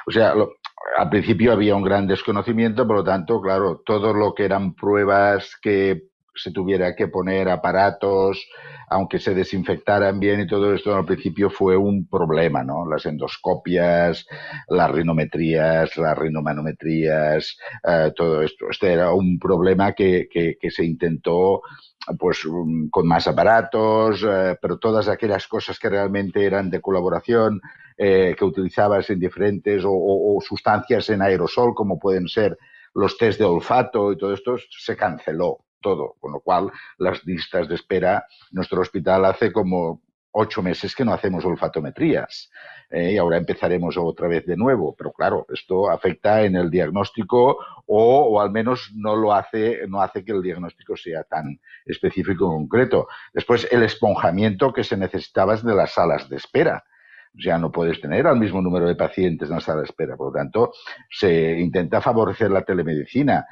O 0.04 0.10
sea, 0.10 0.34
al 0.98 1.08
principio 1.08 1.52
había 1.52 1.76
un 1.76 1.84
gran 1.84 2.08
desconocimiento, 2.08 2.84
por 2.84 2.96
lo 2.96 3.04
tanto, 3.04 3.40
claro, 3.40 3.82
todo 3.86 4.12
lo 4.12 4.34
que 4.34 4.44
eran 4.44 4.74
pruebas 4.74 5.56
que 5.62 6.09
se 6.34 6.50
tuviera 6.52 6.94
que 6.94 7.08
poner 7.08 7.48
aparatos, 7.48 8.48
aunque 8.88 9.18
se 9.18 9.34
desinfectaran 9.34 10.18
bien 10.18 10.40
y 10.40 10.46
todo 10.46 10.74
esto 10.74 10.94
al 10.94 11.04
principio 11.04 11.50
fue 11.50 11.76
un 11.76 12.08
problema, 12.08 12.64
¿no? 12.64 12.88
Las 12.88 13.06
endoscopias, 13.06 14.26
las 14.68 14.90
rinometrías, 14.90 15.96
las 15.96 16.18
rinomanometrías, 16.18 17.56
eh, 17.86 18.12
todo 18.16 18.42
esto. 18.42 18.66
Este 18.70 18.92
era 18.92 19.12
un 19.12 19.38
problema 19.38 19.92
que, 19.92 20.28
que, 20.30 20.70
se 20.70 20.84
intentó 20.84 21.62
pues 22.18 22.46
con 22.90 23.06
más 23.06 23.28
aparatos, 23.28 24.24
eh, 24.26 24.56
pero 24.60 24.78
todas 24.78 25.08
aquellas 25.08 25.46
cosas 25.46 25.78
que 25.78 25.88
realmente 25.88 26.44
eran 26.44 26.70
de 26.70 26.80
colaboración, 26.80 27.60
eh, 27.96 28.34
que 28.36 28.44
utilizabas 28.44 29.10
en 29.10 29.20
diferentes 29.20 29.84
o, 29.84 29.90
o, 29.92 30.40
sustancias 30.40 31.10
en 31.10 31.22
aerosol, 31.22 31.74
como 31.74 31.98
pueden 31.98 32.28
ser 32.28 32.56
los 32.94 33.16
test 33.18 33.38
de 33.38 33.44
olfato 33.44 34.12
y 34.12 34.16
todo 34.16 34.32
esto, 34.32 34.56
se 34.70 34.96
canceló 34.96 35.58
todo, 35.80 36.16
con 36.20 36.32
lo 36.32 36.40
cual 36.40 36.70
las 36.98 37.24
listas 37.24 37.68
de 37.68 37.74
espera, 37.74 38.26
nuestro 38.52 38.80
hospital 38.80 39.24
hace 39.24 39.52
como 39.52 40.00
ocho 40.32 40.62
meses 40.62 40.94
que 40.94 41.04
no 41.04 41.12
hacemos 41.12 41.44
olfatometrías 41.44 42.50
eh, 42.90 43.12
y 43.12 43.18
ahora 43.18 43.36
empezaremos 43.36 43.96
otra 43.96 44.28
vez 44.28 44.46
de 44.46 44.56
nuevo, 44.56 44.94
pero 44.96 45.12
claro, 45.12 45.46
esto 45.52 45.90
afecta 45.90 46.42
en 46.42 46.56
el 46.56 46.70
diagnóstico 46.70 47.58
o, 47.86 48.40
al 48.40 48.50
menos 48.50 48.92
no 48.94 49.16
lo 49.16 49.34
hace, 49.34 49.86
no 49.88 50.00
hace 50.00 50.24
que 50.24 50.32
el 50.32 50.42
diagnóstico 50.42 50.96
sea 50.96 51.24
tan 51.24 51.60
específico 51.84 52.44
y 52.44 52.48
concreto. 52.48 53.08
Después, 53.32 53.66
el 53.70 53.82
esponjamiento 53.82 54.72
que 54.72 54.84
se 54.84 54.96
necesitaba 54.96 55.56
de 55.56 55.74
las 55.74 55.94
salas 55.94 56.28
de 56.28 56.36
espera. 56.36 56.84
Ya 57.32 57.58
no 57.58 57.70
puedes 57.70 58.00
tener 58.00 58.26
al 58.26 58.38
mismo 58.38 58.60
número 58.60 58.88
de 58.88 58.96
pacientes 58.96 59.48
en 59.48 59.54
la 59.54 59.60
sala 59.60 59.80
de 59.80 59.86
espera. 59.86 60.16
Por 60.16 60.28
lo 60.28 60.32
tanto, 60.32 60.72
se 61.08 61.58
intenta 61.60 62.00
favorecer 62.00 62.50
la 62.50 62.62
telemedicina. 62.62 63.46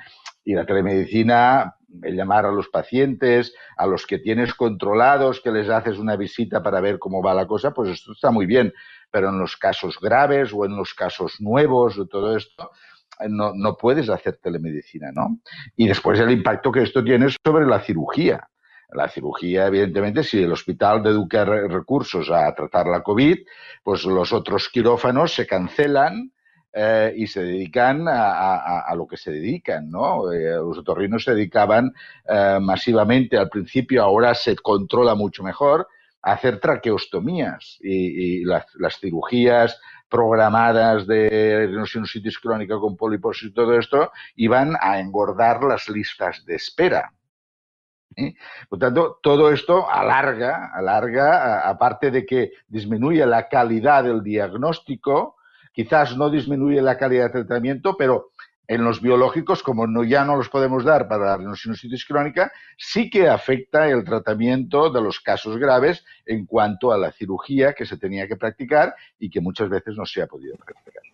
Y 0.49 0.55
la 0.55 0.65
telemedicina 0.65 1.75
el 2.03 2.17
llamar 2.17 2.47
a 2.47 2.51
los 2.51 2.69
pacientes, 2.69 3.55
a 3.77 3.87
los 3.87 4.07
que 4.07 4.19
tienes 4.19 4.55
controlados, 4.55 5.43
que 5.43 5.51
les 5.51 5.69
haces 5.69 5.99
una 5.99 6.17
visita 6.17 6.63
para 6.63 6.81
ver 6.81 6.99
cómo 6.99 7.23
va 7.23 7.35
la 7.35 7.47
cosa, 7.47 7.73
pues 7.73 7.91
esto 7.91 8.13
está 8.13 8.31
muy 8.31 8.47
bien. 8.47 8.73
Pero 9.11 9.29
en 9.29 9.39
los 9.39 9.59
casos 9.59 9.99
graves 10.01 10.51
o 10.55 10.65
en 10.65 10.75
los 10.75 10.95
casos 10.95 11.39
nuevos 11.41 11.99
o 11.99 12.07
todo 12.07 12.35
esto, 12.35 12.71
no, 13.29 13.53
no 13.55 13.77
puedes 13.77 14.09
hacer 14.09 14.39
telemedicina, 14.39 15.11
¿no? 15.13 15.39
Y 15.77 15.87
después 15.87 16.19
el 16.19 16.31
impacto 16.31 16.73
que 16.73 16.83
esto 16.83 17.05
tiene 17.05 17.27
sobre 17.45 17.67
la 17.67 17.81
cirugía. 17.81 18.49
La 18.91 19.07
cirugía, 19.09 19.67
evidentemente, 19.67 20.23
si 20.23 20.43
el 20.43 20.53
hospital 20.53 21.03
dedica 21.03 21.45
recursos 21.45 22.31
a 22.31 22.55
tratar 22.55 22.87
la 22.87 23.03
COVID, 23.03 23.39
pues 23.83 24.05
los 24.05 24.33
otros 24.33 24.71
quirófanos 24.71 25.35
se 25.35 25.47
cancelan 25.47 26.33
eh, 26.73 27.15
y 27.17 27.27
se 27.27 27.43
dedican 27.43 28.07
a, 28.09 28.93
lo 28.95 29.07
que 29.07 29.17
se 29.17 29.33
dedican, 29.33 29.91
¿no? 29.91 30.31
Eh, 30.31 30.55
los 30.55 30.79
otorrinos 30.79 31.25
se 31.25 31.35
dedicaban 31.35 31.93
eh, 32.29 32.59
masivamente 32.61 33.39
al 33.39 33.49
principio, 33.49 34.03
ahora 34.03 34.35
se 34.35 34.55
controla 34.57 35.15
mucho 35.15 35.43
mejor, 35.43 35.89
a 36.23 36.33
hacer 36.33 36.61
traqueostomías 36.61 37.79
y, 37.81 38.45
las, 38.45 38.67
cirugías 39.01 39.81
programadas 40.09 41.07
de 41.07 41.71
sinusitis 41.87 42.39
crónica 42.39 42.79
con 42.79 42.97
poliposis 42.97 43.51
y 43.51 43.55
todo 43.55 43.79
esto 43.79 44.11
iban 44.37 44.75
a 44.81 45.01
engordar 45.01 45.63
las 45.65 45.89
listas 45.89 46.45
de 46.45 46.57
espera. 46.57 47.13
Por 48.69 48.79
tanto, 48.79 49.19
todo 49.23 49.51
esto 49.53 49.89
alarga, 49.89 50.71
alarga, 50.75 51.69
aparte 51.69 52.11
de 52.11 52.27
que 52.27 52.53
disminuye 52.67 53.25
la 53.25 53.49
calidad 53.49 54.05
del 54.05 54.23
diagnóstico, 54.23 55.38
quizás 55.79 56.17
no 56.17 56.29
disminuye 56.29 56.83
la 56.83 56.99
calidad 56.99 57.33
del 57.33 57.47
tratamiento, 57.47 57.97
pero 57.97 58.33
en 58.67 58.83
los 58.83 59.01
biológicos, 59.01 59.63
como 59.63 60.03
ya 60.03 60.25
no 60.25 60.35
los 60.35 60.49
podemos 60.49 60.83
dar 60.83 61.07
para 61.07 61.39
la 61.39 61.55
sinusitis 61.55 62.05
crónica, 62.05 62.51
sí 62.77 63.09
que 63.09 63.29
afecta 63.29 63.89
el 63.89 64.03
tratamiento 64.03 64.91
de 64.91 65.01
los 65.01 65.21
casos 65.21 65.57
graves 65.57 66.05
en 66.27 66.47
cuanto 66.47 66.91
a 66.91 66.99
la 66.99 67.13
cirugía 67.13 67.75
que 67.75 67.87
se 67.87 67.97
tenía 67.97 68.27
que 68.27 68.35
practicar 68.35 68.93
y 69.21 69.31
que 69.31 69.41
muchas 69.41 69.69
veces 69.69 69.95
no 69.97 70.05
se 70.05 70.21
ha 70.21 70.27
podido 70.27 70.57
practicar. 70.57 71.05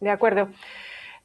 De 0.00 0.10
acuerdo. 0.10 0.50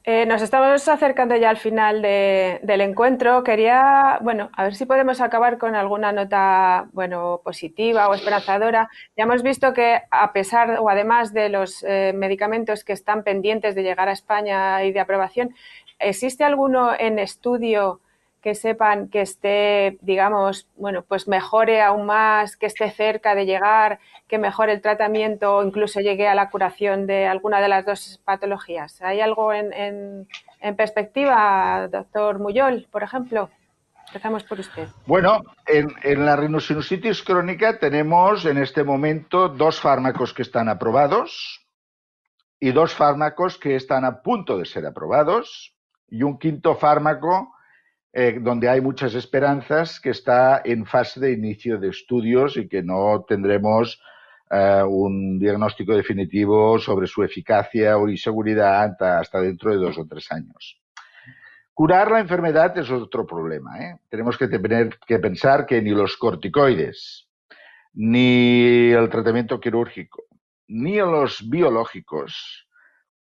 Eh, 0.06 0.26
nos 0.26 0.42
estamos 0.42 0.88
acercando 0.88 1.36
ya 1.36 1.50
al 1.50 1.58
final 1.58 2.02
del 2.02 2.82
encuentro. 2.82 3.44
Quería, 3.44 4.18
bueno, 4.22 4.50
a 4.54 4.64
ver 4.64 4.74
si 4.74 4.86
podemos 4.86 5.20
acabar 5.20 5.58
con 5.58 5.76
alguna 5.76 6.12
nota, 6.14 6.88
bueno, 6.94 7.42
positiva 7.44 8.08
o 8.08 8.14
esperanzadora. 8.14 8.90
Ya 9.18 9.26
hemos 9.26 9.44
visto 9.44 9.74
que 9.74 10.02
a 10.10 10.32
pesar 10.32 10.80
o 10.80 10.90
además 10.90 11.34
de 11.34 11.50
los 11.50 11.84
eh, 11.84 12.14
medicamentos 12.16 12.84
que 12.84 12.94
están 12.94 13.24
pendientes 13.24 13.76
de 13.76 13.84
llegar 13.84 14.08
a 14.08 14.14
España 14.14 14.84
y 14.86 14.94
de 14.94 15.02
aprobación, 15.02 15.54
¿existe 16.00 16.44
alguno 16.46 16.94
en 16.98 17.20
estudio 17.20 18.00
que 18.42 18.56
sepan 18.56 19.10
que 19.10 19.22
esté, 19.22 19.98
digamos, 20.02 20.68
bueno, 20.78 21.04
pues 21.04 21.28
mejore 21.28 21.82
aún 21.82 22.06
más, 22.06 22.56
que 22.56 22.68
esté 22.68 22.90
cerca 22.92 23.36
de 23.36 23.46
llegar, 23.46 24.00
que 24.28 24.38
mejore 24.38 24.74
el 24.74 24.82
tratamiento 24.82 25.58
o 25.58 25.64
incluso 25.64 26.00
llegue 26.00 26.28
a 26.28 26.36
la 26.36 26.50
curación 26.50 27.06
de 27.06 27.28
alguna 27.28 27.60
de 27.60 27.68
las 27.68 27.86
dos 27.86 28.22
patologías. 28.24 29.02
¿Hay 29.02 29.20
algo 29.20 29.52
en, 29.54 30.28
perspectiva, 30.78 31.88
doctor 31.92 32.40
Muyol, 32.40 32.88
por 32.92 33.04
ejemplo? 33.04 33.50
Empezamos 34.08 34.44
por 34.44 34.60
usted. 34.60 34.88
Bueno, 35.06 35.44
en, 35.68 35.94
en, 36.02 36.26
la 36.26 36.36
rinosinusitis 36.36 37.22
crónica 37.22 37.78
tenemos 37.78 38.46
en 38.46 38.58
este 38.58 38.84
momento 38.84 39.50
dos 39.50 39.80
fármacos 39.80 40.34
que 40.34 40.42
están 40.42 40.68
aprobados 40.68 41.68
y 42.60 42.72
dos 42.72 42.94
fármacos 42.96 43.58
que 43.60 43.76
están 43.76 44.06
a 44.06 44.22
punto 44.22 44.58
de 44.58 44.66
ser 44.66 44.86
aprobados 44.86 45.76
y 46.08 46.24
un 46.24 46.40
quinto 46.40 46.76
fármaco 46.76 47.54
eh, 48.12 48.40
donde 48.42 48.68
hay 48.68 48.82
muchas 48.82 49.14
esperanzas 49.14 50.00
que 50.00 50.10
está 50.10 50.62
en 50.66 50.86
fase 50.86 51.20
de 51.20 51.32
inicio 51.32 51.78
de 51.78 51.90
estudios 51.90 52.58
y 52.58 52.68
que 52.68 52.82
no 52.82 53.24
tendremos 53.28 54.02
eh, 54.50 54.82
un 54.84 55.38
diagnóstico 55.38 55.96
definitivo 55.96 56.80
sobre 56.80 57.06
su 57.06 57.24
eficacia 57.24 57.98
o 58.00 58.08
seguridad 58.18 58.96
hasta, 59.00 59.42
dentro 59.42 59.72
de 59.72 59.78
dos 59.78 59.98
o 60.00 60.08
tres 60.08 60.32
años. 60.32 60.82
Curar 61.72 62.10
la 62.10 62.20
enfermedad 62.20 62.76
es 62.80 62.90
otro 62.90 63.28
problema. 63.28 63.80
¿eh? 63.80 64.00
Tenemos 64.10 64.38
que 64.40 64.48
tener 64.48 64.98
que 65.06 65.20
pensar 65.20 65.68
que 65.68 65.80
ni 65.80 65.92
los 65.92 66.18
corticoides, 66.18 67.28
ni 67.94 68.90
el 68.92 69.08
tratamiento 69.10 69.60
quirúrgico, 69.60 70.24
ni 70.68 70.98
los 70.98 71.48
biológicos 71.48 72.68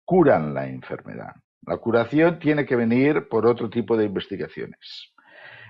curan 0.03 0.53
la 0.53 0.67
enfermedad. 0.67 1.33
La 1.65 1.77
curación 1.77 2.39
tiene 2.39 2.65
que 2.65 2.75
venir 2.75 3.27
por 3.29 3.45
otro 3.45 3.69
tipo 3.69 3.95
de 3.95 4.05
investigaciones. 4.05 5.13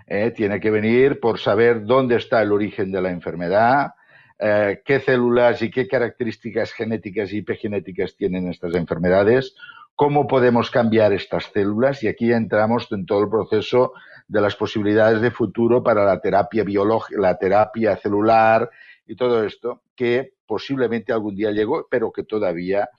¿eh? 0.07 0.31
tiene 0.31 0.59
que 0.59 0.71
venir 0.71 1.19
por 1.19 1.39
saber 1.39 1.85
dónde 1.85 2.15
está 2.15 2.41
el 2.41 2.51
origen 2.51 2.91
de 2.91 3.01
la 3.01 3.11
enfermedad, 3.11 3.93
eh, 4.39 4.81
qué 4.83 4.99
células 4.99 5.61
y 5.61 5.69
qué 5.69 5.87
características 5.87 6.73
genéticas 6.73 7.31
y 7.31 7.39
epigenéticas 7.39 8.15
tienen 8.15 8.49
estas 8.49 8.75
enfermedades, 8.75 9.55
cómo 9.95 10.27
podemos 10.27 10.71
cambiar 10.71 11.13
estas 11.13 11.45
células 11.53 12.03
y 12.03 12.07
aquí 12.07 12.31
entramos 12.31 12.91
en 12.91 13.05
todo 13.05 13.23
el 13.23 13.29
proceso 13.29 13.93
de 14.27 14.41
las 14.41 14.55
posibilidades 14.55 15.21
de 15.21 15.31
futuro 15.31 15.83
para 15.83 16.03
la 16.03 16.19
terapia 16.19 16.63
biológica, 16.63 17.21
la 17.21 17.37
terapia 17.37 17.95
celular 17.97 18.69
y 19.05 19.15
todo 19.15 19.43
esto 19.43 19.83
que 19.95 20.33
posiblemente 20.45 21.13
algún 21.13 21.35
día 21.35 21.51
llegó, 21.51 21.87
pero 21.89 22.11
que 22.11 22.23
todavía 22.23 22.89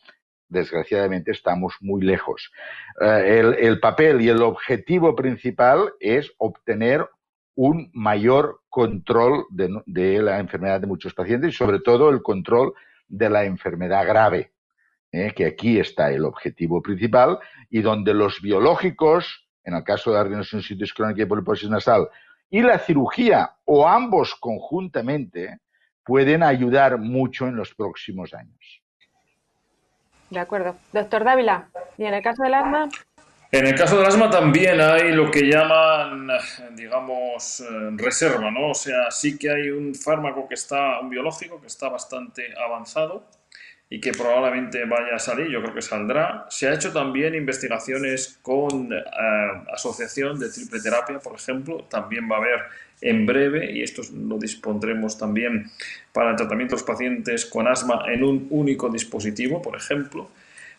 desgraciadamente 0.49 1.32
estamos 1.32 1.76
muy 1.80 2.03
lejos. 2.03 2.53
Eh, 3.01 3.57
el, 3.61 3.80
papel 3.80 4.20
y 4.20 4.28
el 4.28 4.42
objetivo 4.42 5.14
principal 5.14 5.92
es 6.01 6.32
obtener 6.38 7.09
un 7.57 7.90
mayor 7.92 8.61
control 8.68 9.47
de, 9.51 10.22
la 10.22 10.38
enfermedad 10.38 10.80
de 10.80 10.86
muchos 10.86 11.14
pacientes 11.14 11.51
y 11.51 11.57
sobre 11.57 11.80
todo 11.80 12.11
el 12.11 12.22
control 12.22 12.74
de 13.07 13.30
la 13.30 13.45
enfermedad 13.45 14.07
grave, 14.07 14.53
¿eh? 15.12 15.32
que 15.34 15.47
aquí 15.47 15.78
está 15.78 16.11
el 16.11 16.24
objetivo 16.24 16.82
principal 16.82 17.38
y 17.70 17.80
donde 17.80 18.12
los 18.12 18.40
biológicos, 18.40 19.47
en 19.62 19.74
el 19.74 19.84
caso 19.84 20.11
de 20.11 20.18
la 20.18 20.24
rinosinusitis 20.24 20.92
crónica 20.92 21.22
y 21.22 21.26
poliposis 21.26 21.70
nasal, 21.70 22.09
y 22.51 22.62
la 22.62 22.78
cirugía 22.78 23.57
o 23.64 23.86
ambos 23.88 24.34
conjuntamente 24.34 25.61
pueden 26.05 26.42
ayudar 26.42 26.99
mucho 26.99 27.47
en 27.47 27.57
los 27.57 27.74
próximos 27.74 28.34
años. 28.34 28.84
De 30.31 30.41
acuerdo. 30.41 30.77
Doctor 30.93 31.25
Dávila, 31.25 31.68
¿y 31.97 32.05
en 32.05 32.14
el 32.14 32.22
caso 32.22 32.43
del 32.43 32.55
asma? 32.55 32.89
En 33.55 33.66
el 33.68 33.77
caso 33.77 33.97
del 33.99 34.07
asma 34.07 34.29
también 34.31 34.81
hay 34.81 35.12
lo 35.12 35.31
que 35.31 35.43
llaman, 35.43 36.29
digamos, 36.72 37.61
eh, 37.61 37.64
reserva, 37.93 38.51
¿no? 38.51 38.70
O 38.70 38.75
sea, 38.75 39.12
sí 39.12 39.39
que 39.39 39.49
hay 39.49 39.70
un 39.70 39.95
fármaco 39.95 40.49
que 40.49 40.55
está, 40.55 40.99
un 40.99 41.09
biológico 41.09 41.61
que 41.61 41.68
está 41.68 41.89
bastante 41.89 42.53
avanzado 42.59 43.29
y 43.89 44.01
que 44.01 44.11
probablemente 44.11 44.85
vaya 44.87 45.14
a 45.14 45.18
salir, 45.20 45.47
yo 45.49 45.62
creo 45.62 45.72
que 45.72 45.83
saldrá. 45.83 46.47
Se 46.49 46.66
ha 46.66 46.75
hecho 46.75 46.93
también 46.93 47.37
investigaciones 47.37 48.41
con 48.43 48.93
eh, 48.93 49.05
asociación 49.72 50.37
de 50.41 50.51
triple 50.51 50.81
terapia, 50.81 51.20
por 51.20 51.37
ejemplo, 51.37 51.85
también 51.89 52.29
va 52.29 52.37
a 52.37 52.39
haber 52.41 52.61
en 53.05 53.26
breve, 53.26 53.70
y 53.70 53.82
esto 53.82 54.02
lo 54.14 54.38
dispondremos 54.38 55.18
también 55.18 55.70
para 56.12 56.30
el 56.30 56.36
tratamiento 56.36 56.74
de 56.74 56.80
los 56.80 56.86
pacientes 56.86 57.44
con 57.44 57.68
asma 57.68 58.05
en 58.09 58.24
un 58.24 58.46
único 58.50 58.88
dispositivo, 58.88 59.61
por 59.61 59.76
ejemplo. 59.76 60.30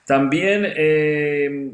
También 0.05 0.65
eh, 0.75 1.71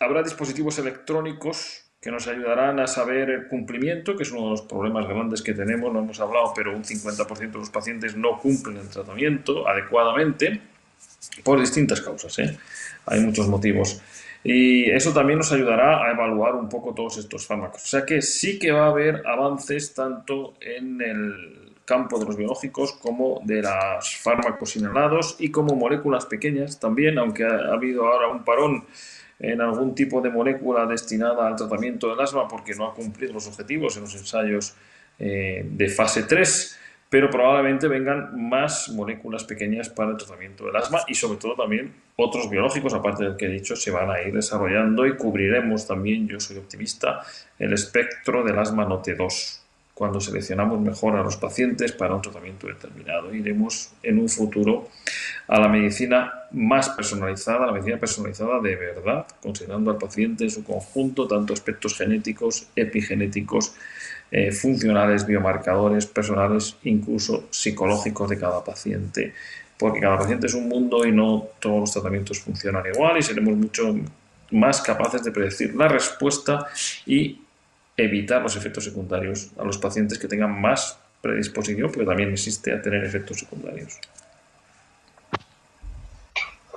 habrá 0.00 0.22
dispositivos 0.22 0.78
electrónicos 0.78 1.84
que 2.00 2.10
nos 2.10 2.26
ayudarán 2.26 2.80
a 2.80 2.86
saber 2.86 3.28
el 3.28 3.48
cumplimiento, 3.48 4.16
que 4.16 4.22
es 4.22 4.30
uno 4.30 4.44
de 4.44 4.50
los 4.50 4.62
problemas 4.62 5.06
grandes 5.06 5.42
que 5.42 5.52
tenemos, 5.52 5.92
no 5.92 5.98
hemos 5.98 6.20
hablado, 6.20 6.52
pero 6.54 6.74
un 6.74 6.84
50% 6.84 7.38
de 7.38 7.58
los 7.58 7.70
pacientes 7.70 8.16
no 8.16 8.38
cumplen 8.38 8.78
el 8.78 8.88
tratamiento 8.88 9.68
adecuadamente 9.68 10.60
por 11.42 11.60
distintas 11.60 12.00
causas. 12.00 12.38
¿eh? 12.38 12.56
Hay 13.06 13.20
muchos 13.20 13.48
motivos. 13.48 14.00
Y 14.44 14.90
eso 14.90 15.12
también 15.12 15.38
nos 15.38 15.52
ayudará 15.52 16.04
a 16.04 16.12
evaluar 16.12 16.54
un 16.54 16.68
poco 16.68 16.94
todos 16.94 17.18
estos 17.18 17.46
fármacos. 17.46 17.82
O 17.82 17.86
sea 17.86 18.06
que 18.06 18.22
sí 18.22 18.58
que 18.58 18.72
va 18.72 18.86
a 18.86 18.90
haber 18.90 19.26
avances 19.26 19.94
tanto 19.94 20.54
en 20.60 21.00
el 21.00 21.74
campo 21.84 22.18
de 22.18 22.26
los 22.26 22.36
biológicos 22.36 22.92
como 22.92 23.40
de 23.44 23.62
los 23.62 24.16
fármacos 24.16 24.76
inhalados 24.76 25.36
y 25.38 25.50
como 25.50 25.74
moléculas 25.74 26.26
pequeñas 26.26 26.78
también, 26.78 27.18
aunque 27.18 27.44
ha, 27.44 27.72
habido 27.72 28.06
ahora 28.06 28.28
un 28.28 28.44
parón 28.44 28.84
en 29.38 29.60
algún 29.60 29.94
tipo 29.94 30.20
de 30.20 30.28
molécula 30.28 30.84
destinada 30.84 31.48
al 31.48 31.56
tratamiento 31.56 32.10
del 32.10 32.20
asma 32.20 32.46
porque 32.46 32.74
no 32.74 32.86
ha 32.86 32.94
cumplido 32.94 33.32
los 33.32 33.46
objetivos 33.46 33.96
en 33.96 34.02
los 34.02 34.14
ensayos 34.14 34.74
eh, 35.18 35.64
de 35.64 35.88
fase 35.88 36.24
3 36.24 36.78
pero 37.10 37.30
probablemente 37.30 37.88
vengan 37.88 38.48
más 38.48 38.90
moléculas 38.90 39.44
pequeñas 39.44 39.88
para 39.88 40.10
el 40.10 40.16
tratamiento 40.16 40.66
del 40.66 40.76
asma 40.76 41.00
y 41.08 41.14
sobre 41.14 41.38
todo 41.38 41.54
también 41.54 41.92
otros 42.16 42.50
biológicos, 42.50 42.92
aparte 42.94 43.24
del 43.24 43.36
que 43.36 43.46
he 43.46 43.50
dicho, 43.50 43.76
se 43.76 43.90
van 43.90 44.10
a 44.10 44.20
ir 44.20 44.34
desarrollando 44.34 45.06
y 45.06 45.16
cubriremos 45.16 45.86
también, 45.86 46.28
yo 46.28 46.38
soy 46.40 46.58
optimista, 46.58 47.22
el 47.58 47.72
espectro 47.72 48.42
del 48.44 48.58
asma 48.58 48.86
NOT2 48.86 49.60
cuando 49.98 50.20
seleccionamos 50.20 50.80
mejor 50.80 51.16
a 51.16 51.24
los 51.24 51.36
pacientes 51.36 51.90
para 51.90 52.14
un 52.14 52.22
tratamiento 52.22 52.68
determinado. 52.68 53.34
Iremos 53.34 53.90
en 54.04 54.20
un 54.20 54.28
futuro 54.28 54.88
a 55.48 55.58
la 55.58 55.66
medicina 55.66 56.44
más 56.52 56.90
personalizada, 56.90 57.66
la 57.66 57.72
medicina 57.72 57.98
personalizada 57.98 58.60
de 58.60 58.76
verdad, 58.76 59.26
considerando 59.42 59.90
al 59.90 59.98
paciente 59.98 60.44
en 60.44 60.50
su 60.50 60.62
conjunto, 60.62 61.26
tanto 61.26 61.52
aspectos 61.52 61.96
genéticos, 61.96 62.68
epigenéticos, 62.76 63.74
eh, 64.30 64.52
funcionales, 64.52 65.26
biomarcadores 65.26 66.06
personales, 66.06 66.76
incluso 66.84 67.48
psicológicos 67.50 68.28
de 68.28 68.38
cada 68.38 68.62
paciente, 68.62 69.32
porque 69.78 70.00
cada 70.00 70.18
paciente 70.18 70.46
es 70.46 70.54
un 70.54 70.68
mundo 70.68 71.06
y 71.06 71.12
no 71.12 71.48
todos 71.60 71.80
los 71.80 71.92
tratamientos 71.92 72.40
funcionan 72.40 72.84
igual 72.92 73.16
y 73.18 73.22
seremos 73.22 73.56
mucho 73.56 73.94
más 74.50 74.80
capaces 74.82 75.22
de 75.24 75.30
predecir 75.30 75.74
la 75.74 75.88
respuesta 75.88 76.66
y 77.06 77.40
evitar 77.96 78.42
los 78.42 78.56
efectos 78.56 78.84
secundarios 78.84 79.50
a 79.58 79.64
los 79.64 79.78
pacientes 79.78 80.18
que 80.18 80.28
tengan 80.28 80.60
más 80.60 80.98
predisposición, 81.20 81.90
pero 81.92 82.06
también 82.06 82.30
existe 82.30 82.72
a 82.72 82.80
tener 82.80 83.04
efectos 83.04 83.38
secundarios. 83.40 83.98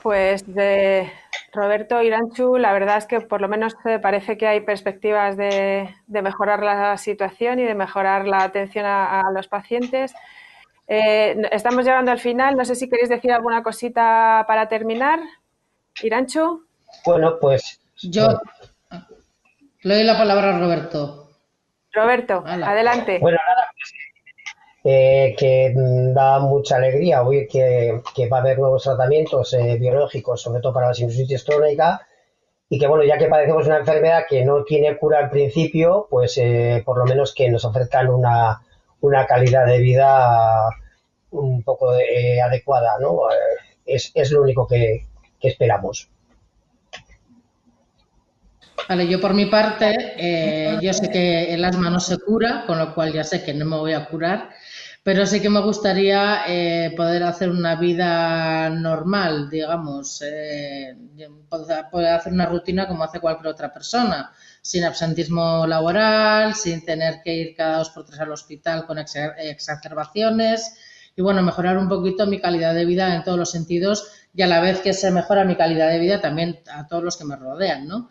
Pues 0.01 0.43
de, 0.47 1.11
Roberto 1.53 2.01
Iranchu, 2.01 2.57
la 2.57 2.71
verdad 2.71 2.97
es 2.97 3.05
que 3.05 3.19
por 3.19 3.41
lo 3.41 3.49
menos 3.49 3.75
parece 4.01 4.37
que 4.37 4.47
hay 4.47 4.61
perspectivas 4.61 5.35
de, 5.35 5.93
mejorar 6.07 6.63
la 6.63 6.97
situación 6.97 7.59
y 7.59 7.63
de 7.63 7.75
mejorar 7.75 8.25
la 8.25 8.43
atención 8.43 8.85
a, 8.85 9.23
los 9.33 9.47
pacientes. 9.47 10.13
Eh, 10.87 11.35
estamos 11.51 11.85
llegando 11.85 12.11
al 12.11 12.19
final. 12.19 12.55
No 12.55 12.63
sé 12.63 12.75
si 12.75 12.89
queréis 12.89 13.09
decir 13.09 13.31
alguna 13.31 13.63
cosita 13.63 14.45
para 14.47 14.67
terminar. 14.69 15.19
Iranchu. 16.01 16.65
Bueno, 17.05 17.37
pues. 17.39 17.81
Yo 18.01 18.39
le 19.83 19.95
doy 19.95 20.03
la 20.03 20.17
palabra 20.17 20.55
a 20.55 20.59
Roberto. 20.59 21.29
Roberto, 21.93 22.43
adelante. 22.45 23.19
Bueno, 23.19 23.37
eh, 24.83 25.35
que 25.37 25.73
da 25.75 26.39
mucha 26.39 26.77
alegría 26.77 27.21
oír 27.21 27.47
que, 27.47 28.01
va 28.31 28.37
a 28.37 28.39
haber 28.39 28.57
nuevos 28.57 28.81
tratamientos 28.81 29.53
eh, 29.53 29.77
biológicos, 29.79 30.41
sobre 30.41 30.59
todo 30.59 30.73
para 30.73 30.87
la 30.87 30.93
sinusitis 30.95 31.43
crónica, 31.43 32.07
y 32.67 32.79
que 32.79 32.87
bueno, 32.87 33.03
ya 33.03 33.19
que 33.19 33.27
padecemos 33.27 33.67
una 33.67 33.77
enfermedad 33.77 34.23
que 34.27 34.43
no 34.43 34.63
tiene 34.63 34.97
cura 34.97 35.19
al 35.19 35.29
principio, 35.29 36.07
pues 36.09 36.35
eh, 36.39 36.81
por 36.83 36.97
lo 36.97 37.05
menos 37.05 37.35
que 37.35 37.47
nos 37.49 37.63
ofrezcan 37.63 38.09
una, 38.09 38.63
una 39.01 39.27
calidad 39.27 39.67
de 39.67 39.77
vida 39.77 40.67
un 41.29 41.61
poco 41.61 41.91
adecuada, 41.91 42.97
¿no? 42.99 43.19
Es, 43.85 44.11
es, 44.15 44.31
lo 44.31 44.41
único 44.41 44.65
que, 44.67 45.05
que 45.39 45.47
esperamos. 45.47 46.09
Vale, 48.89 49.07
yo 49.07 49.21
por 49.21 49.33
mi 49.33 49.45
parte, 49.45 50.79
yo 50.81 50.91
sé 50.91 51.09
que 51.09 51.53
el 51.53 51.63
asma 51.63 51.89
no 51.89 51.99
se 51.99 52.17
cura, 52.19 52.63
con 52.65 52.79
lo 52.79 52.93
cual 52.95 53.13
ya 53.13 53.23
sé 53.23 53.43
que 53.43 53.53
no 53.53 53.65
me 53.65 53.77
voy 53.77 53.93
a 53.93 54.07
curar, 54.07 54.49
pero 55.03 55.25
sí 55.25 55.41
que 55.41 55.49
me 55.49 55.61
gustaría 55.61 56.43
eh, 56.47 56.93
poder 56.95 57.23
hacer 57.23 57.49
una 57.49 57.75
vida 57.75 58.69
normal, 58.69 59.49
digamos, 59.49 60.21
eh, 60.23 60.95
poder 61.49 62.13
hacer 62.13 62.33
una 62.33 62.45
rutina 62.45 62.87
como 62.87 63.03
hace 63.03 63.19
cualquier 63.19 63.47
otra 63.47 63.73
persona, 63.73 64.31
sin 64.61 64.83
absentismo 64.83 65.65
laboral, 65.65 66.53
sin 66.53 66.85
tener 66.85 67.21
que 67.23 67.33
ir 67.33 67.55
cada 67.55 67.79
dos 67.79 67.89
por 67.89 68.05
tres 68.05 68.19
al 68.19 68.31
hospital 68.31 68.85
con 68.85 68.99
exacerbaciones 68.99 70.75
y 71.15 71.21
bueno, 71.21 71.41
mejorar 71.41 71.77
un 71.77 71.89
poquito 71.89 72.27
mi 72.27 72.39
calidad 72.39 72.75
de 72.75 72.85
vida 72.85 73.15
en 73.15 73.23
todos 73.23 73.39
los 73.39 73.51
sentidos 73.51 74.07
y 74.33 74.43
a 74.43 74.47
la 74.47 74.61
vez 74.61 74.79
que 74.81 74.93
se 74.93 75.11
mejora 75.11 75.43
mi 75.45 75.55
calidad 75.55 75.89
de 75.89 75.99
vida 75.99 76.21
también 76.21 76.59
a 76.71 76.87
todos 76.87 77.03
los 77.03 77.17
que 77.17 77.25
me 77.25 77.35
rodean, 77.35 77.87
¿no? 77.87 78.09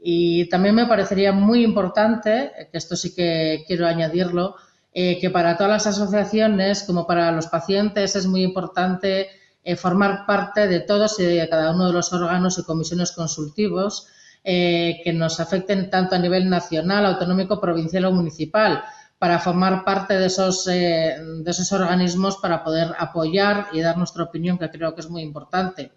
Y 0.00 0.48
también 0.48 0.76
me 0.76 0.86
parecería 0.86 1.32
muy 1.32 1.64
importante, 1.64 2.52
que 2.70 2.78
esto 2.78 2.94
sí 2.94 3.14
que 3.14 3.64
quiero 3.66 3.86
añadirlo, 3.86 4.54
eh, 4.92 5.18
que 5.20 5.30
para 5.30 5.56
todas 5.56 5.84
las 5.84 5.86
asociaciones 5.86 6.82
como 6.84 7.06
para 7.06 7.30
los 7.32 7.46
pacientes 7.46 8.16
es 8.16 8.26
muy 8.26 8.42
importante 8.42 9.28
eh, 9.62 9.76
formar 9.76 10.24
parte 10.26 10.66
de 10.66 10.80
todos 10.80 11.20
y 11.20 11.24
de 11.24 11.48
cada 11.48 11.72
uno 11.72 11.86
de 11.86 11.92
los 11.92 12.12
órganos 12.12 12.58
y 12.58 12.64
comisiones 12.64 13.12
consultivos 13.12 14.08
eh, 14.44 15.00
que 15.04 15.12
nos 15.12 15.40
afecten 15.40 15.90
tanto 15.90 16.14
a 16.14 16.18
nivel 16.18 16.48
nacional, 16.48 17.04
autonómico, 17.04 17.60
provincial 17.60 18.06
o 18.06 18.12
municipal, 18.12 18.82
para 19.18 19.38
formar 19.38 19.84
parte 19.84 20.16
de 20.16 20.26
esos, 20.26 20.64
de 20.64 21.42
esos 21.44 21.72
organismos 21.72 22.36
para 22.36 22.62
poder 22.62 22.94
apoyar 22.98 23.66
y 23.72 23.80
dar 23.80 23.98
nuestra 23.98 24.22
opinión, 24.22 24.58
que 24.58 24.70
creo 24.70 24.94
que 24.94 25.00
es 25.00 25.10
muy 25.10 25.22
importante. 25.22 25.92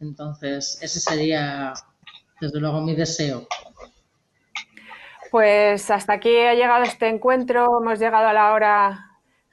Entonces, 0.00 0.78
ese 0.82 0.98
sería, 0.98 1.72
desde 2.40 2.58
luego, 2.58 2.80
mi 2.80 2.96
deseo. 2.96 3.46
Pues 5.30 5.90
hasta 5.90 6.14
aquí 6.14 6.36
ha 6.38 6.54
llegado 6.54 6.84
este 6.84 7.08
encuentro, 7.08 7.80
hemos 7.80 7.98
llegado 7.98 8.28
a 8.28 8.32
la 8.32 8.52
hora 8.52 9.08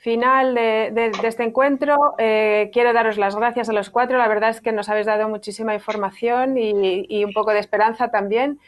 final 0.06 0.54
de, 0.54 1.12
este 1.24 1.44
encuentro. 1.44 1.98
Eh, 2.20 2.70
quiero 2.72 2.94
daros 2.94 3.18
las 3.18 3.36
gracias 3.36 3.70
a 3.70 3.74
los 3.74 3.90
cuatro. 3.90 4.18
La 4.18 4.28
verdad 4.28 4.52
es 4.52 4.62
que 4.62 4.72
nos 4.72 4.88
habéis 4.88 5.08
dado 5.08 5.28
muchísima 5.28 5.74
información 5.74 6.58
y, 6.58 7.26
un 7.26 7.34
poco 7.34 7.52
de 7.52 7.60
esperanza 7.60 8.10
también. 8.10 8.60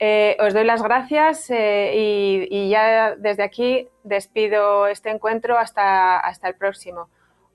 Eh, 0.00 0.36
os 0.40 0.54
doy 0.54 0.64
las 0.64 0.82
gracias 0.82 1.50
eh, 1.50 2.46
y, 2.50 2.70
ya 2.70 3.14
desde 3.16 3.42
aquí 3.42 3.88
despido 4.02 4.86
este 4.86 5.10
encuentro 5.10 5.58
hasta, 5.58 6.18
hasta 6.18 6.48
el 6.48 6.54
próximo. 6.54 7.08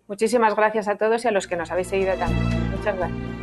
Muchísimas 0.08 0.56
gracias 0.56 0.88
a 0.88 0.98
todos 0.98 1.26
y 1.26 1.28
a 1.28 1.32
los 1.32 1.48
que 1.48 1.56
nos 1.56 1.72
habéis 1.72 1.88
seguido 1.88 2.14
también. 2.16 2.72
Muchas 2.72 2.96
gracias. 2.96 3.43